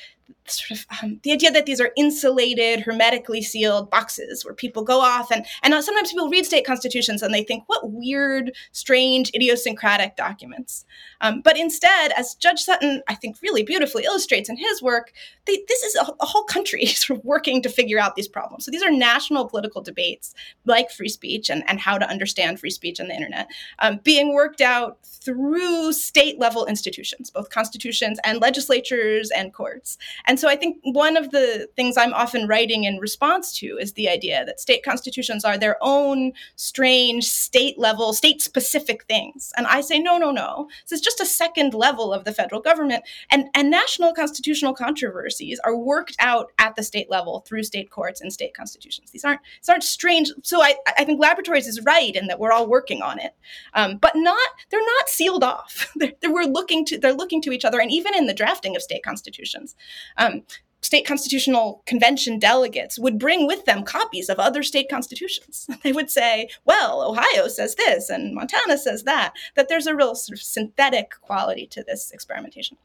sort 0.47 0.79
of 0.79 0.87
um, 1.03 1.21
the 1.23 1.33
idea 1.33 1.51
that 1.51 1.67
these 1.67 1.81
are 1.81 1.93
insulated, 1.97 2.81
hermetically 2.81 3.43
sealed 3.43 3.91
boxes 3.91 4.45
where 4.45 4.55
people 4.55 4.83
go 4.83 5.01
off 5.01 5.31
and 5.31 5.47
and 5.63 5.73
sometimes 5.85 6.11
people 6.11 6.29
read 6.29 6.47
state 6.47 6.67
constitutions 6.67 7.23
and 7.23 7.33
they 7.33 7.43
think 7.43 7.65
what 7.67 7.91
weird, 7.91 8.53
strange, 8.73 9.31
idiosyncratic 9.35 10.17
documents. 10.17 10.85
Um, 11.21 11.41
but 11.43 11.59
instead, 11.59 12.13
as 12.17 12.35
Judge 12.35 12.61
Sutton, 12.61 13.03
I 13.09 13.15
think, 13.15 13.37
really 13.43 13.63
beautifully 13.63 14.05
illustrates 14.05 14.49
in 14.49 14.57
his 14.57 14.83
work, 14.83 15.13
they, 15.47 15.63
this 15.69 15.83
is 15.83 15.97
a, 15.97 16.13
a 16.21 16.27
whole 16.27 16.45
country 16.45 16.87
sort 16.87 17.19
of 17.19 17.25
working 17.25 17.63
to 17.63 17.69
figure 17.69 17.99
out 17.99 18.17
these 18.17 18.29
problems. 18.29 18.65
So 18.65 18.71
these 18.71 18.83
are 18.83 18.91
national 18.91 19.49
political 19.49 19.83
debates 19.83 20.35
like 20.65 20.91
free 20.91 21.09
speech 21.09 21.51
and, 21.51 21.63
and 21.69 21.79
how 21.81 21.99
to 21.99 22.09
understand 22.09 22.61
free 22.61 22.71
speech 22.71 23.01
on 23.01 23.09
the 23.09 23.15
internet 23.15 23.49
um, 23.81 24.01
being 24.03 24.35
worked 24.35 24.61
out 24.61 24.99
through 25.05 25.93
state 25.93 26.39
level 26.39 26.67
institutions, 26.67 27.31
both 27.31 27.51
constitutions 27.51 28.19
and 28.25 28.41
legislatures 28.41 29.31
and 29.31 29.53
courts. 29.53 29.99
And 30.31 30.39
so 30.39 30.49
I 30.49 30.55
think 30.55 30.79
one 30.85 31.17
of 31.17 31.33
the 31.33 31.69
things 31.75 31.97
I'm 31.97 32.15
often 32.15 32.47
writing 32.47 32.85
in 32.85 32.99
response 32.99 33.53
to 33.59 33.77
is 33.81 33.95
the 33.95 34.09
idea 34.09 34.45
that 34.45 34.61
state 34.61 34.85
constitutions 34.85 35.45
are 35.45 35.59
their 35.59 35.77
own 35.81 36.35
strange 36.55 37.25
state 37.25 37.77
level, 37.81 38.13
state 38.13 38.41
specific 38.41 39.03
things. 39.07 39.53
And 39.57 39.67
I 39.67 39.81
say, 39.81 39.99
no, 39.99 40.19
no, 40.19 40.31
no. 40.31 40.69
This 40.89 41.01
is 41.01 41.05
just 41.05 41.19
a 41.19 41.27
second 41.27 41.75
level 41.75 42.13
of 42.13 42.23
the 42.23 42.33
federal 42.33 42.61
government. 42.61 43.03
And, 43.29 43.49
and 43.55 43.73
national 43.73 44.15
constitutional 44.15 44.73
controversies 44.73 45.59
are 45.65 45.77
worked 45.77 46.15
out 46.21 46.53
at 46.61 46.77
the 46.77 46.85
state 46.85 47.11
level 47.11 47.41
through 47.41 47.65
state 47.65 47.91
courts 47.91 48.21
and 48.21 48.33
state 48.33 48.55
constitutions. 48.55 49.11
These 49.11 49.25
aren't, 49.25 49.41
these 49.61 49.69
aren't 49.69 49.83
strange. 49.83 50.31
So 50.45 50.63
I, 50.63 50.77
I 50.97 51.05
think 51.05 51.21
laboratories 51.21 51.67
is 51.67 51.83
right 51.83 52.15
in 52.15 52.29
that 52.29 52.39
we're 52.39 52.53
all 52.53 52.69
working 52.69 53.03
on 53.03 53.19
it, 53.19 53.35
um, 53.75 53.97
but 53.97 54.13
not, 54.15 54.49
they're 54.71 54.81
not 54.81 55.09
sealed 55.09 55.43
off. 55.43 55.91
they're, 55.97 56.13
they're, 56.21 56.33
we're 56.33 56.45
looking 56.45 56.85
to, 56.85 56.99
they're 56.99 57.13
looking 57.13 57.43
to 57.43 57.51
each 57.51 57.65
other. 57.65 57.81
And 57.81 57.91
even 57.91 58.15
in 58.15 58.29
the 58.29 58.33
drafting 58.33 58.77
of 58.77 58.83
state 58.83 59.03
constitutions, 59.03 59.75
um, 60.21 60.43
state 60.83 61.07
constitutional 61.07 61.83
convention 61.87 62.39
delegates 62.39 62.99
would 62.99 63.19
bring 63.19 63.47
with 63.47 63.65
them 63.65 63.83
copies 63.83 64.29
of 64.29 64.39
other 64.39 64.63
state 64.63 64.89
constitutions. 64.89 65.67
They 65.83 65.93
would 65.93 66.11
say, 66.11 66.51
well, 66.65 67.03
Ohio 67.03 67.49
says 67.49 67.75
this 67.75 68.11
and 68.11 68.35
Montana 68.35 68.77
says 68.77 69.05
that, 69.05 69.33
that 69.57 69.69
there's 69.69 69.87
a 69.87 69.95
real 69.95 70.15
sort 70.15 70.39
of 70.39 70.43
synthetic 70.43 71.13
quality 71.23 71.67
to 71.69 71.83
this 71.83 72.11
experimentation. 72.13 72.77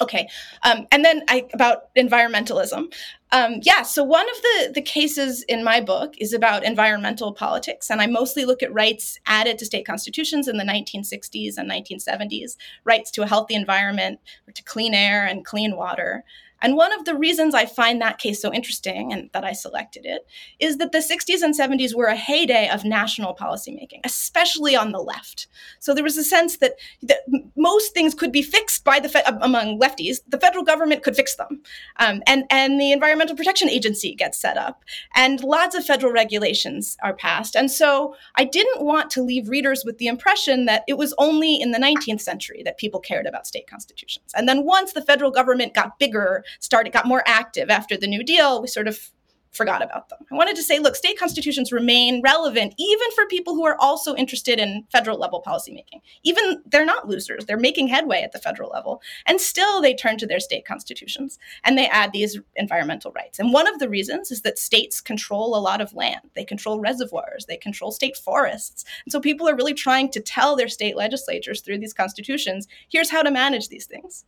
Okay, 0.00 0.28
um, 0.64 0.86
and 0.90 1.04
then 1.04 1.22
I, 1.28 1.46
about 1.54 1.94
environmentalism. 1.94 2.92
Um, 3.30 3.60
yeah, 3.62 3.82
so 3.82 4.02
one 4.02 4.28
of 4.28 4.42
the, 4.42 4.72
the 4.74 4.82
cases 4.82 5.44
in 5.44 5.62
my 5.62 5.80
book 5.80 6.14
is 6.18 6.32
about 6.32 6.64
environmental 6.64 7.32
politics, 7.32 7.90
and 7.90 8.00
I 8.00 8.06
mostly 8.06 8.44
look 8.44 8.62
at 8.62 8.72
rights 8.72 9.18
added 9.26 9.58
to 9.58 9.64
state 9.64 9.86
constitutions 9.86 10.48
in 10.48 10.56
the 10.56 10.64
1960s 10.64 11.56
and 11.56 11.70
1970s 11.70 12.56
rights 12.84 13.10
to 13.12 13.22
a 13.22 13.26
healthy 13.26 13.54
environment, 13.54 14.18
to 14.52 14.62
clean 14.64 14.94
air 14.94 15.24
and 15.24 15.44
clean 15.44 15.76
water. 15.76 16.24
And 16.62 16.76
one 16.76 16.92
of 16.92 17.04
the 17.04 17.16
reasons 17.16 17.54
I 17.54 17.66
find 17.66 18.00
that 18.00 18.18
case 18.18 18.40
so 18.40 18.52
interesting 18.52 19.12
and 19.12 19.30
that 19.32 19.44
I 19.44 19.52
selected 19.52 20.06
it 20.06 20.26
is 20.58 20.78
that 20.78 20.92
the 20.92 20.98
60s 20.98 21.42
and 21.42 21.54
70s 21.54 21.94
were 21.94 22.06
a 22.06 22.16
heyday 22.16 22.68
of 22.68 22.84
national 22.84 23.34
policymaking, 23.34 24.00
especially 24.04 24.74
on 24.76 24.92
the 24.92 25.00
left. 25.00 25.46
So 25.80 25.94
there 25.94 26.04
was 26.04 26.16
a 26.16 26.24
sense 26.24 26.58
that, 26.58 26.74
that 27.02 27.20
most 27.56 27.92
things 27.92 28.14
could 28.14 28.32
be 28.32 28.42
fixed 28.42 28.84
by 28.84 29.00
the 29.00 29.08
fe- 29.08 29.22
among 29.26 29.78
lefties. 29.78 30.18
The 30.28 30.38
federal 30.38 30.64
government 30.64 31.02
could 31.02 31.16
fix 31.16 31.36
them, 31.36 31.62
um, 31.98 32.22
and 32.26 32.44
and 32.50 32.80
the 32.80 32.92
Environmental 32.92 33.36
Protection 33.36 33.68
Agency 33.68 34.14
gets 34.14 34.38
set 34.38 34.56
up, 34.56 34.82
and 35.14 35.42
lots 35.42 35.74
of 35.74 35.84
federal 35.84 36.12
regulations 36.12 36.96
are 37.02 37.14
passed. 37.14 37.56
And 37.56 37.70
so 37.70 38.14
I 38.36 38.44
didn't 38.44 38.84
want 38.84 39.10
to 39.10 39.22
leave 39.22 39.48
readers 39.48 39.84
with 39.84 39.98
the 39.98 40.06
impression 40.06 40.66
that 40.66 40.84
it 40.88 40.98
was 40.98 41.14
only 41.18 41.60
in 41.60 41.72
the 41.72 41.78
19th 41.78 42.20
century 42.20 42.62
that 42.64 42.78
people 42.78 43.00
cared 43.00 43.26
about 43.26 43.46
state 43.46 43.66
constitutions. 43.66 44.32
And 44.34 44.48
then 44.48 44.64
once 44.64 44.92
the 44.92 45.02
federal 45.02 45.30
government 45.30 45.74
got 45.74 45.98
bigger 45.98 46.43
started 46.60 46.92
got 46.92 47.06
more 47.06 47.22
active 47.26 47.70
after 47.70 47.96
the 47.96 48.06
New 48.06 48.22
Deal, 48.22 48.60
we 48.60 48.68
sort 48.68 48.88
of 48.88 49.10
forgot 49.54 49.82
about 49.82 50.08
them. 50.08 50.18
I 50.30 50.34
wanted 50.34 50.56
to 50.56 50.62
say, 50.62 50.78
look, 50.78 50.96
state 50.96 51.18
constitutions 51.18 51.72
remain 51.72 52.20
relevant 52.22 52.74
even 52.76 53.10
for 53.14 53.26
people 53.26 53.54
who 53.54 53.64
are 53.64 53.76
also 53.78 54.14
interested 54.16 54.58
in 54.58 54.84
federal 54.90 55.18
level 55.18 55.42
policymaking. 55.46 56.00
Even 56.24 56.62
they're 56.66 56.84
not 56.84 57.08
losers, 57.08 57.46
they're 57.46 57.56
making 57.56 57.88
headway 57.88 58.22
at 58.22 58.32
the 58.32 58.38
federal 58.38 58.70
level. 58.70 59.00
And 59.26 59.40
still 59.40 59.80
they 59.80 59.94
turn 59.94 60.18
to 60.18 60.26
their 60.26 60.40
state 60.40 60.66
constitutions 60.66 61.38
and 61.62 61.78
they 61.78 61.86
add 61.86 62.12
these 62.12 62.38
environmental 62.56 63.12
rights. 63.12 63.38
And 63.38 63.52
one 63.52 63.68
of 63.68 63.78
the 63.78 63.88
reasons 63.88 64.30
is 64.30 64.42
that 64.42 64.58
states 64.58 65.00
control 65.00 65.56
a 65.56 65.60
lot 65.60 65.80
of 65.80 65.94
land, 65.94 66.30
they 66.34 66.44
control 66.44 66.80
reservoirs, 66.80 67.46
they 67.46 67.56
control 67.56 67.92
state 67.92 68.16
forests. 68.16 68.84
And 69.04 69.12
so 69.12 69.20
people 69.20 69.48
are 69.48 69.56
really 69.56 69.74
trying 69.74 70.10
to 70.10 70.20
tell 70.20 70.56
their 70.56 70.68
state 70.68 70.96
legislatures 70.96 71.60
through 71.60 71.78
these 71.78 71.94
constitutions 71.94 72.66
here's 72.88 73.10
how 73.10 73.22
to 73.22 73.30
manage 73.30 73.68
these 73.68 73.86
things. 73.86 74.24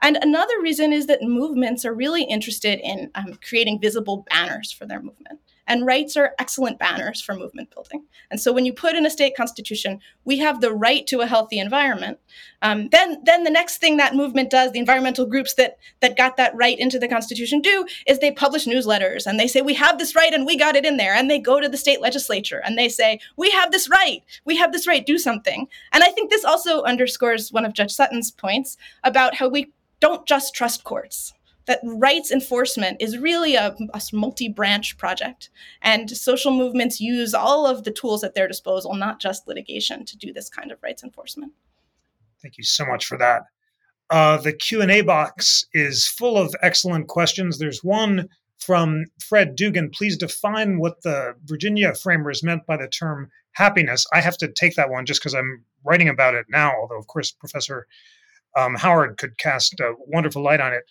And 0.00 0.16
another 0.16 0.60
reason 0.60 0.92
is 0.92 1.06
that 1.06 1.22
movements 1.22 1.84
are 1.84 1.94
really 1.94 2.22
interested 2.22 2.80
in 2.80 3.10
um, 3.14 3.38
creating 3.46 3.80
visible 3.80 4.24
banners 4.30 4.70
for 4.70 4.86
their 4.86 5.02
movement. 5.02 5.40
And 5.68 5.84
rights 5.84 6.16
are 6.16 6.34
excellent 6.38 6.78
banners 6.78 7.20
for 7.20 7.34
movement 7.34 7.70
building. 7.74 8.04
And 8.30 8.40
so 8.40 8.52
when 8.52 8.64
you 8.64 8.72
put 8.72 8.96
in 8.96 9.04
a 9.04 9.10
state 9.10 9.36
constitution, 9.36 10.00
we 10.24 10.38
have 10.38 10.62
the 10.62 10.72
right 10.72 11.06
to 11.08 11.20
a 11.20 11.26
healthy 11.26 11.58
environment. 11.58 12.18
Um, 12.62 12.88
then, 12.88 13.18
then 13.24 13.44
the 13.44 13.50
next 13.50 13.76
thing 13.76 13.98
that 13.98 14.14
movement 14.14 14.50
does, 14.50 14.72
the 14.72 14.78
environmental 14.78 15.26
groups 15.26 15.54
that 15.54 15.76
that 16.00 16.16
got 16.16 16.38
that 16.38 16.56
right 16.56 16.78
into 16.78 16.98
the 16.98 17.06
constitution 17.06 17.60
do, 17.60 17.86
is 18.06 18.18
they 18.18 18.32
publish 18.32 18.64
newsletters 18.64 19.26
and 19.26 19.38
they 19.38 19.46
say 19.46 19.60
we 19.60 19.74
have 19.74 19.98
this 19.98 20.16
right 20.16 20.32
and 20.32 20.46
we 20.46 20.56
got 20.56 20.74
it 20.74 20.86
in 20.86 20.96
there. 20.96 21.14
And 21.14 21.30
they 21.30 21.38
go 21.38 21.60
to 21.60 21.68
the 21.68 21.76
state 21.76 22.00
legislature 22.00 22.62
and 22.64 22.78
they 22.78 22.88
say 22.88 23.20
we 23.36 23.50
have 23.50 23.70
this 23.70 23.90
right, 23.90 24.22
we 24.46 24.56
have 24.56 24.72
this 24.72 24.86
right, 24.86 25.04
do 25.04 25.18
something. 25.18 25.68
And 25.92 26.02
I 26.02 26.10
think 26.10 26.30
this 26.30 26.46
also 26.46 26.82
underscores 26.82 27.52
one 27.52 27.66
of 27.66 27.74
Judge 27.74 27.92
Sutton's 27.92 28.30
points 28.30 28.78
about 29.04 29.34
how 29.34 29.48
we 29.48 29.70
don't 30.00 30.26
just 30.26 30.54
trust 30.54 30.84
courts. 30.84 31.32
That 31.66 31.80
rights 31.84 32.30
enforcement 32.30 32.96
is 33.00 33.18
really 33.18 33.54
a, 33.54 33.76
a 33.92 34.00
multi-branch 34.12 34.96
project. 34.96 35.50
And 35.82 36.10
social 36.10 36.50
movements 36.50 37.00
use 37.00 37.34
all 37.34 37.66
of 37.66 37.84
the 37.84 37.90
tools 37.90 38.24
at 38.24 38.34
their 38.34 38.48
disposal 38.48 38.94
not 38.94 39.20
just 39.20 39.46
litigation 39.46 40.06
to 40.06 40.16
do 40.16 40.32
this 40.32 40.48
kind 40.48 40.72
of 40.72 40.82
rights 40.82 41.04
enforcement. 41.04 41.52
Thank 42.40 42.56
you 42.56 42.64
so 42.64 42.86
much 42.86 43.04
for 43.04 43.18
that. 43.18 43.42
Uh, 44.10 44.38
the 44.38 44.54
q&a 44.54 45.02
box 45.02 45.66
is 45.74 46.06
full 46.06 46.38
of 46.38 46.54
excellent 46.62 47.08
questions. 47.08 47.58
There's 47.58 47.84
one 47.84 48.30
from 48.56 49.04
fred 49.20 49.54
dugan. 49.54 49.90
Please 49.90 50.16
define 50.16 50.78
what 50.78 51.02
the 51.02 51.34
virginia 51.44 51.94
framers 51.94 52.42
meant 52.42 52.64
by 52.64 52.78
the 52.78 52.88
term 52.88 53.30
happiness. 53.52 54.06
I 54.14 54.22
have 54.22 54.38
to 54.38 54.48
take 54.48 54.76
that 54.76 54.88
one 54.88 55.04
just 55.04 55.20
because 55.20 55.34
i'm 55.34 55.64
writing 55.84 56.08
about 56.08 56.34
it 56.34 56.46
now 56.48 56.72
although 56.80 56.98
of 56.98 57.06
course 57.06 57.30
professor 57.30 57.86
um, 58.56 58.74
Howard 58.76 59.18
could 59.18 59.38
cast 59.38 59.78
a 59.80 59.94
wonderful 60.06 60.42
light 60.42 60.60
on 60.60 60.72
it. 60.72 60.82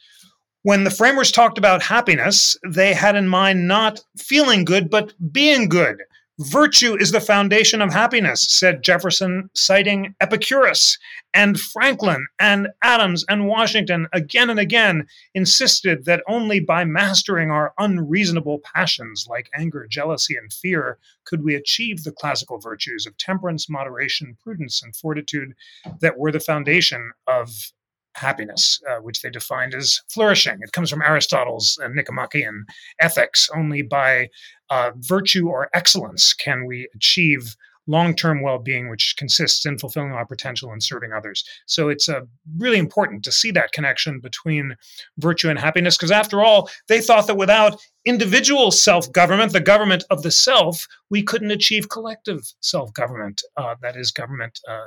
When 0.63 0.83
the 0.83 0.91
framers 0.91 1.31
talked 1.31 1.57
about 1.57 1.81
happiness, 1.81 2.57
they 2.67 2.93
had 2.93 3.15
in 3.15 3.27
mind 3.27 3.67
not 3.67 4.01
feeling 4.17 4.65
good, 4.65 4.89
but 4.89 5.13
being 5.31 5.69
good. 5.69 5.97
Virtue 6.39 6.95
is 6.95 7.11
the 7.11 7.19
foundation 7.19 7.81
of 7.81 7.91
happiness, 7.91 8.45
said 8.47 8.83
Jefferson, 8.83 9.49
citing 9.55 10.13
Epicurus. 10.21 10.99
And 11.33 11.59
Franklin 11.59 12.27
and 12.39 12.67
Adams 12.83 13.25
and 13.27 13.47
Washington 13.47 14.07
again 14.13 14.51
and 14.51 14.59
again 14.59 15.07
insisted 15.33 16.05
that 16.05 16.21
only 16.27 16.59
by 16.59 16.85
mastering 16.85 17.49
our 17.49 17.73
unreasonable 17.79 18.59
passions 18.59 19.25
like 19.27 19.49
anger, 19.57 19.88
jealousy, 19.89 20.35
and 20.35 20.53
fear 20.53 20.99
could 21.25 21.43
we 21.43 21.55
achieve 21.55 22.03
the 22.03 22.11
classical 22.11 22.59
virtues 22.59 23.07
of 23.07 23.17
temperance, 23.17 23.67
moderation, 23.67 24.38
prudence, 24.43 24.83
and 24.83 24.95
fortitude 24.95 25.55
that 26.01 26.19
were 26.19 26.31
the 26.31 26.39
foundation 26.39 27.13
of 27.25 27.71
happiness, 28.18 28.82
uh, 28.89 28.97
which 28.97 29.22
they 29.22 29.30
defined 29.30 29.74
as 29.74 30.01
flourishing. 30.09 30.57
It 30.61 30.72
comes 30.72 30.89
from 30.89 31.01
Aristotle's 31.01 31.80
uh, 31.84 31.88
Nicomachean 31.88 32.65
Ethics. 32.99 33.49
Only 33.55 33.82
by 33.82 34.30
uh, 34.70 34.91
virtue 34.97 35.47
or 35.47 35.70
excellence 35.74 36.34
can 36.34 36.65
we 36.65 36.89
achieve 36.95 37.55
long 37.88 38.13
term 38.13 38.41
well 38.41 38.59
being, 38.59 38.89
which 38.89 39.15
consists 39.18 39.65
in 39.65 39.78
fulfilling 39.78 40.11
our 40.11 40.26
potential 40.26 40.72
and 40.72 40.84
serving 40.84 41.13
others. 41.13 41.43
So 41.65 41.89
it's 41.89 42.09
uh, 42.09 42.22
really 42.57 42.78
important 42.78 43.24
to 43.24 43.32
see 43.32 43.51
that 43.51 43.72
connection 43.72 44.20
between 44.20 44.76
virtue 45.18 45.49
and 45.49 45.57
happiness, 45.57 45.97
because 45.97 46.11
after 46.11 46.43
all, 46.43 46.70
they 46.88 47.01
thought 47.01 47.28
that 47.28 47.38
without 47.38 47.80
individual 48.05 48.72
self 48.72 49.11
government, 49.11 49.53
the 49.53 49.61
government 49.61 50.03
of 50.09 50.24
the 50.24 50.32
self, 50.32 50.86
we 51.09 51.24
couldn't 51.24 51.51
achieve 51.51 51.89
collective 51.89 52.41
self 52.59 52.93
government, 52.93 53.41
uh, 53.55 53.76
that 53.82 53.95
is, 53.95 54.11
government 54.11 54.59
uh, 54.68 54.86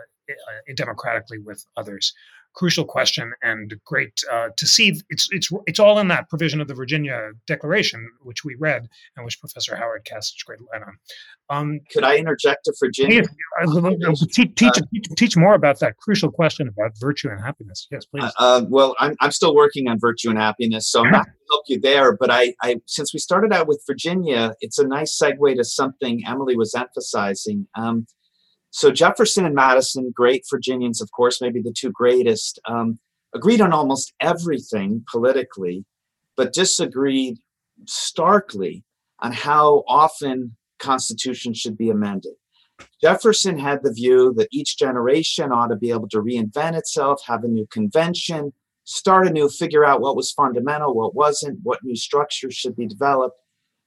democratically 0.76 1.38
with 1.38 1.64
others 1.76 2.12
crucial 2.54 2.84
question 2.84 3.32
and 3.42 3.74
great 3.84 4.12
uh, 4.30 4.48
to 4.56 4.66
see. 4.66 5.00
It's 5.08 5.28
it's 5.30 5.50
it's 5.66 5.78
all 5.78 5.98
in 5.98 6.08
that 6.08 6.28
provision 6.28 6.60
of 6.60 6.68
the 6.68 6.74
Virginia 6.74 7.30
Declaration, 7.46 8.08
which 8.22 8.44
we 8.44 8.54
read 8.56 8.88
and 9.16 9.24
which 9.24 9.40
Professor 9.40 9.76
Howard 9.76 10.04
cast 10.04 10.34
such 10.34 10.46
great 10.46 10.60
light 10.72 10.82
on. 10.82 10.96
Um, 11.50 11.80
Could 11.92 12.04
I 12.04 12.16
interject 12.16 12.64
to 12.66 12.74
Virginia? 12.78 13.22
teach, 14.30 14.54
teach, 14.54 14.78
uh, 14.78 15.14
teach, 15.16 15.36
more 15.36 15.54
about 15.54 15.80
that 15.80 15.96
crucial 15.96 16.30
question 16.30 16.68
about 16.68 16.92
virtue 17.00 17.28
and 17.28 17.40
happiness. 17.40 17.88
Yes, 17.90 18.04
please. 18.06 18.24
Uh, 18.24 18.30
uh 18.38 18.64
well, 18.68 18.94
I'm, 19.00 19.16
I'm 19.20 19.32
still 19.32 19.54
working 19.54 19.88
on 19.88 19.98
virtue 19.98 20.30
and 20.30 20.38
happiness, 20.38 20.90
so 20.90 21.04
I'm 21.04 21.10
not 21.10 21.26
going 21.26 21.34
to 21.34 21.54
help 21.54 21.64
you 21.66 21.80
there. 21.80 22.16
But 22.16 22.30
I, 22.30 22.54
I, 22.62 22.76
since 22.86 23.12
we 23.12 23.18
started 23.18 23.52
out 23.52 23.66
with 23.66 23.82
Virginia, 23.86 24.54
it's 24.60 24.78
a 24.78 24.86
nice 24.86 25.18
segue 25.20 25.56
to 25.56 25.64
something 25.64 26.22
Emily 26.26 26.56
was 26.56 26.74
emphasizing. 26.74 27.66
Um, 27.76 28.06
so 28.70 28.90
Jefferson 28.90 29.44
and 29.44 29.54
Madison, 29.54 30.12
great 30.14 30.44
Virginians, 30.48 31.00
of 31.00 31.10
course, 31.12 31.40
maybe 31.40 31.60
the 31.60 31.72
two 31.72 31.90
greatest, 31.90 32.60
um, 32.68 32.98
agreed 33.34 33.60
on 33.60 33.72
almost 33.72 34.12
everything 34.20 35.04
politically, 35.10 35.84
but 36.36 36.52
disagreed 36.52 37.38
starkly 37.86 38.84
on 39.20 39.32
how 39.32 39.84
often 39.86 40.56
constitutions 40.78 41.58
should 41.58 41.76
be 41.76 41.90
amended. 41.90 42.32
Jefferson 43.02 43.58
had 43.58 43.82
the 43.82 43.92
view 43.92 44.32
that 44.36 44.48
each 44.50 44.78
generation 44.78 45.52
ought 45.52 45.68
to 45.68 45.76
be 45.76 45.90
able 45.90 46.08
to 46.08 46.22
reinvent 46.22 46.78
itself, 46.78 47.20
have 47.26 47.44
a 47.44 47.48
new 47.48 47.66
convention, 47.66 48.52
start 48.84 49.26
anew, 49.26 49.48
figure 49.48 49.84
out 49.84 50.00
what 50.00 50.16
was 50.16 50.32
fundamental, 50.32 50.94
what 50.94 51.14
wasn't, 51.14 51.58
what 51.62 51.82
new 51.82 51.96
structures 51.96 52.54
should 52.54 52.76
be 52.76 52.86
developed. 52.86 53.36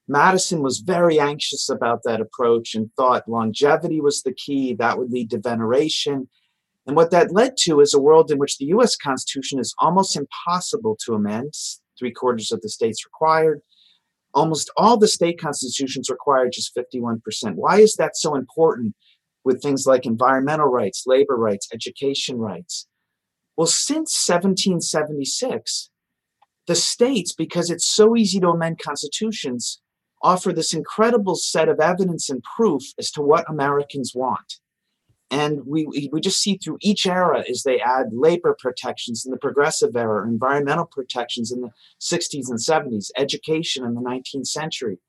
Madison 0.07 0.61
was 0.61 0.79
very 0.79 1.19
anxious 1.19 1.69
about 1.69 2.01
that 2.03 2.19
approach 2.19 2.75
and 2.75 2.91
thought 2.95 3.29
longevity 3.29 4.01
was 4.01 4.21
the 4.21 4.33
key, 4.33 4.73
that 4.73 4.97
would 4.97 5.11
lead 5.11 5.29
to 5.29 5.39
veneration. 5.39 6.27
And 6.85 6.95
what 6.95 7.11
that 7.11 7.31
led 7.31 7.55
to 7.61 7.79
is 7.79 7.93
a 7.93 8.01
world 8.01 8.29
in 8.29 8.37
which 8.37 8.57
the 8.57 8.65
US 8.65 8.97
Constitution 8.97 9.59
is 9.59 9.73
almost 9.79 10.17
impossible 10.17 10.97
to 11.05 11.13
amend, 11.13 11.53
three 11.97 12.11
quarters 12.11 12.51
of 12.51 12.61
the 12.61 12.69
states 12.69 13.05
required. 13.05 13.61
Almost 14.33 14.71
all 14.75 14.97
the 14.97 15.07
state 15.07 15.39
constitutions 15.39 16.09
require 16.09 16.49
just 16.49 16.75
51%. 16.75 17.21
Why 17.55 17.79
is 17.79 17.95
that 17.95 18.17
so 18.17 18.35
important 18.35 18.95
with 19.45 19.61
things 19.61 19.85
like 19.85 20.05
environmental 20.05 20.67
rights, 20.67 21.03
labor 21.05 21.37
rights, 21.37 21.69
education 21.73 22.37
rights? 22.37 22.87
Well, 23.55 23.67
since 23.67 24.27
1776, 24.27 25.89
the 26.65 26.75
states, 26.75 27.33
because 27.33 27.69
it's 27.69 27.87
so 27.87 28.17
easy 28.17 28.39
to 28.39 28.49
amend 28.49 28.79
constitutions, 28.79 29.82
offer 30.23 30.53
this 30.53 30.73
incredible 30.73 31.35
set 31.35 31.69
of 31.69 31.79
evidence 31.79 32.29
and 32.29 32.41
proof 32.55 32.81
as 32.97 33.11
to 33.11 33.21
what 33.21 33.49
Americans 33.49 34.13
want. 34.15 34.59
And 35.29 35.65
we, 35.65 36.09
we 36.11 36.21
just 36.21 36.41
see 36.41 36.57
through 36.57 36.77
each 36.81 37.07
era 37.07 37.43
as 37.49 37.63
they 37.63 37.79
add 37.79 38.07
labor 38.11 38.55
protections 38.57 39.25
in 39.25 39.31
the 39.31 39.37
progressive 39.37 39.95
era, 39.95 40.27
environmental 40.27 40.85
protections 40.85 41.51
in 41.51 41.61
the 41.61 41.71
60s 41.99 42.49
and 42.49 42.59
70s, 42.59 43.09
education 43.17 43.83
in 43.83 43.95
the 43.95 44.01
19th 44.01 44.47
century. 44.47 44.99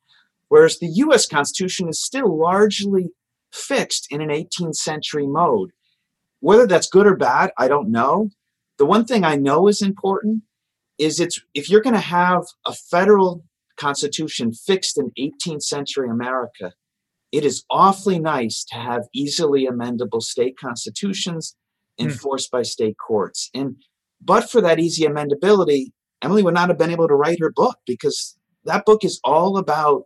Whereas 0.48 0.78
the 0.78 0.88
US 0.88 1.26
Constitution 1.26 1.88
is 1.88 2.02
still 2.02 2.38
largely 2.38 3.10
fixed 3.52 4.06
in 4.10 4.20
an 4.20 4.30
18th 4.30 4.76
century 4.76 5.26
mode. 5.26 5.72
Whether 6.40 6.66
that's 6.66 6.88
good 6.88 7.06
or 7.06 7.16
bad, 7.16 7.52
I 7.58 7.68
don't 7.68 7.90
know. 7.90 8.30
The 8.78 8.86
one 8.86 9.04
thing 9.04 9.24
I 9.24 9.36
know 9.36 9.68
is 9.68 9.82
important 9.82 10.42
is 10.98 11.20
it's 11.20 11.40
if 11.54 11.68
you're 11.68 11.82
going 11.82 11.94
to 11.94 12.00
have 12.00 12.44
a 12.66 12.72
federal 12.72 13.44
constitution 13.76 14.52
fixed 14.52 14.98
in 14.98 15.10
18th 15.18 15.62
century 15.62 16.08
America, 16.08 16.72
it 17.32 17.44
is 17.44 17.64
awfully 17.70 18.18
nice 18.18 18.64
to 18.64 18.76
have 18.76 19.02
easily 19.12 19.66
amendable 19.66 20.22
state 20.22 20.56
constitutions 20.58 21.56
hmm. 21.98 22.06
enforced 22.06 22.48
mm. 22.48 22.58
by 22.58 22.62
state 22.62 22.96
courts. 23.04 23.50
And 23.54 23.76
but 24.20 24.50
for 24.50 24.60
that 24.60 24.78
easy 24.78 25.04
amendability, 25.04 25.92
Emily 26.22 26.42
would 26.42 26.54
not 26.54 26.68
have 26.68 26.78
been 26.78 26.90
able 26.90 27.08
to 27.08 27.14
write 27.14 27.40
her 27.40 27.52
book 27.52 27.78
because 27.86 28.36
that 28.64 28.84
book 28.86 29.04
is 29.04 29.20
all 29.24 29.58
about 29.58 30.04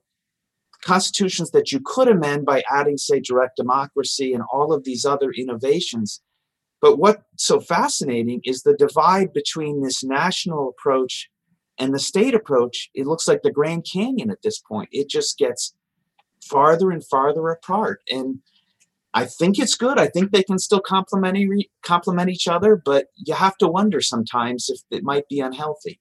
constitutions 0.82 1.50
that 1.50 1.72
you 1.72 1.80
could 1.84 2.08
amend 2.08 2.46
by 2.46 2.62
adding, 2.70 2.96
say, 2.96 3.20
direct 3.20 3.56
democracy 3.56 4.32
and 4.32 4.42
all 4.52 4.72
of 4.72 4.84
these 4.84 5.04
other 5.04 5.30
innovations. 5.30 6.20
But 6.80 6.98
what's 6.98 7.22
so 7.36 7.60
fascinating 7.60 8.40
is 8.44 8.62
the 8.62 8.74
divide 8.74 9.32
between 9.32 9.82
this 9.82 10.04
national 10.04 10.68
approach 10.68 11.28
and 11.78 11.94
the 11.94 11.98
state 11.98 12.34
approach, 12.34 12.90
it 12.94 13.06
looks 13.06 13.28
like 13.28 13.42
the 13.42 13.52
Grand 13.52 13.86
Canyon 13.90 14.30
at 14.30 14.42
this 14.42 14.58
point. 14.58 14.88
It 14.92 15.08
just 15.08 15.38
gets 15.38 15.74
farther 16.42 16.90
and 16.90 17.04
farther 17.04 17.48
apart. 17.48 18.00
And 18.10 18.40
I 19.14 19.24
think 19.24 19.58
it's 19.58 19.74
good. 19.74 19.98
I 19.98 20.06
think 20.06 20.32
they 20.32 20.42
can 20.42 20.58
still 20.58 20.80
complement 20.80 21.38
complement 21.82 22.30
each 22.30 22.48
other, 22.48 22.76
but 22.76 23.06
you 23.16 23.34
have 23.34 23.56
to 23.58 23.68
wonder 23.68 24.00
sometimes 24.00 24.68
if 24.68 24.80
it 24.90 25.02
might 25.02 25.28
be 25.28 25.40
unhealthy. 25.40 25.98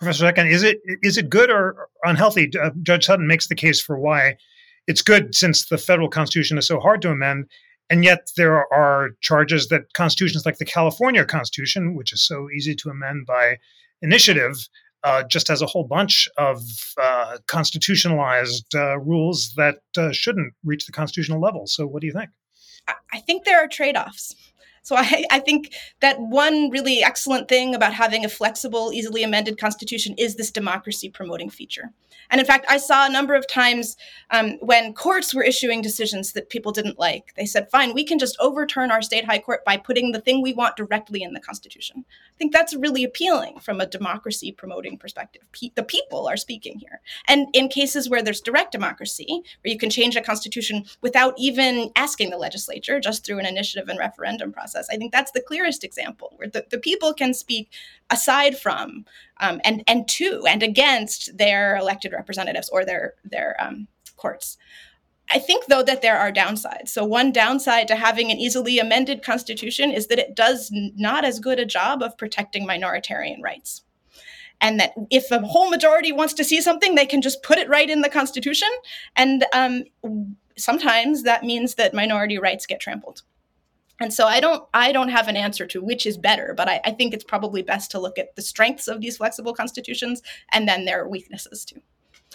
Professor 0.00 0.26
Zackin, 0.26 0.50
is 0.50 0.62
it 0.62 0.80
is 1.02 1.16
it 1.16 1.30
good 1.30 1.50
or 1.50 1.88
unhealthy? 2.04 2.50
Uh, 2.60 2.70
Judge 2.82 3.06
Sutton 3.06 3.26
makes 3.26 3.48
the 3.48 3.54
case 3.54 3.80
for 3.80 3.98
why 3.98 4.36
it's 4.86 5.02
good 5.02 5.34
since 5.34 5.68
the 5.68 5.78
federal 5.78 6.08
constitution 6.08 6.58
is 6.58 6.66
so 6.66 6.78
hard 6.78 7.02
to 7.02 7.10
amend, 7.10 7.46
and 7.90 8.04
yet 8.04 8.30
there 8.36 8.72
are 8.72 9.10
charges 9.20 9.68
that 9.68 9.92
constitutions 9.94 10.46
like 10.46 10.58
the 10.58 10.64
California 10.64 11.24
Constitution, 11.24 11.94
which 11.94 12.12
is 12.12 12.22
so 12.22 12.48
easy 12.50 12.74
to 12.74 12.90
amend 12.90 13.26
by 13.26 13.58
initiative, 14.02 14.68
uh, 15.06 15.22
just 15.22 15.46
has 15.46 15.62
a 15.62 15.66
whole 15.66 15.84
bunch 15.84 16.28
of 16.36 16.60
uh, 17.00 17.38
constitutionalized 17.46 18.74
uh, 18.74 18.98
rules 18.98 19.54
that 19.56 19.78
uh, 19.96 20.10
shouldn't 20.10 20.52
reach 20.64 20.84
the 20.84 20.92
constitutional 20.92 21.40
level. 21.40 21.68
So, 21.68 21.86
what 21.86 22.00
do 22.00 22.08
you 22.08 22.12
think? 22.12 22.30
I 23.12 23.20
think 23.20 23.44
there 23.44 23.58
are 23.62 23.68
trade 23.68 23.96
offs. 23.96 24.34
So 24.86 24.94
I, 24.94 25.24
I, 25.32 25.40
think 25.40 25.74
that 26.00 26.20
one 26.20 26.70
really 26.70 27.02
excellent 27.02 27.48
thing 27.48 27.74
about 27.74 27.92
having 27.92 28.24
a 28.24 28.28
flexible, 28.28 28.92
easily 28.94 29.24
amended 29.24 29.58
constitution 29.58 30.14
is 30.16 30.36
this 30.36 30.52
democracy 30.52 31.10
promoting 31.10 31.50
feature. 31.50 31.92
And 32.30 32.40
in 32.40 32.46
fact, 32.46 32.66
I 32.68 32.78
saw 32.78 33.06
a 33.06 33.10
number 33.10 33.34
of 33.34 33.46
times 33.46 33.96
um, 34.30 34.58
when 34.60 34.94
courts 34.94 35.34
were 35.34 35.42
issuing 35.42 35.82
decisions 35.82 36.32
that 36.32 36.50
people 36.50 36.72
didn't 36.72 36.98
like. 36.98 37.34
They 37.36 37.46
said, 37.46 37.70
fine, 37.70 37.94
we 37.94 38.04
can 38.04 38.18
just 38.18 38.36
overturn 38.40 38.90
our 38.90 39.02
state 39.02 39.24
high 39.24 39.38
court 39.38 39.64
by 39.64 39.76
putting 39.76 40.12
the 40.12 40.20
thing 40.20 40.42
we 40.42 40.52
want 40.52 40.76
directly 40.76 41.22
in 41.22 41.34
the 41.34 41.40
Constitution. 41.40 42.04
I 42.08 42.36
think 42.38 42.52
that's 42.52 42.74
really 42.74 43.04
appealing 43.04 43.60
from 43.60 43.80
a 43.80 43.86
democracy 43.86 44.52
promoting 44.52 44.98
perspective. 44.98 45.42
Pe- 45.52 45.70
the 45.74 45.82
people 45.82 46.28
are 46.28 46.36
speaking 46.36 46.78
here. 46.78 47.00
And 47.28 47.48
in 47.52 47.68
cases 47.68 48.08
where 48.08 48.22
there's 48.22 48.40
direct 48.40 48.72
democracy, 48.72 49.42
where 49.62 49.72
you 49.72 49.78
can 49.78 49.90
change 49.90 50.16
a 50.16 50.20
Constitution 50.20 50.84
without 51.02 51.34
even 51.38 51.90
asking 51.96 52.30
the 52.30 52.38
legislature, 52.38 53.00
just 53.00 53.24
through 53.24 53.38
an 53.38 53.46
initiative 53.46 53.88
and 53.88 53.98
referendum 53.98 54.52
process, 54.52 54.75
I 54.90 54.96
think 54.96 55.12
that's 55.12 55.32
the 55.32 55.40
clearest 55.40 55.84
example 55.84 56.32
where 56.36 56.48
the, 56.48 56.64
the 56.70 56.78
people 56.78 57.12
can 57.14 57.34
speak 57.34 57.72
aside 58.10 58.58
from 58.58 59.04
um, 59.38 59.60
and 59.64 59.82
and 59.86 60.08
to 60.08 60.44
and 60.46 60.62
against 60.62 61.36
their 61.36 61.76
elected 61.76 62.12
representatives 62.12 62.68
or 62.68 62.84
their 62.84 63.14
their 63.24 63.56
um, 63.60 63.88
courts. 64.16 64.58
I 65.30 65.38
think, 65.40 65.66
though, 65.66 65.82
that 65.82 66.02
there 66.02 66.18
are 66.18 66.30
downsides. 66.30 66.88
So, 66.88 67.04
one 67.04 67.32
downside 67.32 67.88
to 67.88 67.96
having 67.96 68.30
an 68.30 68.38
easily 68.38 68.78
amended 68.78 69.24
constitution 69.24 69.90
is 69.90 70.06
that 70.06 70.20
it 70.20 70.36
does 70.36 70.70
not 70.72 71.24
as 71.24 71.40
good 71.40 71.58
a 71.58 71.66
job 71.66 72.02
of 72.02 72.16
protecting 72.16 72.66
minoritarian 72.66 73.42
rights. 73.42 73.82
And 74.60 74.80
that 74.80 74.92
if 75.10 75.30
a 75.30 75.40
whole 75.40 75.68
majority 75.68 76.12
wants 76.12 76.32
to 76.34 76.44
see 76.44 76.62
something, 76.62 76.94
they 76.94 77.06
can 77.06 77.20
just 77.20 77.42
put 77.42 77.58
it 77.58 77.68
right 77.68 77.90
in 77.90 78.02
the 78.02 78.08
constitution. 78.08 78.68
And 79.14 79.44
um, 79.52 79.84
sometimes 80.56 81.24
that 81.24 81.44
means 81.44 81.74
that 81.74 81.92
minority 81.92 82.38
rights 82.38 82.64
get 82.64 82.80
trampled. 82.80 83.22
And 84.00 84.12
so 84.12 84.26
I 84.26 84.40
don't 84.40 84.64
I 84.74 84.92
don't 84.92 85.08
have 85.08 85.28
an 85.28 85.36
answer 85.36 85.66
to 85.66 85.82
which 85.82 86.06
is 86.06 86.18
better, 86.18 86.54
but 86.56 86.68
I, 86.68 86.80
I 86.84 86.90
think 86.90 87.14
it's 87.14 87.24
probably 87.24 87.62
best 87.62 87.90
to 87.92 88.00
look 88.00 88.18
at 88.18 88.36
the 88.36 88.42
strengths 88.42 88.88
of 88.88 89.00
these 89.00 89.16
flexible 89.16 89.54
constitutions 89.54 90.22
and 90.52 90.68
then 90.68 90.84
their 90.84 91.08
weaknesses 91.08 91.64
too. 91.64 91.80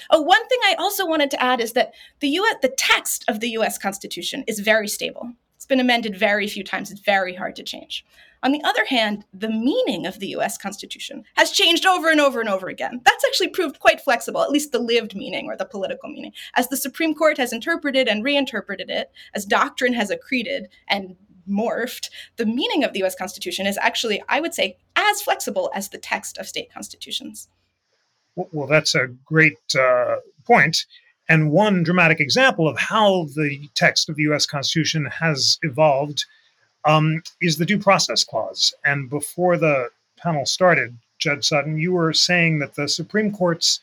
Oh, 0.09 0.21
one 0.21 0.47
thing 0.47 0.59
I 0.63 0.75
also 0.79 1.05
wanted 1.05 1.29
to 1.31 1.43
add 1.43 1.61
is 1.61 1.73
that 1.73 1.93
the 2.19 2.29
US 2.29 2.55
the 2.61 2.73
text 2.77 3.25
of 3.27 3.39
the 3.39 3.49
US 3.49 3.77
Constitution 3.77 4.43
is 4.47 4.59
very 4.59 4.87
stable. 4.87 5.33
It's 5.55 5.65
been 5.67 5.79
amended 5.79 6.17
very 6.17 6.47
few 6.47 6.63
times. 6.63 6.89
It's 6.89 7.01
very 7.01 7.35
hard 7.35 7.55
to 7.57 7.63
change. 7.63 8.03
On 8.43 8.51
the 8.51 8.63
other 8.63 8.85
hand, 8.85 9.25
the 9.31 9.49
meaning 9.49 10.07
of 10.07 10.17
the 10.17 10.29
US 10.29 10.57
Constitution 10.57 11.23
has 11.35 11.51
changed 11.51 11.85
over 11.85 12.09
and 12.09 12.19
over 12.19 12.39
and 12.39 12.49
over 12.49 12.67
again. 12.67 13.01
That's 13.05 13.23
actually 13.23 13.49
proved 13.49 13.79
quite 13.79 14.01
flexible, 14.01 14.41
at 14.41 14.49
least 14.49 14.71
the 14.71 14.79
lived 14.79 15.15
meaning 15.15 15.45
or 15.47 15.55
the 15.55 15.65
political 15.65 16.09
meaning. 16.09 16.31
As 16.55 16.67
the 16.67 16.77
Supreme 16.77 17.13
Court 17.13 17.37
has 17.37 17.53
interpreted 17.53 18.07
and 18.07 18.23
reinterpreted 18.23 18.89
it, 18.89 19.11
as 19.35 19.45
doctrine 19.45 19.93
has 19.93 20.09
accreted 20.09 20.65
and 20.87 21.15
morphed, 21.49 22.09
the 22.37 22.45
meaning 22.45 22.83
of 22.83 22.93
the 22.93 23.03
US 23.03 23.15
Constitution 23.15 23.65
is 23.65 23.77
actually, 23.77 24.23
I 24.29 24.39
would 24.39 24.53
say, 24.53 24.77
as 24.95 25.21
flexible 25.21 25.71
as 25.73 25.89
the 25.89 25.97
text 25.97 26.37
of 26.37 26.47
state 26.47 26.71
constitutions. 26.73 27.47
Well, 28.35 28.67
that's 28.67 28.95
a 28.95 29.07
great 29.25 29.59
uh, 29.77 30.17
point. 30.45 30.85
And 31.29 31.51
one 31.51 31.83
dramatic 31.83 32.19
example 32.19 32.67
of 32.67 32.77
how 32.77 33.27
the 33.35 33.69
text 33.75 34.09
of 34.09 34.15
the 34.15 34.23
US 34.23 34.45
Constitution 34.45 35.05
has 35.05 35.57
evolved 35.61 36.25
um, 36.85 37.21
is 37.41 37.57
the 37.57 37.65
Due 37.65 37.79
Process 37.79 38.23
Clause. 38.23 38.73
And 38.85 39.09
before 39.09 39.57
the 39.57 39.89
panel 40.17 40.45
started, 40.45 40.97
Judge 41.19 41.47
Sutton, 41.47 41.77
you 41.77 41.93
were 41.93 42.13
saying 42.13 42.59
that 42.59 42.75
the 42.75 42.87
Supreme 42.87 43.31
Court's 43.31 43.79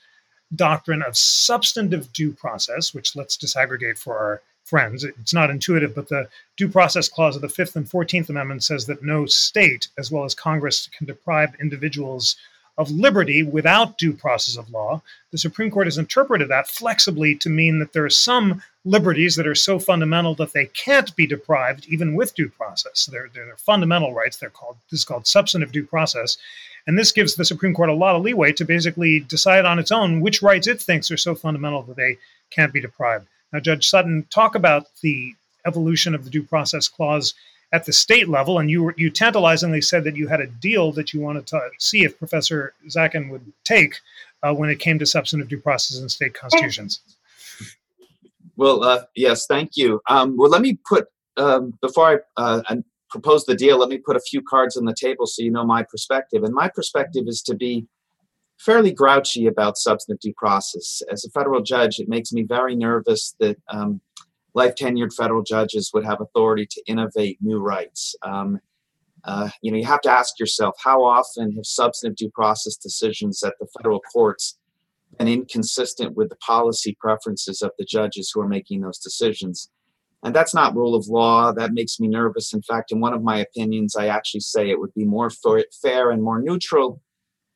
doctrine 0.55 1.03
of 1.03 1.17
substantive 1.17 2.13
due 2.13 2.33
process, 2.33 2.95
which 2.95 3.15
let's 3.15 3.37
disaggregate 3.37 3.99
for 3.99 4.19
our 4.19 4.43
friends. 4.69 5.05
It's 5.05 5.35
not 5.35 5.51
intuitive, 5.51 5.95
but 5.95 6.09
the 6.09 6.29
Due 6.57 6.69
Process 6.69 7.09
Clause 7.09 7.37
of 7.37 7.43
the 7.43 7.49
Fifth 7.49 7.77
and 7.77 7.89
Fourteenth 7.89 8.29
Amendment 8.29 8.65
says 8.65 8.87
that 8.87 9.03
no 9.03 9.27
state, 9.27 9.89
as 9.97 10.11
well 10.11 10.25
as 10.25 10.35
Congress, 10.35 10.89
can 10.97 11.07
deprive 11.07 11.55
individuals 11.61 12.37
of 12.79 12.91
liberty 12.93 13.43
without 13.43 13.99
due 13.99 14.13
process 14.13 14.57
of 14.57 14.71
law. 14.71 15.03
The 15.33 15.39
Supreme 15.39 15.71
Court 15.71 15.89
has 15.89 15.99
interpreted 15.99 16.49
that 16.49 16.69
flexibly 16.69 17.35
to 17.37 17.51
mean 17.51 17.81
that 17.81 17.93
there 17.93 18.05
are 18.05 18.11
some 18.11 18.63
liberties 18.85 19.35
that 19.35 19.49
are 19.49 19.55
so 19.55 19.81
fundamental 19.81 20.35
that 20.37 20.53
they 20.53 20.67
can't 20.67 21.15
be 21.17 21.27
deprived 21.27 21.87
even 21.89 22.15
with 22.15 22.37
due 22.37 22.49
process. 22.49 23.07
They're, 23.07 23.29
they're 23.35 23.57
fundamental 23.57 24.15
rights. 24.15 24.37
They're 24.37 24.49
called 24.49 24.77
this 24.91 25.01
is 25.01 25.05
called 25.05 25.27
substantive 25.27 25.73
due 25.73 25.85
process. 25.85 26.39
And 26.87 26.97
this 26.97 27.13
gives 27.13 27.35
the 27.35 27.45
Supreme 27.45 27.75
Court 27.75 27.91
a 27.91 27.95
lot 27.95 28.15
of 28.15 28.23
leeway 28.23 28.53
to 28.53 28.65
basically 28.65 29.21
decide 29.21 29.65
on 29.65 29.79
its 29.79 29.93
own 29.93 30.21
which 30.21 30.41
rights 30.41 30.69
it 30.69 30.81
thinks 30.81 31.11
are 31.11 31.19
so 31.19 31.35
fundamental 31.35 31.83
that 31.83 31.97
they 31.97 32.17
can't 32.51 32.73
be 32.73 32.81
deprived. 32.81 33.27
Now, 33.53 33.61
Judge 33.61 33.89
Sutton, 33.89 34.27
talk 34.31 34.55
about 34.55 34.87
the 35.03 35.35
evolution 35.67 36.15
of 36.15 36.25
the 36.25 36.31
due 36.31 36.43
process 36.43 36.89
clause 36.89 37.35
at 37.73 37.85
the 37.85 37.93
state 37.93 38.29
level, 38.29 38.59
and 38.59 38.71
you 38.71 38.93
you 38.97 39.11
tantalizingly 39.11 39.83
said 39.83 40.05
that 40.05 40.17
you 40.17 40.27
had 40.27 40.41
a 40.41 40.47
deal 40.47 40.93
that 40.93 41.13
you 41.13 41.21
wanted 41.21 41.47
to 41.49 41.61
see 41.79 42.05
if 42.05 42.19
Professor 42.19 42.73
Zackin 42.89 43.31
would 43.31 43.53
take 43.65 44.01
uh, 44.43 44.55
when 44.55 44.71
it 44.71 44.79
came 44.79 44.99
to 44.99 45.07
substantive 45.07 45.49
due 45.49 45.61
process 45.61 46.01
in 46.01 46.09
state 46.09 46.35
constitutions. 46.35 47.01
Well, 48.57 48.83
uh, 48.83 49.05
yes, 49.15 49.47
thank 49.47 49.77
you. 49.77 50.01
Um, 50.09 50.37
well, 50.37 50.51
let 50.51 50.63
me 50.63 50.79
put 50.89 51.07
um, 51.37 51.79
before 51.81 52.23
I 52.37 52.43
uh, 52.43 52.77
propose 53.11 53.45
the 53.45 53.55
deal. 53.55 53.79
Let 53.79 53.89
me 53.89 53.99
put 53.99 54.17
a 54.17 54.21
few 54.21 54.43
cards 54.43 54.77
on 54.77 54.85
the 54.85 54.95
table 54.95 55.27
so 55.27 55.43
you 55.43 55.51
know 55.51 55.65
my 55.65 55.83
perspective. 55.83 56.43
And 56.45 56.55
my 56.55 56.69
perspective 56.69 57.25
is 57.27 57.43
to 57.43 57.55
be 57.55 57.87
fairly 58.59 58.93
grouchy 58.93 59.47
about 59.47 59.79
substantive 59.79 60.21
due 60.21 60.35
process. 60.37 61.03
As 61.11 61.25
a 61.25 61.31
federal 61.31 61.63
judge, 61.63 61.99
it 61.99 62.09
makes 62.09 62.33
me 62.33 62.43
very 62.43 62.75
nervous 62.75 63.35
that 63.41 63.57
um, 63.69 64.01
life 64.55 64.75
tenured 64.75 65.15
federal 65.15 65.43
judges 65.43 65.91
would 65.95 66.05
have 66.05 66.21
authority 66.21 66.67
to 66.71 66.83
innovate 66.87 67.39
new 67.41 67.61
rights. 67.61 68.15
Um, 68.23 68.59
uh, 69.25 69.49
you 69.63 69.71
know, 69.71 69.79
you 69.79 69.85
have 69.85 70.01
to 70.03 70.11
ask 70.11 70.39
yourself 70.39 70.75
how 70.83 71.05
often 71.05 71.53
have 71.53 71.67
substantive 71.67 72.17
due 72.17 72.31
process 72.31 72.77
decisions 72.77 73.43
at 73.43 73.55
the 73.61 73.67
federal 73.77 74.01
courts 74.01 74.59
been 75.19 75.29
inconsistent 75.29 76.17
with 76.17 76.29
the 76.29 76.37
policy 76.37 76.97
preferences 77.01 77.63
of 77.63 77.71
the 77.79 77.85
judges 77.85 78.31
who 78.33 78.41
are 78.41 78.49
making 78.49 78.81
those 78.81 78.99
decisions? 78.99 79.71
And 80.25 80.35
that's 80.35 80.55
not 80.55 80.75
rule 80.75 80.95
of 80.95 81.07
law. 81.07 81.53
That 81.53 81.73
makes 81.73 82.01
me 82.01 82.09
nervous. 82.09 82.53
In 82.53 82.63
fact, 82.63 82.91
in 82.91 83.01
one 83.01 83.15
of 83.15 83.23
my 83.23 83.39
opinions, 83.39 83.95
I 83.97 84.09
actually 84.09 84.41
say 84.41 84.69
it 84.69 84.81
would 84.81 84.95
be 84.95 85.05
more 85.05 85.31
fair 85.83 86.11
and 86.11 86.23
more 86.23 86.41
neutral 86.43 87.01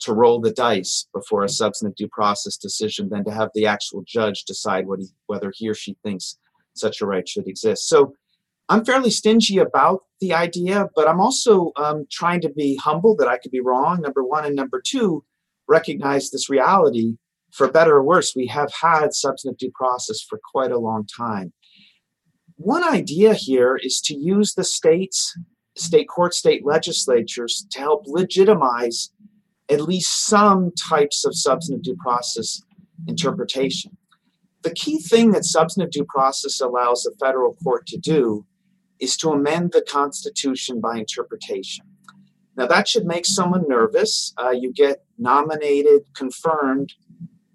to 0.03 0.13
roll 0.13 0.41
the 0.41 0.53
dice 0.53 1.07
before 1.15 1.45
a 1.45 1.49
substantive 1.49 1.97
due 1.97 2.09
process 2.09 2.57
decision 2.57 3.09
than 3.09 3.25
to 3.25 3.31
have 3.31 3.51
the 3.55 3.67
actual 3.67 4.03
judge 4.07 4.45
decide 4.45 4.85
he, 4.99 5.09
whether 5.27 5.53
he 5.55 5.69
or 5.69 5.75
she 5.75 5.97
thinks 6.03 6.39
such 6.75 7.01
a 7.01 7.07
right 7.07 7.29
should 7.29 7.49
exist. 7.49 7.89
So 7.89 8.15
I'm 8.69 8.85
fairly 8.85 9.11
stingy 9.11 9.59
about 9.59 10.05
the 10.21 10.33
idea, 10.33 10.89
but 10.95 11.09
I'm 11.09 11.21
also 11.21 11.73
um, 11.77 12.07
trying 12.11 12.41
to 12.43 12.51
be 12.51 12.77
humble 12.77 13.17
that 13.17 13.29
I 13.29 13.39
could 13.39 13.51
be 13.51 13.61
wrong, 13.61 14.01
number 14.01 14.25
one. 14.25 14.45
And 14.45 14.57
number 14.57 14.81
two, 14.85 15.25
recognize 15.69 16.31
this 16.31 16.49
reality. 16.49 17.17
For 17.53 17.71
better 17.71 17.97
or 17.97 18.03
worse, 18.03 18.35
we 18.35 18.47
have 18.47 18.73
had 18.81 19.13
substantive 19.13 19.59
due 19.59 19.73
process 19.75 20.23
for 20.23 20.41
quite 20.53 20.73
a 20.73 20.79
long 20.79 21.07
time. 21.07 21.53
One 22.57 22.85
idea 22.85 23.35
here 23.35 23.77
is 23.77 24.01
to 24.03 24.15
use 24.15 24.55
the 24.55 24.65
states, 24.65 25.37
state 25.77 26.09
court, 26.09 26.33
state 26.33 26.65
legislatures 26.65 27.67
to 27.73 27.79
help 27.81 28.05
legitimize 28.07 29.11
at 29.73 29.81
least 29.81 30.27
some 30.27 30.71
types 30.73 31.25
of 31.25 31.35
substantive 31.35 31.83
due 31.83 31.97
process 31.97 32.63
interpretation. 33.09 33.97
The 34.63 34.75
key 34.75 34.99
thing 34.99 35.33
that 35.33 35.45
substantive 35.45 35.91
due 35.91 36.07
process 36.09 36.61
allows 36.61 37.03
the 37.03 37.15
federal 37.19 37.55
court 37.55 37.87
to 37.89 37.99
do 37.99 38.47
is 39.01 39.17
to 39.17 39.31
amend 39.31 39.73
the 39.73 39.85
Constitution 39.89 40.81
by 40.81 40.99
interpretation. 40.99 41.85
Now, 42.57 42.67
that 42.67 42.87
should 42.87 43.07
make 43.07 43.27
someone 43.27 43.65
nervous. 43.67 44.35
Uh, 44.39 44.51
you 44.51 44.73
get 44.73 45.05
nominated, 45.19 46.03
confirmed 46.15 46.91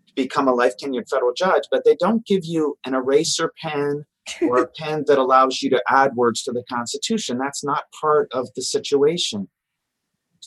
to 0.08 0.14
become 0.16 0.48
a 0.48 0.54
life 0.54 0.74
tenured 0.82 1.08
federal 1.10 1.34
judge, 1.34 1.64
but 1.72 1.86
they 1.86 1.96
don't 1.96 2.26
give 2.26 2.44
you 2.44 2.78
an 2.86 2.96
eraser 2.96 3.54
pen 3.62 4.04
or 4.42 4.64
a 4.64 4.68
pen 4.80 5.06
that 5.08 5.20
allows 5.20 5.62
you 5.62 5.70
to 5.70 5.82
add 5.88 6.16
words 6.16 6.42
to 6.44 6.52
the 6.52 6.64
Constitution. 6.68 7.38
That's 7.38 7.64
not 7.64 7.84
part 8.02 8.28
of 8.34 8.50
the 8.56 8.64
situation. 8.64 9.48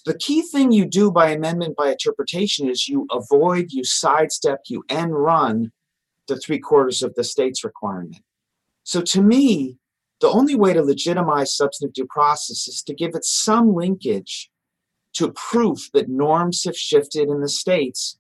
The 0.07 0.17
key 0.19 0.43
thing 0.43 0.73
you 0.73 0.87
do 0.87 1.11
by 1.11 1.31
amendment 1.31 1.77
by 1.77 1.91
interpretation 1.91 2.69
is 2.69 2.89
you 2.89 3.07
avoid, 3.11 3.67
you 3.71 3.85
sidestep, 3.85 4.61
you 4.67 4.85
end 4.89 5.15
run 5.15 5.73
the 6.29 6.37
three 6.37 6.59
quarters 6.59 7.03
of 7.03 7.15
the 7.15 7.25
state's 7.25 7.65
requirement. 7.65 8.23
So 8.85 9.03
to 9.03 9.23
me, 9.23 9.77
the 10.21 10.29
only 10.29 10.55
way 10.55 10.73
to 10.73 10.83
legitimize 10.83 11.57
substantive 11.57 11.95
due 11.95 12.07
process 12.07 12.69
is 12.69 12.83
to 12.83 12.95
give 12.95 13.15
it 13.15 13.25
some 13.25 13.75
linkage 13.75 14.51
to 15.15 15.33
proof 15.33 15.91
that 15.93 16.09
norms 16.09 16.65
have 16.65 16.77
shifted 16.77 17.29
in 17.29 17.41
the 17.41 17.49
states 17.49 18.19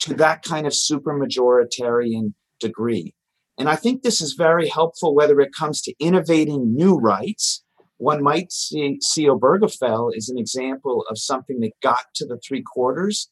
to 0.00 0.14
that 0.14 0.42
kind 0.42 0.66
of 0.66 0.72
supermajoritarian 0.72 2.34
degree. 2.60 3.14
And 3.58 3.68
I 3.68 3.76
think 3.76 4.02
this 4.02 4.20
is 4.20 4.34
very 4.34 4.68
helpful 4.68 5.14
whether 5.14 5.40
it 5.40 5.54
comes 5.54 5.80
to 5.82 5.94
innovating 5.98 6.74
new 6.74 6.96
rights. 6.96 7.64
One 7.98 8.22
might 8.22 8.52
see, 8.52 8.98
see 9.00 9.26
Obergefell 9.26 10.14
as 10.16 10.28
an 10.28 10.38
example 10.38 11.04
of 11.08 11.18
something 11.18 11.60
that 11.60 11.72
got 11.82 12.04
to 12.16 12.26
the 12.26 12.38
three 12.38 12.62
quarters. 12.62 13.30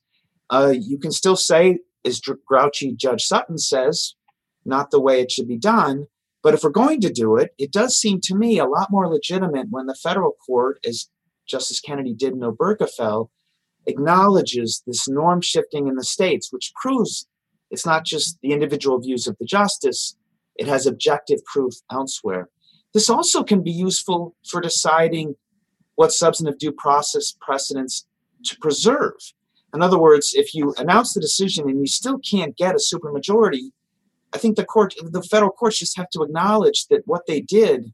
Uh, 0.50 0.74
you 0.78 0.98
can 0.98 1.12
still 1.12 1.36
say, 1.36 1.78
as 2.04 2.20
grouchy 2.20 2.94
Judge 2.94 3.24
Sutton 3.24 3.58
says, 3.58 4.14
not 4.64 4.90
the 4.90 5.00
way 5.00 5.20
it 5.20 5.30
should 5.30 5.48
be 5.48 5.58
done. 5.58 6.06
But 6.42 6.52
if 6.52 6.62
we're 6.62 6.70
going 6.70 7.00
to 7.00 7.10
do 7.10 7.36
it, 7.36 7.54
it 7.58 7.72
does 7.72 7.96
seem 7.96 8.20
to 8.24 8.34
me 8.34 8.58
a 8.58 8.66
lot 8.66 8.90
more 8.90 9.08
legitimate 9.08 9.68
when 9.70 9.86
the 9.86 9.94
federal 9.94 10.32
court, 10.46 10.78
as 10.86 11.08
Justice 11.48 11.80
Kennedy 11.80 12.14
did 12.14 12.34
in 12.34 12.40
Obergefell, 12.40 13.28
acknowledges 13.86 14.82
this 14.86 15.08
norm 15.08 15.40
shifting 15.40 15.88
in 15.88 15.96
the 15.96 16.04
states, 16.04 16.52
which 16.52 16.72
proves 16.80 17.26
it's 17.70 17.86
not 17.86 18.04
just 18.04 18.38
the 18.42 18.52
individual 18.52 19.00
views 19.00 19.26
of 19.26 19.36
the 19.38 19.46
justice, 19.46 20.16
it 20.56 20.66
has 20.68 20.86
objective 20.86 21.44
proof 21.46 21.74
elsewhere. 21.90 22.48
This 22.94 23.10
also 23.10 23.42
can 23.42 23.62
be 23.62 23.72
useful 23.72 24.36
for 24.48 24.60
deciding 24.60 25.34
what 25.96 26.12
substantive 26.12 26.58
due 26.58 26.72
process 26.72 27.34
precedents 27.40 28.06
to 28.44 28.56
preserve. 28.60 29.14
In 29.74 29.82
other 29.82 29.98
words, 29.98 30.32
if 30.34 30.54
you 30.54 30.72
announce 30.78 31.12
the 31.12 31.20
decision 31.20 31.68
and 31.68 31.80
you 31.80 31.88
still 31.88 32.18
can't 32.18 32.56
get 32.56 32.76
a 32.76 32.78
supermajority, 32.78 33.70
I 34.32 34.38
think 34.38 34.56
the 34.56 34.64
court, 34.64 34.94
the 35.02 35.22
federal 35.22 35.50
courts 35.50 35.78
just 35.78 35.96
have 35.96 36.08
to 36.10 36.22
acknowledge 36.22 36.86
that 36.88 37.02
what 37.06 37.26
they 37.26 37.40
did 37.40 37.92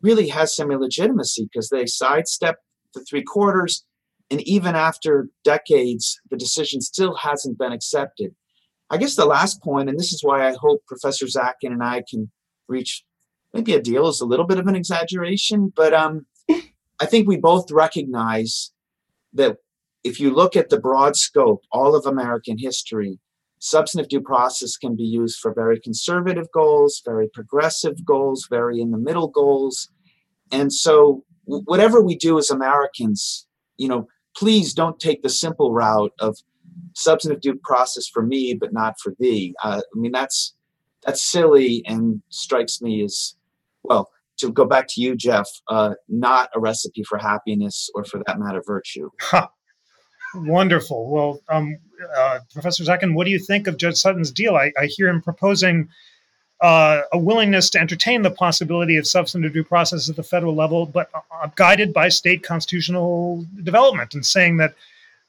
really 0.00 0.28
has 0.28 0.54
some 0.54 0.70
illegitimacy 0.70 1.44
because 1.44 1.68
they 1.68 1.86
sidestepped 1.86 2.62
the 2.94 3.00
three 3.04 3.22
quarters, 3.22 3.84
and 4.30 4.40
even 4.42 4.74
after 4.76 5.28
decades, 5.42 6.20
the 6.30 6.36
decision 6.36 6.80
still 6.80 7.16
hasn't 7.16 7.58
been 7.58 7.72
accepted. 7.72 8.34
I 8.90 8.96
guess 8.96 9.16
the 9.16 9.26
last 9.26 9.62
point, 9.62 9.88
and 9.88 9.98
this 9.98 10.12
is 10.12 10.22
why 10.22 10.48
I 10.48 10.54
hope 10.58 10.86
Professor 10.86 11.26
Zackin 11.26 11.72
and 11.72 11.82
I 11.82 12.02
can 12.08 12.30
reach 12.68 13.04
maybe 13.52 13.74
a 13.74 13.82
deal 13.82 14.08
is 14.08 14.20
a 14.20 14.26
little 14.26 14.46
bit 14.46 14.58
of 14.58 14.66
an 14.66 14.76
exaggeration, 14.76 15.72
but 15.74 15.94
um, 15.94 16.26
I 17.00 17.06
think 17.06 17.28
we 17.28 17.36
both 17.36 17.70
recognize 17.70 18.72
that 19.32 19.58
if 20.04 20.20
you 20.20 20.32
look 20.34 20.56
at 20.56 20.68
the 20.68 20.80
broad 20.80 21.16
scope, 21.16 21.62
all 21.72 21.94
of 21.94 22.06
American 22.06 22.58
history, 22.58 23.18
substantive 23.58 24.08
due 24.08 24.20
process 24.20 24.76
can 24.76 24.96
be 24.96 25.04
used 25.04 25.38
for 25.40 25.52
very 25.52 25.80
conservative 25.80 26.46
goals, 26.52 27.02
very 27.04 27.28
progressive 27.28 28.04
goals, 28.04 28.46
very 28.48 28.80
in 28.80 28.90
the 28.90 28.98
middle 28.98 29.28
goals. 29.28 29.88
And 30.52 30.72
so, 30.72 31.24
whatever 31.44 32.00
we 32.00 32.16
do 32.16 32.38
as 32.38 32.50
Americans, 32.50 33.46
you 33.76 33.88
know, 33.88 34.06
please 34.36 34.74
don't 34.74 35.00
take 35.00 35.22
the 35.22 35.28
simple 35.28 35.72
route 35.72 36.12
of 36.20 36.36
substantive 36.94 37.40
due 37.40 37.60
process 37.62 38.06
for 38.06 38.22
me, 38.22 38.54
but 38.54 38.72
not 38.72 38.94
for 39.00 39.14
thee. 39.18 39.54
Uh, 39.62 39.80
I 39.94 39.98
mean, 39.98 40.12
that's 40.12 40.54
that's 41.04 41.22
silly 41.22 41.82
and 41.86 42.22
strikes 42.28 42.82
me 42.82 43.04
as 43.04 43.34
well. 43.82 44.10
To 44.38 44.52
go 44.52 44.64
back 44.64 44.86
to 44.90 45.00
you, 45.00 45.16
Jeff, 45.16 45.48
uh, 45.66 45.94
not 46.08 46.48
a 46.54 46.60
recipe 46.60 47.02
for 47.02 47.18
happiness 47.18 47.90
or, 47.92 48.04
for 48.04 48.22
that 48.24 48.38
matter, 48.38 48.62
virtue. 48.64 49.10
Huh. 49.20 49.48
Wonderful. 50.32 51.10
Well, 51.10 51.40
um, 51.48 51.76
uh, 52.16 52.38
Professor 52.52 52.84
Zackin, 52.84 53.14
what 53.14 53.24
do 53.24 53.32
you 53.32 53.40
think 53.40 53.66
of 53.66 53.78
Judge 53.78 53.96
Sutton's 53.96 54.30
deal? 54.30 54.54
I, 54.54 54.70
I 54.78 54.86
hear 54.86 55.08
him 55.08 55.20
proposing 55.20 55.88
uh, 56.60 57.00
a 57.12 57.18
willingness 57.18 57.68
to 57.70 57.80
entertain 57.80 58.22
the 58.22 58.30
possibility 58.30 58.96
of 58.96 59.08
substantive 59.08 59.54
due 59.54 59.64
process 59.64 60.08
at 60.08 60.14
the 60.14 60.22
federal 60.22 60.54
level, 60.54 60.86
but 60.86 61.10
uh, 61.14 61.48
guided 61.56 61.92
by 61.92 62.08
state 62.08 62.44
constitutional 62.44 63.44
development, 63.64 64.14
and 64.14 64.24
saying 64.24 64.58
that 64.58 64.74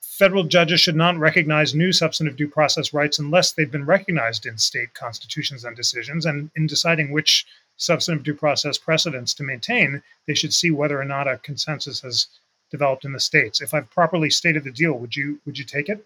federal 0.01 0.43
judges 0.43 0.81
should 0.81 0.95
not 0.95 1.17
recognize 1.17 1.73
new 1.73 1.91
substantive 1.91 2.37
due 2.37 2.47
process 2.47 2.93
rights 2.93 3.17
unless 3.17 3.53
they've 3.53 3.71
been 3.71 3.85
recognized 3.85 4.45
in 4.45 4.57
state 4.57 4.93
constitutions 4.93 5.63
and 5.63 5.75
decisions. 5.75 6.27
And 6.27 6.51
in 6.55 6.67
deciding 6.67 7.11
which 7.11 7.47
substantive 7.79 8.23
due 8.23 8.35
process 8.35 8.77
precedents 8.77 9.33
to 9.33 9.43
maintain, 9.43 10.03
they 10.27 10.35
should 10.35 10.53
see 10.53 10.69
whether 10.69 11.01
or 11.01 11.05
not 11.05 11.27
a 11.27 11.37
consensus 11.37 12.01
has 12.01 12.27
developed 12.69 13.05
in 13.05 13.13
the 13.13 13.19
states. 13.19 13.61
If 13.61 13.73
I've 13.73 13.89
properly 13.89 14.29
stated 14.29 14.63
the 14.63 14.71
deal, 14.71 14.93
would 14.93 15.15
you 15.15 15.39
would 15.45 15.57
you 15.57 15.65
take 15.65 15.89
it? 15.89 16.05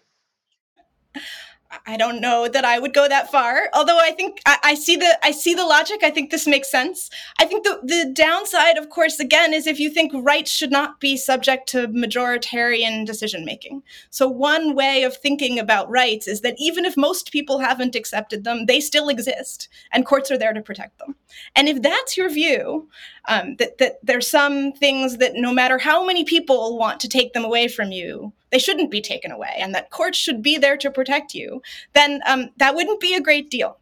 I 1.86 1.96
don't 1.96 2.20
know 2.20 2.48
that 2.48 2.64
I 2.64 2.78
would 2.78 2.94
go 2.94 3.08
that 3.08 3.30
far. 3.30 3.68
Although 3.72 3.98
I 3.98 4.10
think 4.12 4.40
I, 4.46 4.58
I, 4.62 4.74
see 4.74 4.96
the 4.96 5.18
I 5.24 5.30
see 5.30 5.54
the 5.54 5.64
logic. 5.64 6.02
I 6.02 6.10
think 6.10 6.30
this 6.30 6.46
makes 6.46 6.70
sense. 6.70 7.10
I 7.38 7.44
think 7.44 7.64
the 7.64 7.80
the 7.82 8.10
downside, 8.12 8.78
of 8.78 8.90
course, 8.90 9.20
again, 9.20 9.52
is 9.52 9.66
if 9.66 9.78
you 9.78 9.90
think 9.90 10.12
rights 10.14 10.50
should 10.50 10.70
not 10.70 11.00
be 11.00 11.16
subject 11.16 11.68
to 11.70 11.88
majoritarian 11.88 13.06
decision 13.06 13.44
making. 13.44 13.82
So 14.10 14.28
one 14.28 14.74
way 14.74 15.02
of 15.02 15.16
thinking 15.16 15.58
about 15.58 15.90
rights 15.90 16.28
is 16.28 16.40
that 16.42 16.56
even 16.58 16.84
if 16.84 16.96
most 16.96 17.32
people 17.32 17.58
haven't 17.58 17.94
accepted 17.94 18.44
them, 18.44 18.66
they 18.66 18.80
still 18.80 19.08
exist, 19.08 19.68
and 19.92 20.06
courts 20.06 20.30
are 20.30 20.38
there 20.38 20.52
to 20.52 20.62
protect 20.62 20.98
them. 20.98 21.16
And 21.56 21.68
if 21.68 21.82
that's 21.82 22.16
your 22.16 22.28
view, 22.28 22.88
um, 23.26 23.56
that 23.56 23.78
that 23.78 23.98
there's 24.02 24.28
some 24.28 24.72
things 24.72 25.18
that 25.18 25.34
no 25.34 25.52
matter 25.52 25.78
how 25.78 26.04
many 26.04 26.24
people 26.24 26.78
want 26.78 27.00
to 27.00 27.08
take 27.08 27.32
them 27.32 27.44
away 27.44 27.68
from 27.68 27.92
you, 27.92 28.32
they 28.50 28.58
shouldn't 28.58 28.90
be 28.90 29.00
taken 29.00 29.30
away, 29.30 29.54
and 29.58 29.74
that 29.74 29.90
courts 29.90 30.18
should 30.18 30.42
be 30.42 30.58
there 30.58 30.76
to 30.76 30.90
protect 30.90 31.34
you, 31.34 31.62
then 31.94 32.20
um, 32.26 32.50
that 32.56 32.74
wouldn't 32.74 33.00
be 33.00 33.14
a 33.14 33.20
great 33.20 33.50
deal. 33.50 33.78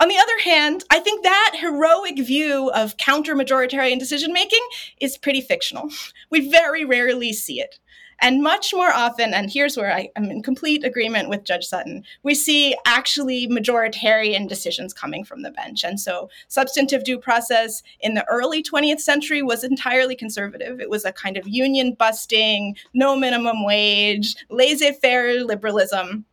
On 0.00 0.08
the 0.08 0.18
other 0.18 0.38
hand, 0.44 0.84
I 0.90 1.00
think 1.00 1.24
that 1.24 1.56
heroic 1.58 2.18
view 2.18 2.70
of 2.70 2.96
counter 2.98 3.34
majoritarian 3.34 3.98
decision 3.98 4.32
making 4.32 4.64
is 5.00 5.18
pretty 5.18 5.40
fictional. 5.40 5.90
We 6.30 6.50
very 6.50 6.84
rarely 6.84 7.32
see 7.32 7.60
it. 7.60 7.80
And 8.20 8.42
much 8.42 8.74
more 8.74 8.92
often, 8.92 9.32
and 9.32 9.50
here's 9.50 9.76
where 9.76 9.92
I 9.92 10.10
am 10.16 10.24
in 10.24 10.42
complete 10.42 10.84
agreement 10.84 11.28
with 11.28 11.44
Judge 11.44 11.66
Sutton, 11.66 12.04
we 12.22 12.34
see 12.34 12.76
actually 12.84 13.46
majoritarian 13.46 14.48
decisions 14.48 14.92
coming 14.92 15.24
from 15.24 15.42
the 15.42 15.52
bench. 15.52 15.84
And 15.84 16.00
so 16.00 16.28
substantive 16.48 17.04
due 17.04 17.18
process 17.18 17.82
in 18.00 18.14
the 18.14 18.26
early 18.28 18.62
20th 18.62 19.00
century 19.00 19.42
was 19.42 19.62
entirely 19.62 20.16
conservative. 20.16 20.80
It 20.80 20.90
was 20.90 21.04
a 21.04 21.12
kind 21.12 21.36
of 21.36 21.46
union 21.46 21.94
busting, 21.94 22.76
no 22.92 23.14
minimum 23.14 23.64
wage, 23.64 24.34
laissez 24.50 24.92
faire 25.00 25.44
liberalism 25.44 26.24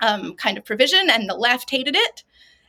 um, 0.00 0.34
kind 0.34 0.58
of 0.58 0.64
provision, 0.64 1.08
and 1.08 1.28
the 1.28 1.34
left 1.34 1.70
hated 1.70 1.96
it. 1.96 2.24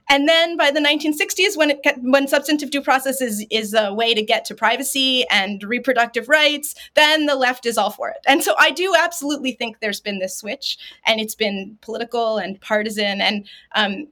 And 0.09 0.27
then 0.27 0.57
by 0.57 0.71
the 0.71 0.79
1960s, 0.79 1.57
when 1.57 1.71
it 1.71 1.79
when 2.01 2.27
substantive 2.27 2.71
due 2.71 2.81
process 2.81 3.21
is, 3.21 3.45
is 3.49 3.73
a 3.73 3.93
way 3.93 4.13
to 4.13 4.21
get 4.21 4.45
to 4.45 4.55
privacy 4.55 5.25
and 5.29 5.63
reproductive 5.63 6.29
rights, 6.29 6.75
then 6.95 7.25
the 7.25 7.35
left 7.35 7.65
is 7.65 7.77
all 7.77 7.89
for 7.89 8.09
it. 8.09 8.17
And 8.27 8.43
so 8.43 8.55
I 8.59 8.71
do 8.71 8.93
absolutely 8.97 9.53
think 9.53 9.79
there's 9.79 10.01
been 10.01 10.19
this 10.19 10.37
switch, 10.37 10.77
and 11.05 11.19
it's 11.19 11.35
been 11.35 11.77
political 11.81 12.37
and 12.37 12.59
partisan, 12.59 13.21
and 13.21 13.47
um, 13.75 14.07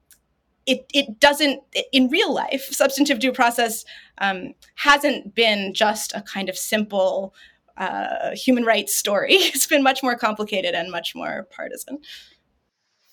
it 0.66 0.86
it 0.94 1.20
doesn't 1.20 1.62
in 1.92 2.08
real 2.10 2.34
life 2.34 2.68
substantive 2.72 3.20
due 3.20 3.34
process 3.34 3.84
um, 4.20 4.54
hasn't 4.76 5.36
been 5.36 5.74
just 5.74 6.14
a 6.14 6.22
kind 6.22 6.48
of 6.48 6.58
simple 6.58 7.34
uh, 7.78 8.32
human 8.34 8.64
rights 8.64 8.96
story. 8.96 9.34
It's 9.54 9.68
been 9.68 9.84
much 9.84 10.04
more 10.04 10.16
complicated 10.16 10.74
and 10.74 10.92
much 10.92 11.16
more 11.16 11.48
partisan. 11.52 12.00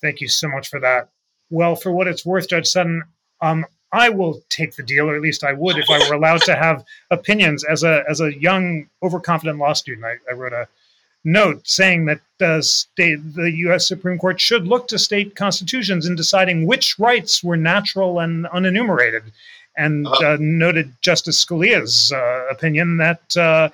Thank 0.01 0.21
you 0.21 0.29
so 0.29 0.47
much 0.47 0.69
for 0.69 0.79
that 0.79 1.09
well, 1.49 1.75
for 1.75 1.91
what 1.91 2.07
it's 2.07 2.25
worth, 2.25 2.49
Judge 2.49 2.67
Sutton, 2.67 3.03
um, 3.41 3.65
I 3.91 4.09
will 4.09 4.41
take 4.49 4.75
the 4.75 4.83
deal, 4.83 5.09
or 5.09 5.15
at 5.15 5.21
least 5.21 5.43
I 5.43 5.53
would 5.53 5.77
if 5.77 5.89
I 5.89 6.07
were 6.07 6.15
allowed 6.15 6.41
to 6.43 6.55
have 6.55 6.85
opinions. 7.09 7.63
As 7.63 7.83
a 7.83 8.03
as 8.07 8.21
a 8.21 8.33
young, 8.39 8.87
overconfident 9.01 9.57
law 9.57 9.73
student, 9.73 10.05
I, 10.05 10.17
I 10.29 10.33
wrote 10.35 10.53
a 10.53 10.67
note 11.23 11.67
saying 11.67 12.05
that 12.05 12.21
uh, 12.41 12.61
state, 12.61 13.19
the 13.35 13.51
U.S. 13.51 13.87
Supreme 13.87 14.19
Court 14.19 14.39
should 14.39 14.67
look 14.67 14.87
to 14.89 14.99
state 14.99 15.35
constitutions 15.35 16.05
in 16.05 16.15
deciding 16.15 16.67
which 16.67 16.99
rights 16.99 17.43
were 17.43 17.57
natural 17.57 18.19
and 18.19 18.45
unenumerated, 18.45 19.23
and 19.75 20.05
uh-huh. 20.05 20.33
uh, 20.33 20.37
noted 20.39 20.93
Justice 21.01 21.43
Scalia's 21.43 22.11
uh, 22.11 22.45
opinion 22.51 22.97
that 22.97 23.35
uh, 23.37 23.69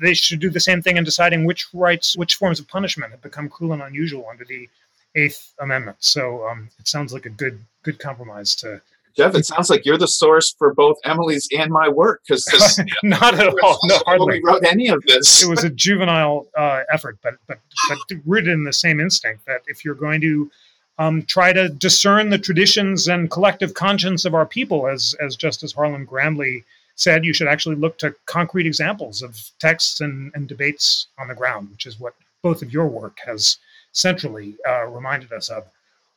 they 0.00 0.14
should 0.14 0.40
do 0.40 0.50
the 0.50 0.60
same 0.60 0.82
thing 0.82 0.96
in 0.96 1.04
deciding 1.04 1.44
which 1.44 1.68
rights, 1.72 2.16
which 2.16 2.34
forms 2.34 2.60
of 2.60 2.68
punishment 2.68 3.12
have 3.12 3.22
become 3.22 3.48
cruel 3.48 3.72
and 3.72 3.82
unusual 3.82 4.26
under 4.30 4.44
the 4.44 4.68
Eighth 5.14 5.54
Amendment. 5.60 5.96
So 6.00 6.46
um, 6.46 6.68
it 6.78 6.88
sounds 6.88 7.12
like 7.12 7.26
a 7.26 7.30
good 7.30 7.58
good 7.82 7.98
compromise 7.98 8.54
to. 8.56 8.80
Jeff, 9.16 9.34
it 9.34 9.46
sounds 9.46 9.68
like 9.68 9.84
you're 9.84 9.98
the 9.98 10.06
source 10.06 10.54
for 10.56 10.72
both 10.74 10.96
Emily's 11.04 11.48
and 11.58 11.72
my 11.72 11.88
work 11.88 12.22
because 12.28 12.80
not 13.02 13.34
at 13.34 13.48
all. 13.62 13.78
No, 13.84 13.98
hardly. 14.06 14.40
Wrote 14.44 14.64
any 14.64 14.88
of 14.88 15.02
this. 15.06 15.42
it 15.42 15.50
was 15.50 15.64
a 15.64 15.70
juvenile 15.86 16.46
uh, 16.56 16.82
effort, 16.92 17.18
but 17.22 17.34
but 17.46 17.58
but 17.88 17.98
rooted 18.26 18.52
in 18.52 18.64
the 18.64 18.72
same 18.72 19.00
instinct 19.00 19.44
that 19.46 19.62
if 19.66 19.84
you're 19.84 19.94
going 19.94 20.20
to 20.20 20.50
um, 20.98 21.22
try 21.22 21.52
to 21.52 21.68
discern 21.68 22.30
the 22.30 22.38
traditions 22.38 23.08
and 23.08 23.30
collective 23.30 23.74
conscience 23.74 24.24
of 24.24 24.34
our 24.34 24.46
people, 24.46 24.86
as 24.86 25.14
as 25.20 25.36
Justice 25.36 25.72
Harlan 25.72 26.04
Grandlie 26.04 26.64
said, 26.94 27.24
you 27.24 27.32
should 27.32 27.48
actually 27.48 27.76
look 27.76 27.96
to 27.98 28.14
concrete 28.26 28.66
examples 28.66 29.22
of 29.22 29.38
texts 29.60 30.00
and, 30.00 30.32
and 30.34 30.48
debates 30.48 31.06
on 31.18 31.28
the 31.28 31.34
ground, 31.34 31.70
which 31.70 31.86
is 31.86 32.00
what 32.00 32.14
both 32.42 32.60
of 32.60 32.72
your 32.72 32.88
work 32.88 33.18
has 33.24 33.58
centrally 33.92 34.56
uh, 34.68 34.86
reminded 34.86 35.32
us 35.32 35.48
of. 35.48 35.64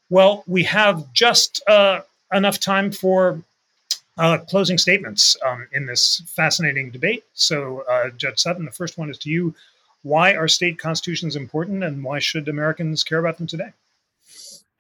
Well, 0.10 0.44
we 0.48 0.64
have 0.64 1.12
just 1.14 1.62
uh, 1.68 2.02
enough 2.34 2.60
time 2.60 2.92
for 2.92 3.42
uh, 4.18 4.38
closing 4.40 4.78
statements 4.78 5.38
um, 5.46 5.68
in 5.72 5.86
this 5.86 6.22
fascinating 6.28 6.92
debate. 6.92 7.24
So, 7.34 7.84
uh, 7.90 8.10
Judge 8.12 8.40
Sutton, 8.40 8.66
the 8.66 8.72
first 8.72 8.98
one 8.98 9.10
is 9.10 9.18
to 9.20 9.30
you. 9.30 9.56
Why 10.04 10.34
are 10.34 10.48
state 10.48 10.80
constitutions 10.80 11.36
important 11.36 11.84
and 11.84 12.04
why 12.04 12.20
should 12.20 12.48
Americans 12.48 13.04
care 13.04 13.20
about 13.20 13.38
them 13.38 13.48
today? 13.48 13.72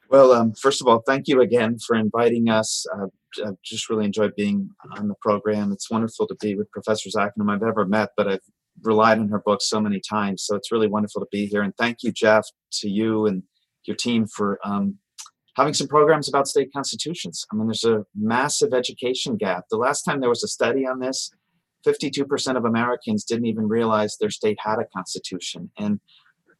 Well, 0.09 0.33
um, 0.33 0.51
first 0.53 0.81
of 0.81 0.87
all, 0.87 0.99
thank 0.99 1.27
you 1.27 1.41
again 1.41 1.79
for 1.79 1.95
inviting 1.95 2.49
us. 2.49 2.85
Uh, 2.93 3.07
I've 3.45 3.61
just 3.63 3.89
really 3.89 4.03
enjoyed 4.03 4.35
being 4.35 4.69
on 4.97 5.07
the 5.07 5.15
program. 5.21 5.71
It's 5.71 5.89
wonderful 5.89 6.27
to 6.27 6.35
be 6.41 6.55
with 6.55 6.69
Professor 6.71 7.09
Zach, 7.09 7.31
whom 7.37 7.49
I've 7.49 7.63
ever 7.63 7.85
met, 7.85 8.09
but 8.17 8.27
I've 8.27 8.41
relied 8.83 9.19
on 9.19 9.29
her 9.29 9.39
book 9.39 9.61
so 9.61 9.79
many 9.79 10.01
times. 10.07 10.43
So 10.43 10.55
it's 10.55 10.71
really 10.71 10.87
wonderful 10.87 11.21
to 11.21 11.27
be 11.31 11.45
here. 11.45 11.61
And 11.61 11.75
thank 11.77 12.03
you, 12.03 12.11
Jeff, 12.11 12.45
to 12.73 12.89
you 12.89 13.25
and 13.25 13.43
your 13.85 13.95
team 13.95 14.27
for 14.27 14.59
um, 14.63 14.97
having 15.55 15.73
some 15.73 15.87
programs 15.87 16.29
about 16.29 16.47
state 16.47 16.69
constitutions. 16.73 17.45
I 17.51 17.55
mean, 17.55 17.67
there's 17.67 17.83
a 17.83 18.05
massive 18.15 18.73
education 18.73 19.37
gap. 19.37 19.65
The 19.69 19.77
last 19.77 20.03
time 20.03 20.19
there 20.19 20.29
was 20.29 20.43
a 20.43 20.47
study 20.47 20.85
on 20.85 20.99
this, 20.99 21.31
52% 21.85 22.57
of 22.57 22.65
Americans 22.65 23.23
didn't 23.23 23.47
even 23.47 23.67
realize 23.67 24.17
their 24.17 24.29
state 24.29 24.57
had 24.61 24.79
a 24.79 24.85
constitution. 24.95 25.71
And 25.77 25.99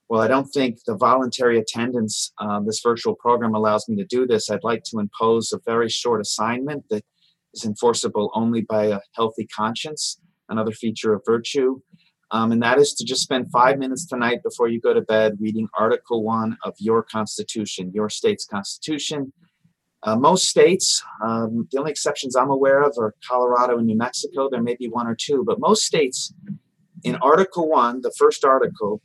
well, 0.09 0.22
I 0.22 0.28
don't 0.28 0.47
think 0.47 0.80
the 0.86 0.97
voluntary 0.97 1.57
attendance, 1.57 2.34
uh, 2.38 2.59
this 2.66 2.82
virtual 2.84 3.16
program 3.16 3.55
allows 3.55 3.88
me 3.88 3.95
to 3.95 4.05
do 4.05 4.28
this. 4.28 4.49
I'd 4.49 4.64
like 4.64 4.84
to 4.88 4.99
impose 4.99 5.53
a 5.53 5.59
very 5.66 5.89
short 5.89 6.20
assignment 6.20 6.84
that 6.89 7.05
is 7.53 7.64
enforceable 7.64 8.30
only 8.34 8.62
by 8.62 8.88
a 8.88 8.99
healthy 9.16 9.47
conscience, 9.55 10.20
another 10.49 10.72
feature 10.72 11.14
of 11.14 11.22
virtue. 11.26 11.80
Um, 12.32 12.53
and 12.53 12.63
that 12.63 12.79
is 12.79 12.93
to 12.93 13.03
just 13.03 13.23
spend 13.23 13.51
five 13.51 13.77
minutes 13.77 14.05
tonight 14.05 14.41
before 14.41 14.69
you 14.69 14.79
go 14.79 14.93
to 14.93 15.01
bed 15.01 15.38
reading 15.39 15.67
Article 15.77 16.23
1 16.23 16.57
of 16.63 16.73
your 16.77 17.03
Constitution, 17.03 17.91
your 17.93 18.09
state's 18.09 18.45
Constitution. 18.45 19.34
Uh, 20.03 20.15
most 20.15 20.47
states, 20.47 21.03
um, 21.21 21.67
the 21.71 21.77
only 21.77 21.91
exceptions 21.91 22.36
I'm 22.36 22.49
aware 22.49 22.82
of 22.82 22.95
are 22.97 23.13
Colorado 23.27 23.77
and 23.77 23.86
New 23.86 23.97
Mexico. 23.97 24.49
There 24.49 24.63
may 24.63 24.75
be 24.75 24.88
one 24.88 25.07
or 25.07 25.15
two, 25.15 25.43
but 25.45 25.59
most 25.59 25.84
states, 25.84 26.34
in 27.03 27.15
Article 27.17 27.69
1, 27.69 28.01
the 28.01 28.13
first 28.17 28.45
article, 28.45 29.01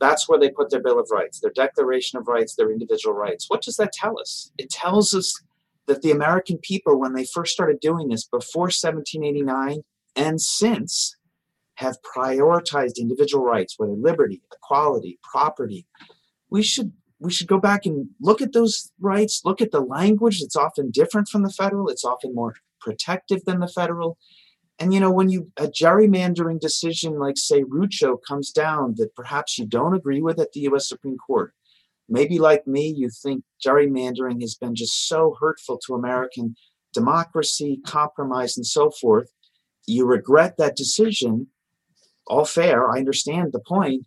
that's 0.00 0.28
where 0.28 0.38
they 0.38 0.50
put 0.50 0.70
their 0.70 0.82
Bill 0.82 0.98
of 0.98 1.08
Rights, 1.10 1.40
their 1.40 1.52
Declaration 1.54 2.18
of 2.18 2.26
Rights, 2.26 2.54
their 2.54 2.72
individual 2.72 3.14
rights. 3.14 3.46
What 3.48 3.62
does 3.62 3.76
that 3.76 3.92
tell 3.92 4.18
us? 4.18 4.50
It 4.56 4.70
tells 4.70 5.14
us 5.14 5.40
that 5.86 6.02
the 6.02 6.10
American 6.10 6.58
people, 6.58 6.98
when 6.98 7.12
they 7.12 7.26
first 7.26 7.52
started 7.52 7.80
doing 7.80 8.08
this 8.08 8.24
before 8.24 8.70
1789 8.70 9.82
and 10.16 10.40
since, 10.40 11.16
have 11.80 11.96
prioritized 12.14 12.98
individual 12.98 13.42
rights, 13.42 13.74
whether 13.78 13.92
liberty, 13.92 14.42
equality, 14.52 15.18
property. 15.22 15.86
We 16.50 16.62
should 16.62 16.92
we 17.18 17.30
should 17.30 17.48
go 17.48 17.58
back 17.58 17.84
and 17.84 18.08
look 18.20 18.40
at 18.40 18.52
those 18.52 18.92
rights, 18.98 19.42
look 19.44 19.60
at 19.60 19.72
the 19.72 19.80
language 19.80 20.40
that's 20.40 20.56
often 20.56 20.90
different 20.90 21.28
from 21.28 21.42
the 21.42 21.50
federal, 21.50 21.88
it's 21.88 22.04
often 22.04 22.34
more 22.34 22.54
protective 22.80 23.44
than 23.44 23.60
the 23.60 23.68
federal. 23.68 24.16
And 24.78 24.92
you 24.94 25.00
know, 25.00 25.10
when 25.10 25.28
you 25.30 25.50
a 25.56 25.66
gerrymandering 25.66 26.60
decision 26.60 27.18
like 27.18 27.36
say 27.36 27.62
Rucho 27.62 28.18
comes 28.26 28.50
down 28.50 28.94
that 28.96 29.14
perhaps 29.14 29.58
you 29.58 29.66
don't 29.66 29.94
agree 29.94 30.22
with 30.22 30.38
at 30.38 30.52
the 30.52 30.60
US 30.60 30.88
Supreme 30.88 31.18
Court, 31.18 31.52
maybe 32.08 32.38
like 32.38 32.66
me, 32.66 32.92
you 32.94 33.08
think 33.22 33.44
gerrymandering 33.64 34.40
has 34.42 34.54
been 34.54 34.74
just 34.74 35.08
so 35.08 35.36
hurtful 35.40 35.78
to 35.86 35.94
American 35.94 36.56
democracy, 36.92 37.80
compromise, 37.86 38.56
and 38.56 38.66
so 38.66 38.90
forth. 38.90 39.32
You 39.86 40.06
regret 40.06 40.56
that 40.58 40.76
decision, 40.76 41.48
all 42.26 42.44
fair. 42.44 42.90
I 42.90 42.98
understand 42.98 43.52
the 43.52 43.60
point. 43.60 44.06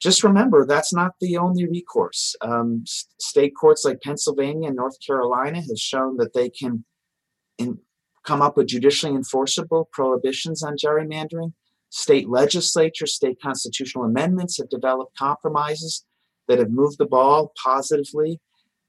Just 0.00 0.24
remember 0.24 0.64
that's 0.64 0.94
not 0.94 1.12
the 1.20 1.36
only 1.36 1.66
recourse. 1.66 2.34
Um, 2.40 2.84
state 2.86 3.52
courts 3.58 3.84
like 3.84 4.00
Pennsylvania 4.00 4.68
and 4.68 4.76
North 4.76 4.96
Carolina 5.06 5.60
have 5.60 5.78
shown 5.78 6.16
that 6.16 6.32
they 6.32 6.48
can 6.48 6.84
in, 7.58 7.78
come 8.24 8.40
up 8.40 8.56
with 8.56 8.68
judicially 8.68 9.14
enforceable 9.14 9.88
prohibitions 9.92 10.62
on 10.62 10.76
gerrymandering. 10.82 11.52
State 11.90 12.28
legislatures, 12.28 13.14
state 13.14 13.38
constitutional 13.42 14.04
amendments 14.04 14.56
have 14.58 14.70
developed 14.70 15.16
compromises 15.18 16.06
that 16.48 16.58
have 16.58 16.70
moved 16.70 16.98
the 16.98 17.06
ball 17.06 17.52
positively. 17.62 18.40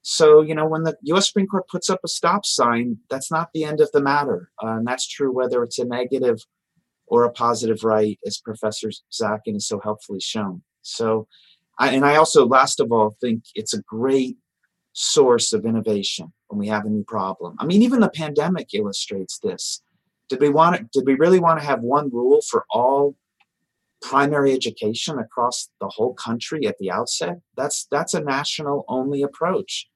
So, 0.02 0.40
you 0.42 0.54
know, 0.54 0.66
when 0.66 0.82
the 0.82 0.96
US 1.04 1.28
Supreme 1.28 1.46
Court 1.46 1.68
puts 1.68 1.90
up 1.90 2.00
a 2.04 2.08
stop 2.08 2.44
sign, 2.44 2.98
that's 3.10 3.30
not 3.30 3.50
the 3.52 3.64
end 3.64 3.80
of 3.80 3.90
the 3.92 4.02
matter. 4.02 4.50
Uh, 4.62 4.78
and 4.78 4.86
that's 4.86 5.06
true 5.06 5.32
whether 5.32 5.62
it's 5.62 5.78
a 5.78 5.84
negative 5.84 6.38
or 7.12 7.24
a 7.24 7.30
positive 7.30 7.84
right, 7.84 8.18
as 8.24 8.38
Professor 8.38 8.90
Zackin 9.12 9.52
has 9.52 9.66
so 9.66 9.78
helpfully 9.80 10.18
shown. 10.18 10.62
So, 10.80 11.28
I, 11.78 11.90
and 11.90 12.06
I 12.06 12.16
also, 12.16 12.46
last 12.46 12.80
of 12.80 12.90
all, 12.90 13.14
think 13.20 13.44
it's 13.54 13.74
a 13.74 13.82
great 13.82 14.38
source 14.94 15.52
of 15.52 15.66
innovation 15.66 16.32
when 16.48 16.58
we 16.58 16.68
have 16.68 16.86
a 16.86 16.88
new 16.88 17.04
problem. 17.04 17.54
I 17.58 17.66
mean, 17.66 17.82
even 17.82 18.00
the 18.00 18.08
pandemic 18.08 18.68
illustrates 18.72 19.38
this. 19.40 19.82
Did 20.30 20.40
we 20.40 20.48
want 20.48 20.76
to, 20.76 20.88
did 20.90 21.06
we 21.06 21.16
really 21.16 21.38
want 21.38 21.60
to 21.60 21.66
have 21.66 21.80
one 21.82 22.08
rule 22.10 22.40
for 22.50 22.64
all 22.70 23.14
primary 24.00 24.54
education 24.54 25.18
across 25.18 25.68
the 25.82 25.88
whole 25.88 26.14
country 26.14 26.66
at 26.66 26.78
the 26.78 26.90
outset? 26.90 27.36
That's 27.58 27.86
that's 27.90 28.14
a 28.14 28.22
national 28.22 28.86
only 28.88 29.20
approach. 29.20 29.86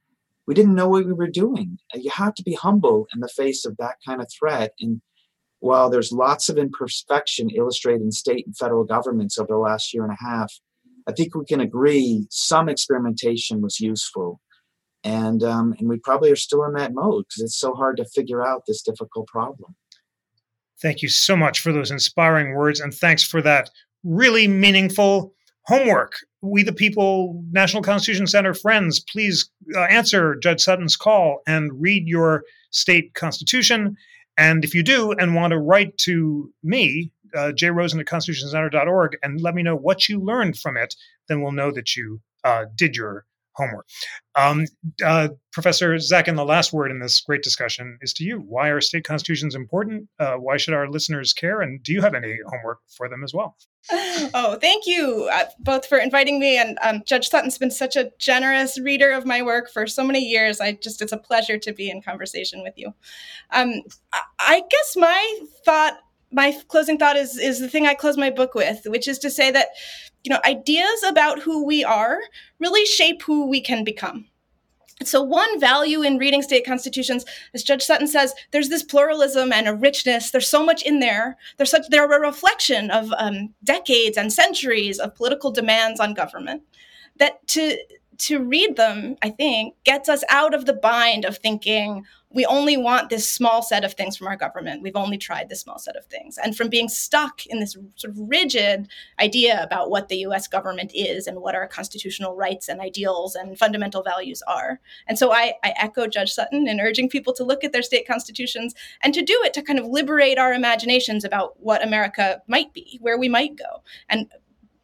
We 0.47 0.53
didn't 0.53 0.75
know 0.75 0.91
what 0.91 1.07
we 1.07 1.15
were 1.15 1.31
doing. 1.31 1.79
You 1.95 2.11
have 2.11 2.35
to 2.35 2.43
be 2.43 2.53
humble 2.53 3.07
in 3.15 3.21
the 3.21 3.35
face 3.41 3.65
of 3.65 3.79
that 3.79 3.97
kind 4.07 4.21
of 4.21 4.29
threat. 4.39 4.73
And 4.81 5.01
while 5.61 5.91
there's 5.91 6.13
lots 6.13 6.49
of 6.49 6.59
imperfection 6.59 7.51
illustrated 7.51 8.03
in 8.03 8.13
state 8.13 8.47
and 8.47 8.57
federal 8.57 8.85
governments 8.85 9.39
over 9.39 9.49
the 9.49 9.59
last 9.59 9.95
year 9.95 10.05
and 10.05 10.13
a 10.13 10.25
half, 10.25 10.53
I 11.09 11.13
think 11.13 11.35
we 11.35 11.45
can 11.45 11.61
agree 11.61 12.27
some 12.31 12.69
experimentation 12.69 13.63
was 13.63 13.81
useful. 13.81 14.41
And, 15.05 15.43
um, 15.43 15.75
and 15.79 15.89
we 15.89 15.99
probably 15.99 16.33
are 16.33 16.37
still 16.37 16.65
in 16.65 16.73
that 16.75 16.93
mode 16.93 17.25
because 17.29 17.43
it's 17.43 17.59
so 17.59 17.75
hard 17.75 17.97
to 17.99 18.05
figure 18.07 18.45
out 18.45 18.65
this 18.67 18.83
difficult 18.83 19.29
problem. 19.29 19.75
Thank 20.83 21.01
you 21.01 21.09
so 21.09 21.37
much 21.37 21.61
for 21.61 21.73
those 21.73 21.91
inspiring 21.91 22.55
words, 22.55 22.81
and 22.81 22.93
thanks 22.93 23.23
for 23.23 23.41
that 23.43 23.71
really 24.05 24.47
meaningful 24.47 25.33
homework. 25.65 26.13
We, 26.43 26.63
the 26.63 26.73
people, 26.73 27.43
National 27.51 27.83
Constitution 27.83 28.27
Center 28.27 28.53
friends, 28.53 29.01
please 29.01 29.51
uh, 29.75 29.81
answer 29.83 30.37
Judge 30.37 30.61
Sutton's 30.61 30.97
call 30.97 31.41
and 31.47 31.71
read 31.81 32.07
your 32.07 32.45
state 32.71 33.15
constitution. 33.15 33.97
And 34.37 34.65
if 34.65 34.75
you 34.75 34.83
do 34.83 35.13
and 35.13 35.35
want 35.35 35.53
to 35.53 35.59
write 35.59 35.97
to 35.99 36.53
me, 36.63 37.13
uh, 37.35 37.53
jrosen 37.53 38.01
at 38.01 38.07
constitutioncenter.org, 38.07 39.17
and 39.23 39.41
let 39.41 39.55
me 39.55 39.63
know 39.63 39.77
what 39.77 40.09
you 40.09 40.21
learned 40.21 40.59
from 40.59 40.77
it, 40.77 40.95
then 41.29 41.43
we'll 41.43 41.53
know 41.53 41.71
that 41.73 41.97
you 41.97 42.21
uh, 42.45 42.67
did 42.75 42.97
your 42.97 43.25
homework. 43.57 43.87
Um, 44.35 44.67
uh, 45.05 45.29
Professor 45.53 45.95
Zackin, 45.95 46.37
the 46.37 46.45
last 46.45 46.73
word 46.73 46.91
in 46.91 47.01
this 47.01 47.21
great 47.21 47.43
discussion 47.43 47.99
is 48.03 48.13
to 48.15 48.25
you. 48.25 48.39
Why 48.39 48.69
are 48.69 48.81
state 48.81 49.05
constitutions 49.05 49.55
important? 49.55 50.09
Uh, 50.19 50.35
why 50.35 50.59
should 50.59 50.75
our 50.75 50.89
listeners 50.89 51.33
care? 51.33 51.63
And 51.63 51.83
do 51.83 51.93
you 51.93 52.03
have 52.03 52.15
any 52.15 52.37
homework 52.47 52.81
for 52.95 53.09
them 53.09 53.25
as 53.25 53.33
well? 53.33 53.57
Oh, 54.35 54.57
thank 54.61 54.87
you 54.87 55.29
uh, 55.33 55.45
both 55.61 55.87
for 55.87 55.99
inviting 55.99 56.41
me. 56.41 56.59
And 56.59 56.79
um, 56.83 57.03
Judge 57.07 57.29
Sutton's 57.29 57.59
been 57.59 57.71
such 57.71 57.97
a 57.97 58.11
generous 58.19 58.79
reader 58.79 59.13
of 59.13 59.25
my 59.25 59.41
work 59.43 59.71
for 59.71 59.87
so 59.87 60.05
many 60.05 60.21
years. 60.21 60.61
I 60.61 60.73
just, 60.73 61.01
it's 61.01 61.13
a 61.13 61.17
pleasure 61.17 61.59
to 61.59 61.73
be 61.73 61.91
in 61.91 62.03
conversation 62.03 62.63
with 62.63 62.75
you. 62.77 62.93
Um, 63.53 63.83
I 64.41 64.63
guess 64.71 64.97
my 64.97 65.41
thought, 65.65 65.99
my 66.33 66.59
closing 66.69 66.99
thought 66.99 67.17
is, 67.17 67.39
is 67.39 67.61
the 67.61 67.69
thing 67.69 67.87
I 67.87 67.95
close 67.95 68.17
my 68.17 68.31
book 68.31 68.55
with, 68.55 68.83
which 68.87 69.07
is 69.07 69.19
to 69.21 69.31
say 69.31 69.51
that 69.53 69.69
you 70.27 70.31
know, 70.31 70.41
ideas 70.45 71.05
about 71.07 71.41
who 71.41 71.65
we 71.65 71.85
are 71.85 72.19
really 72.59 72.85
shape 72.85 73.23
who 73.23 73.47
we 73.47 73.61
can 73.61 73.85
become. 73.85 74.27
So, 75.05 75.23
one 75.23 75.61
value 75.61 76.03
in 76.03 76.19
reading 76.19 76.43
state 76.43 76.67
constitutions, 76.67 77.25
as 77.55 77.63
Judge 77.63 77.83
Sutton 77.83 78.09
says, 78.09 78.35
there's 78.51 78.69
this 78.69 78.83
pluralism 78.83 79.53
and 79.53 79.69
a 79.69 79.75
richness. 79.75 80.33
There's 80.33 80.49
so 80.49 80.65
much 80.65 80.83
in 80.83 80.99
there. 80.99 81.37
There's 81.57 81.71
such 81.71 81.87
they're 81.91 82.11
a 82.11 82.21
reflection 82.21 82.91
of 82.91 83.13
um, 83.19 83.55
decades 83.63 84.17
and 84.17 84.33
centuries 84.33 84.99
of 84.99 85.15
political 85.15 85.53
demands 85.53 86.01
on 86.01 86.13
government. 86.13 86.63
That 87.19 87.47
to 87.49 87.79
to 88.19 88.43
read 88.43 88.77
them, 88.77 89.17
I 89.23 89.31
think, 89.31 89.75
gets 89.85 90.09
us 90.09 90.25
out 90.29 90.55
of 90.55 90.67
the 90.67 90.73
bind 90.73 91.25
of 91.25 91.37
thinking 91.37 92.05
we 92.37 92.45
only 92.45 92.77
want 92.77 93.09
this 93.09 93.29
small 93.29 93.63
set 93.63 93.83
of 93.83 93.95
things 93.95 94.15
from 94.15 94.27
our 94.27 94.37
government. 94.37 94.83
We've 94.83 94.95
only 94.95 95.17
tried 95.17 95.49
this 95.49 95.63
small 95.63 95.79
set 95.79 95.97
of 95.97 96.05
things. 96.05 96.37
And 96.37 96.55
from 96.55 96.69
being 96.69 96.87
stuck 96.87 97.47
in 97.47 97.61
this 97.61 97.79
sort 97.95 98.13
of 98.13 98.19
rigid 98.19 98.89
idea 99.19 99.63
about 99.63 99.89
what 99.89 100.11
the 100.11 100.19
US 100.19 100.47
government 100.47 100.93
is 100.95 101.27
and 101.27 101.41
what 101.41 101.55
our 101.55 101.67
constitutional 101.67 102.37
rights 102.37 102.69
and 102.69 102.79
ideals 102.79 103.37
and 103.37 103.59
fundamental 103.59 104.03
values 104.03 104.43
are. 104.47 104.81
And 105.09 105.19
so 105.19 105.33
I, 105.33 105.55
I 105.65 105.73
echo 105.79 106.07
Judge 106.07 106.31
Sutton 106.31 106.69
in 106.69 106.79
urging 106.79 107.09
people 107.09 107.33
to 107.33 107.43
look 107.43 107.65
at 107.65 107.73
their 107.73 107.81
state 107.81 108.07
constitutions 108.07 108.75
and 109.01 109.15
to 109.15 109.23
do 109.23 109.41
it 109.43 109.55
to 109.55 109.63
kind 109.63 109.79
of 109.79 109.87
liberate 109.87 110.37
our 110.37 110.53
imaginations 110.53 111.25
about 111.25 111.59
what 111.59 111.83
America 111.83 112.43
might 112.49 112.75
be, 112.75 112.99
where 113.01 113.19
we 113.19 113.31
might 113.31 113.57
go. 113.57 113.83
And 114.11 114.31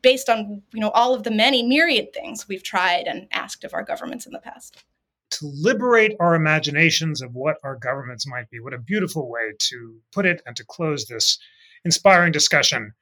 based 0.00 0.30
on 0.30 0.62
you 0.72 0.80
know 0.80 0.90
all 0.90 1.14
of 1.14 1.22
the 1.22 1.30
many 1.30 1.62
myriad 1.62 2.14
things 2.14 2.48
we've 2.48 2.62
tried 2.62 3.04
and 3.06 3.28
asked 3.30 3.62
of 3.62 3.74
our 3.74 3.84
governments 3.84 4.24
in 4.24 4.32
the 4.32 4.38
past 4.38 4.82
to 5.32 5.50
liberate 5.54 6.14
our 6.20 6.34
imaginations 6.34 7.22
of 7.22 7.34
what 7.34 7.56
our 7.64 7.76
governments 7.76 8.26
might 8.26 8.48
be 8.50 8.60
what 8.60 8.74
a 8.74 8.78
beautiful 8.78 9.30
way 9.30 9.52
to 9.58 9.96
put 10.12 10.26
it 10.26 10.42
and 10.46 10.56
to 10.56 10.64
close 10.64 11.06
this 11.06 11.38
inspiring 11.84 12.32
discussion 12.32 12.92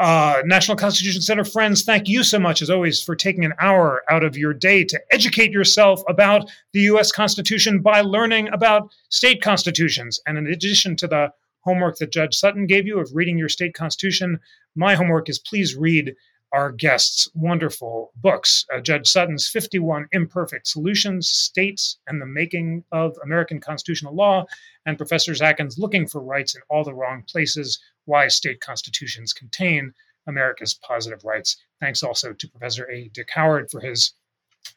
uh, 0.00 0.40
National 0.46 0.78
Constitution 0.78 1.20
Center 1.20 1.44
friends, 1.44 1.82
thank 1.82 2.08
you 2.08 2.24
so 2.24 2.38
much, 2.38 2.62
as 2.62 2.70
always, 2.70 3.02
for 3.02 3.14
taking 3.14 3.44
an 3.44 3.52
hour 3.60 4.02
out 4.08 4.24
of 4.24 4.34
your 4.34 4.54
day 4.54 4.82
to 4.82 4.98
educate 5.12 5.52
yourself 5.52 6.00
about 6.08 6.50
the 6.72 6.80
U.S. 6.80 7.12
Constitution 7.12 7.82
by 7.82 8.00
learning 8.00 8.48
about 8.48 8.90
state 9.10 9.42
constitutions. 9.42 10.18
And 10.26 10.38
in 10.38 10.46
addition 10.46 10.96
to 10.96 11.06
the 11.06 11.32
homework 11.60 11.98
that 11.98 12.12
Judge 12.12 12.34
Sutton 12.34 12.66
gave 12.66 12.86
you 12.86 12.98
of 12.98 13.10
reading 13.12 13.36
your 13.36 13.50
state 13.50 13.74
constitution, 13.74 14.40
my 14.74 14.94
homework 14.94 15.28
is 15.28 15.38
please 15.38 15.76
read 15.76 16.14
our 16.52 16.72
guests' 16.72 17.28
wonderful 17.34 18.12
books 18.16 18.66
uh, 18.74 18.80
Judge 18.80 19.06
Sutton's 19.06 19.48
51 19.48 20.06
Imperfect 20.12 20.66
Solutions, 20.66 21.28
States 21.28 21.98
and 22.06 22.20
the 22.20 22.26
Making 22.26 22.84
of 22.92 23.16
American 23.22 23.60
Constitutional 23.60 24.14
Law, 24.14 24.46
and 24.86 24.96
Professor 24.96 25.32
Zackin's 25.32 25.78
Looking 25.78 26.06
for 26.06 26.20
Rights 26.20 26.54
in 26.54 26.62
All 26.68 26.84
the 26.84 26.94
Wrong 26.94 27.22
Places 27.28 27.78
Why 28.04 28.28
State 28.28 28.60
Constitutions 28.60 29.32
Contain 29.32 29.92
America's 30.26 30.74
Positive 30.74 31.24
Rights. 31.24 31.56
Thanks 31.80 32.02
also 32.02 32.32
to 32.32 32.48
Professor 32.48 32.90
A. 32.90 33.08
Dick 33.08 33.30
Howard 33.30 33.70
for 33.70 33.80
his 33.80 34.12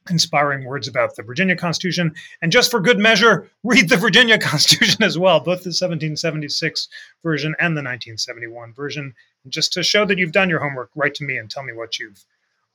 inspiring 0.10 0.66
words 0.66 0.88
about 0.88 1.16
the 1.16 1.24
Virginia 1.24 1.56
Constitution. 1.56 2.14
And 2.42 2.52
just 2.52 2.72
for 2.72 2.80
good 2.80 3.00
measure, 3.00 3.50
read 3.64 3.90
the 3.90 3.98
Virginia 3.98 4.38
Constitution 4.38 5.04
as 5.04 5.18
well, 5.18 5.40
both 5.40 5.64
the 5.64 5.70
1776 5.70 6.88
version 7.24 7.56
and 7.60 7.78
the 7.78 7.82
1971 7.82 8.74
version. 8.74 9.14
And 9.44 9.54
just 9.54 9.74
to 9.74 9.84
show 9.84 10.06
that 10.06 10.18
you've 10.18 10.32
done 10.32 10.50
your 10.50 10.60
homework, 10.60 10.90
write 10.96 11.16
to 11.16 11.24
me 11.24 11.38
and 11.38 11.50
tell 11.50 11.64
me 11.64 11.74
what 11.74 12.00
you've 12.00 12.24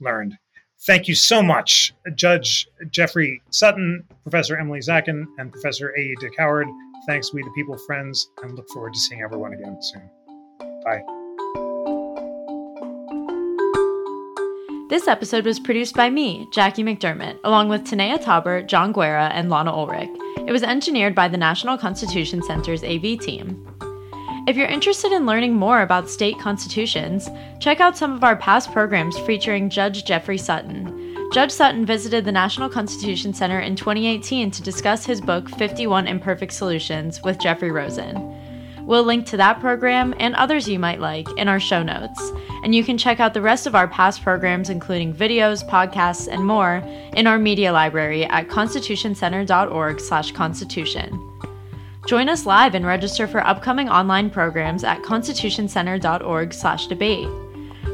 learned. 0.01 0.39
Thank 0.81 1.09
you 1.09 1.17
so 1.17 1.43
much, 1.43 1.93
Judge 2.15 2.69
Jeffrey 2.91 3.43
Sutton, 3.51 4.05
Professor 4.23 4.57
Emily 4.57 4.79
Zackin, 4.79 5.27
and 5.39 5.51
Professor 5.51 5.93
A. 5.97 6.15
Dick. 6.21 6.35
Thanks, 7.07 7.33
we 7.33 7.43
the 7.43 7.51
people 7.51 7.77
friends, 7.79 8.31
and 8.43 8.55
look 8.55 8.69
forward 8.69 8.95
to 8.95 9.01
seeing 9.01 9.23
everyone 9.23 9.55
again 9.55 9.79
soon. 9.81 10.09
Bye. 10.85 11.18
This 14.89 15.07
episode 15.07 15.45
was 15.45 15.61
produced 15.61 15.95
by 15.95 16.09
me, 16.09 16.49
Jackie 16.51 16.82
McDermott, 16.82 17.39
along 17.45 17.68
with 17.68 17.84
Tanaya 17.84 18.16
Tauber, 18.16 18.66
John 18.66 18.91
Guerra, 18.91 19.28
and 19.34 19.51
Lana 19.51 19.70
Ulrich. 19.70 20.09
It 20.39 20.51
was 20.51 20.62
engineered 20.62 21.14
by 21.14 21.28
the 21.28 21.36
National 21.36 21.76
Constitution 21.76 22.43
Center's 22.43 22.82
AV 22.82 23.20
team. 23.20 23.66
If 24.47 24.57
you're 24.57 24.66
interested 24.66 25.12
in 25.12 25.26
learning 25.26 25.53
more 25.53 25.82
about 25.82 26.09
state 26.09 26.39
constitutions, 26.39 27.28
check 27.61 27.80
out 27.80 27.99
some 27.99 28.14
of 28.14 28.24
our 28.24 28.36
past 28.36 28.72
programs 28.72 29.18
featuring 29.18 29.68
Judge 29.68 30.07
Jeffrey 30.07 30.39
Sutton. 30.39 31.28
Judge 31.34 31.51
Sutton 31.51 31.84
visited 31.84 32.24
the 32.24 32.32
National 32.32 32.70
Constitution 32.70 33.34
Center 33.34 33.61
in 33.61 33.76
2018 33.76 34.51
to 34.53 34.62
discuss 34.62 35.05
his 35.05 35.20
book 35.20 35.51
51 35.51 36.09
Imperfect 36.09 36.55
Solutions 36.55 37.22
with 37.22 37.39
Jeffrey 37.39 37.70
Rosen. 37.70 38.38
We'll 38.89 39.05
link 39.05 39.26
to 39.26 39.36
that 39.36 39.61
program 39.61 40.14
and 40.18 40.34
others 40.34 40.66
you 40.66 40.78
might 40.78 40.99
like 40.99 41.28
in 41.36 41.47
our 41.47 41.61
show 41.61 41.82
notes. 41.82 42.32
And 42.64 42.74
you 42.74 42.82
can 42.82 42.97
check 42.97 43.20
out 43.20 43.34
the 43.34 43.43
rest 43.43 43.66
of 43.66 43.74
our 43.74 43.86
past 43.86 44.22
programs, 44.22 44.70
including 44.70 45.12
videos, 45.12 45.62
podcasts, 45.68 46.26
and 46.26 46.47
more, 46.47 46.82
in 47.14 47.26
our 47.26 47.39
media 47.39 47.70
library 47.70 48.24
at 48.24 48.49
constitutioncenter.org/constitution. 48.49 51.41
Join 52.07 52.30
us 52.30 52.47
live 52.47 52.74
and 52.74 52.86
register 52.86 53.28
for 53.28 53.47
upcoming 53.47 53.91
online 53.91 54.30
programs 54.30 54.84
at 54.84 55.03
constitutioncenter.org/debate. 55.03 57.28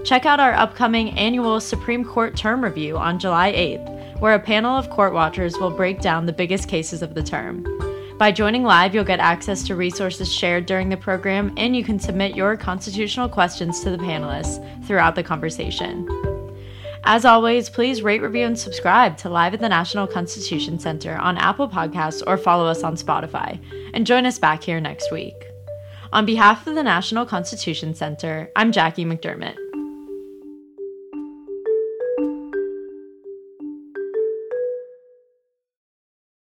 Check 0.05 0.27
out 0.27 0.39
our 0.39 0.53
upcoming 0.53 1.11
annual 1.19 1.59
Supreme 1.59 2.05
Court 2.05 2.37
term 2.37 2.63
review 2.63 2.97
on 2.97 3.19
July 3.19 3.51
8th, 3.51 4.21
where 4.21 4.35
a 4.35 4.39
panel 4.39 4.77
of 4.77 4.89
court 4.91 5.13
watchers 5.13 5.59
will 5.59 5.73
break 5.73 6.01
down 6.01 6.27
the 6.27 6.33
biggest 6.33 6.69
cases 6.69 7.03
of 7.03 7.17
the 7.17 7.23
term. 7.25 7.67
By 8.17 8.31
joining 8.31 8.63
live, 8.63 8.95
you'll 8.95 9.03
get 9.03 9.19
access 9.19 9.65
to 9.65 9.75
resources 9.75 10.33
shared 10.33 10.67
during 10.67 10.89
the 10.89 10.97
program, 10.97 11.53
and 11.57 11.75
you 11.75 11.83
can 11.83 11.99
submit 11.99 12.37
your 12.37 12.57
constitutional 12.57 13.29
questions 13.29 13.81
to 13.81 13.91
the 13.91 13.99
panelists 13.99 14.87
throughout 14.87 15.17
the 15.17 15.25
conversation. 15.25 16.09
As 17.03 17.25
always, 17.25 17.69
please 17.69 18.03
rate, 18.03 18.23
review, 18.23 18.47
and 18.47 18.57
subscribe 18.59 19.17
to 19.19 19.29
Live 19.29 19.53
at 19.53 19.61
the 19.61 19.69
National 19.69 20.07
Constitution 20.07 20.79
Center 20.79 21.17
on 21.17 21.37
Apple 21.39 21.69
Podcasts 21.69 22.23
or 22.25 22.39
follow 22.39 22.67
us 22.67 22.85
on 22.85 22.97
Spotify, 22.97 23.61
and 23.93 24.07
join 24.07 24.27
us 24.27 24.39
back 24.39 24.63
here 24.63 24.81
next 24.81 25.11
week. 25.11 25.35
On 26.13 26.25
behalf 26.25 26.69
of 26.69 26.77
the 26.77 26.85
National 26.85 27.27
Constitution 27.27 27.95
Center, 27.95 28.49
I'm 28.55 28.71
Jackie 28.71 29.05
McDermott. 29.05 29.57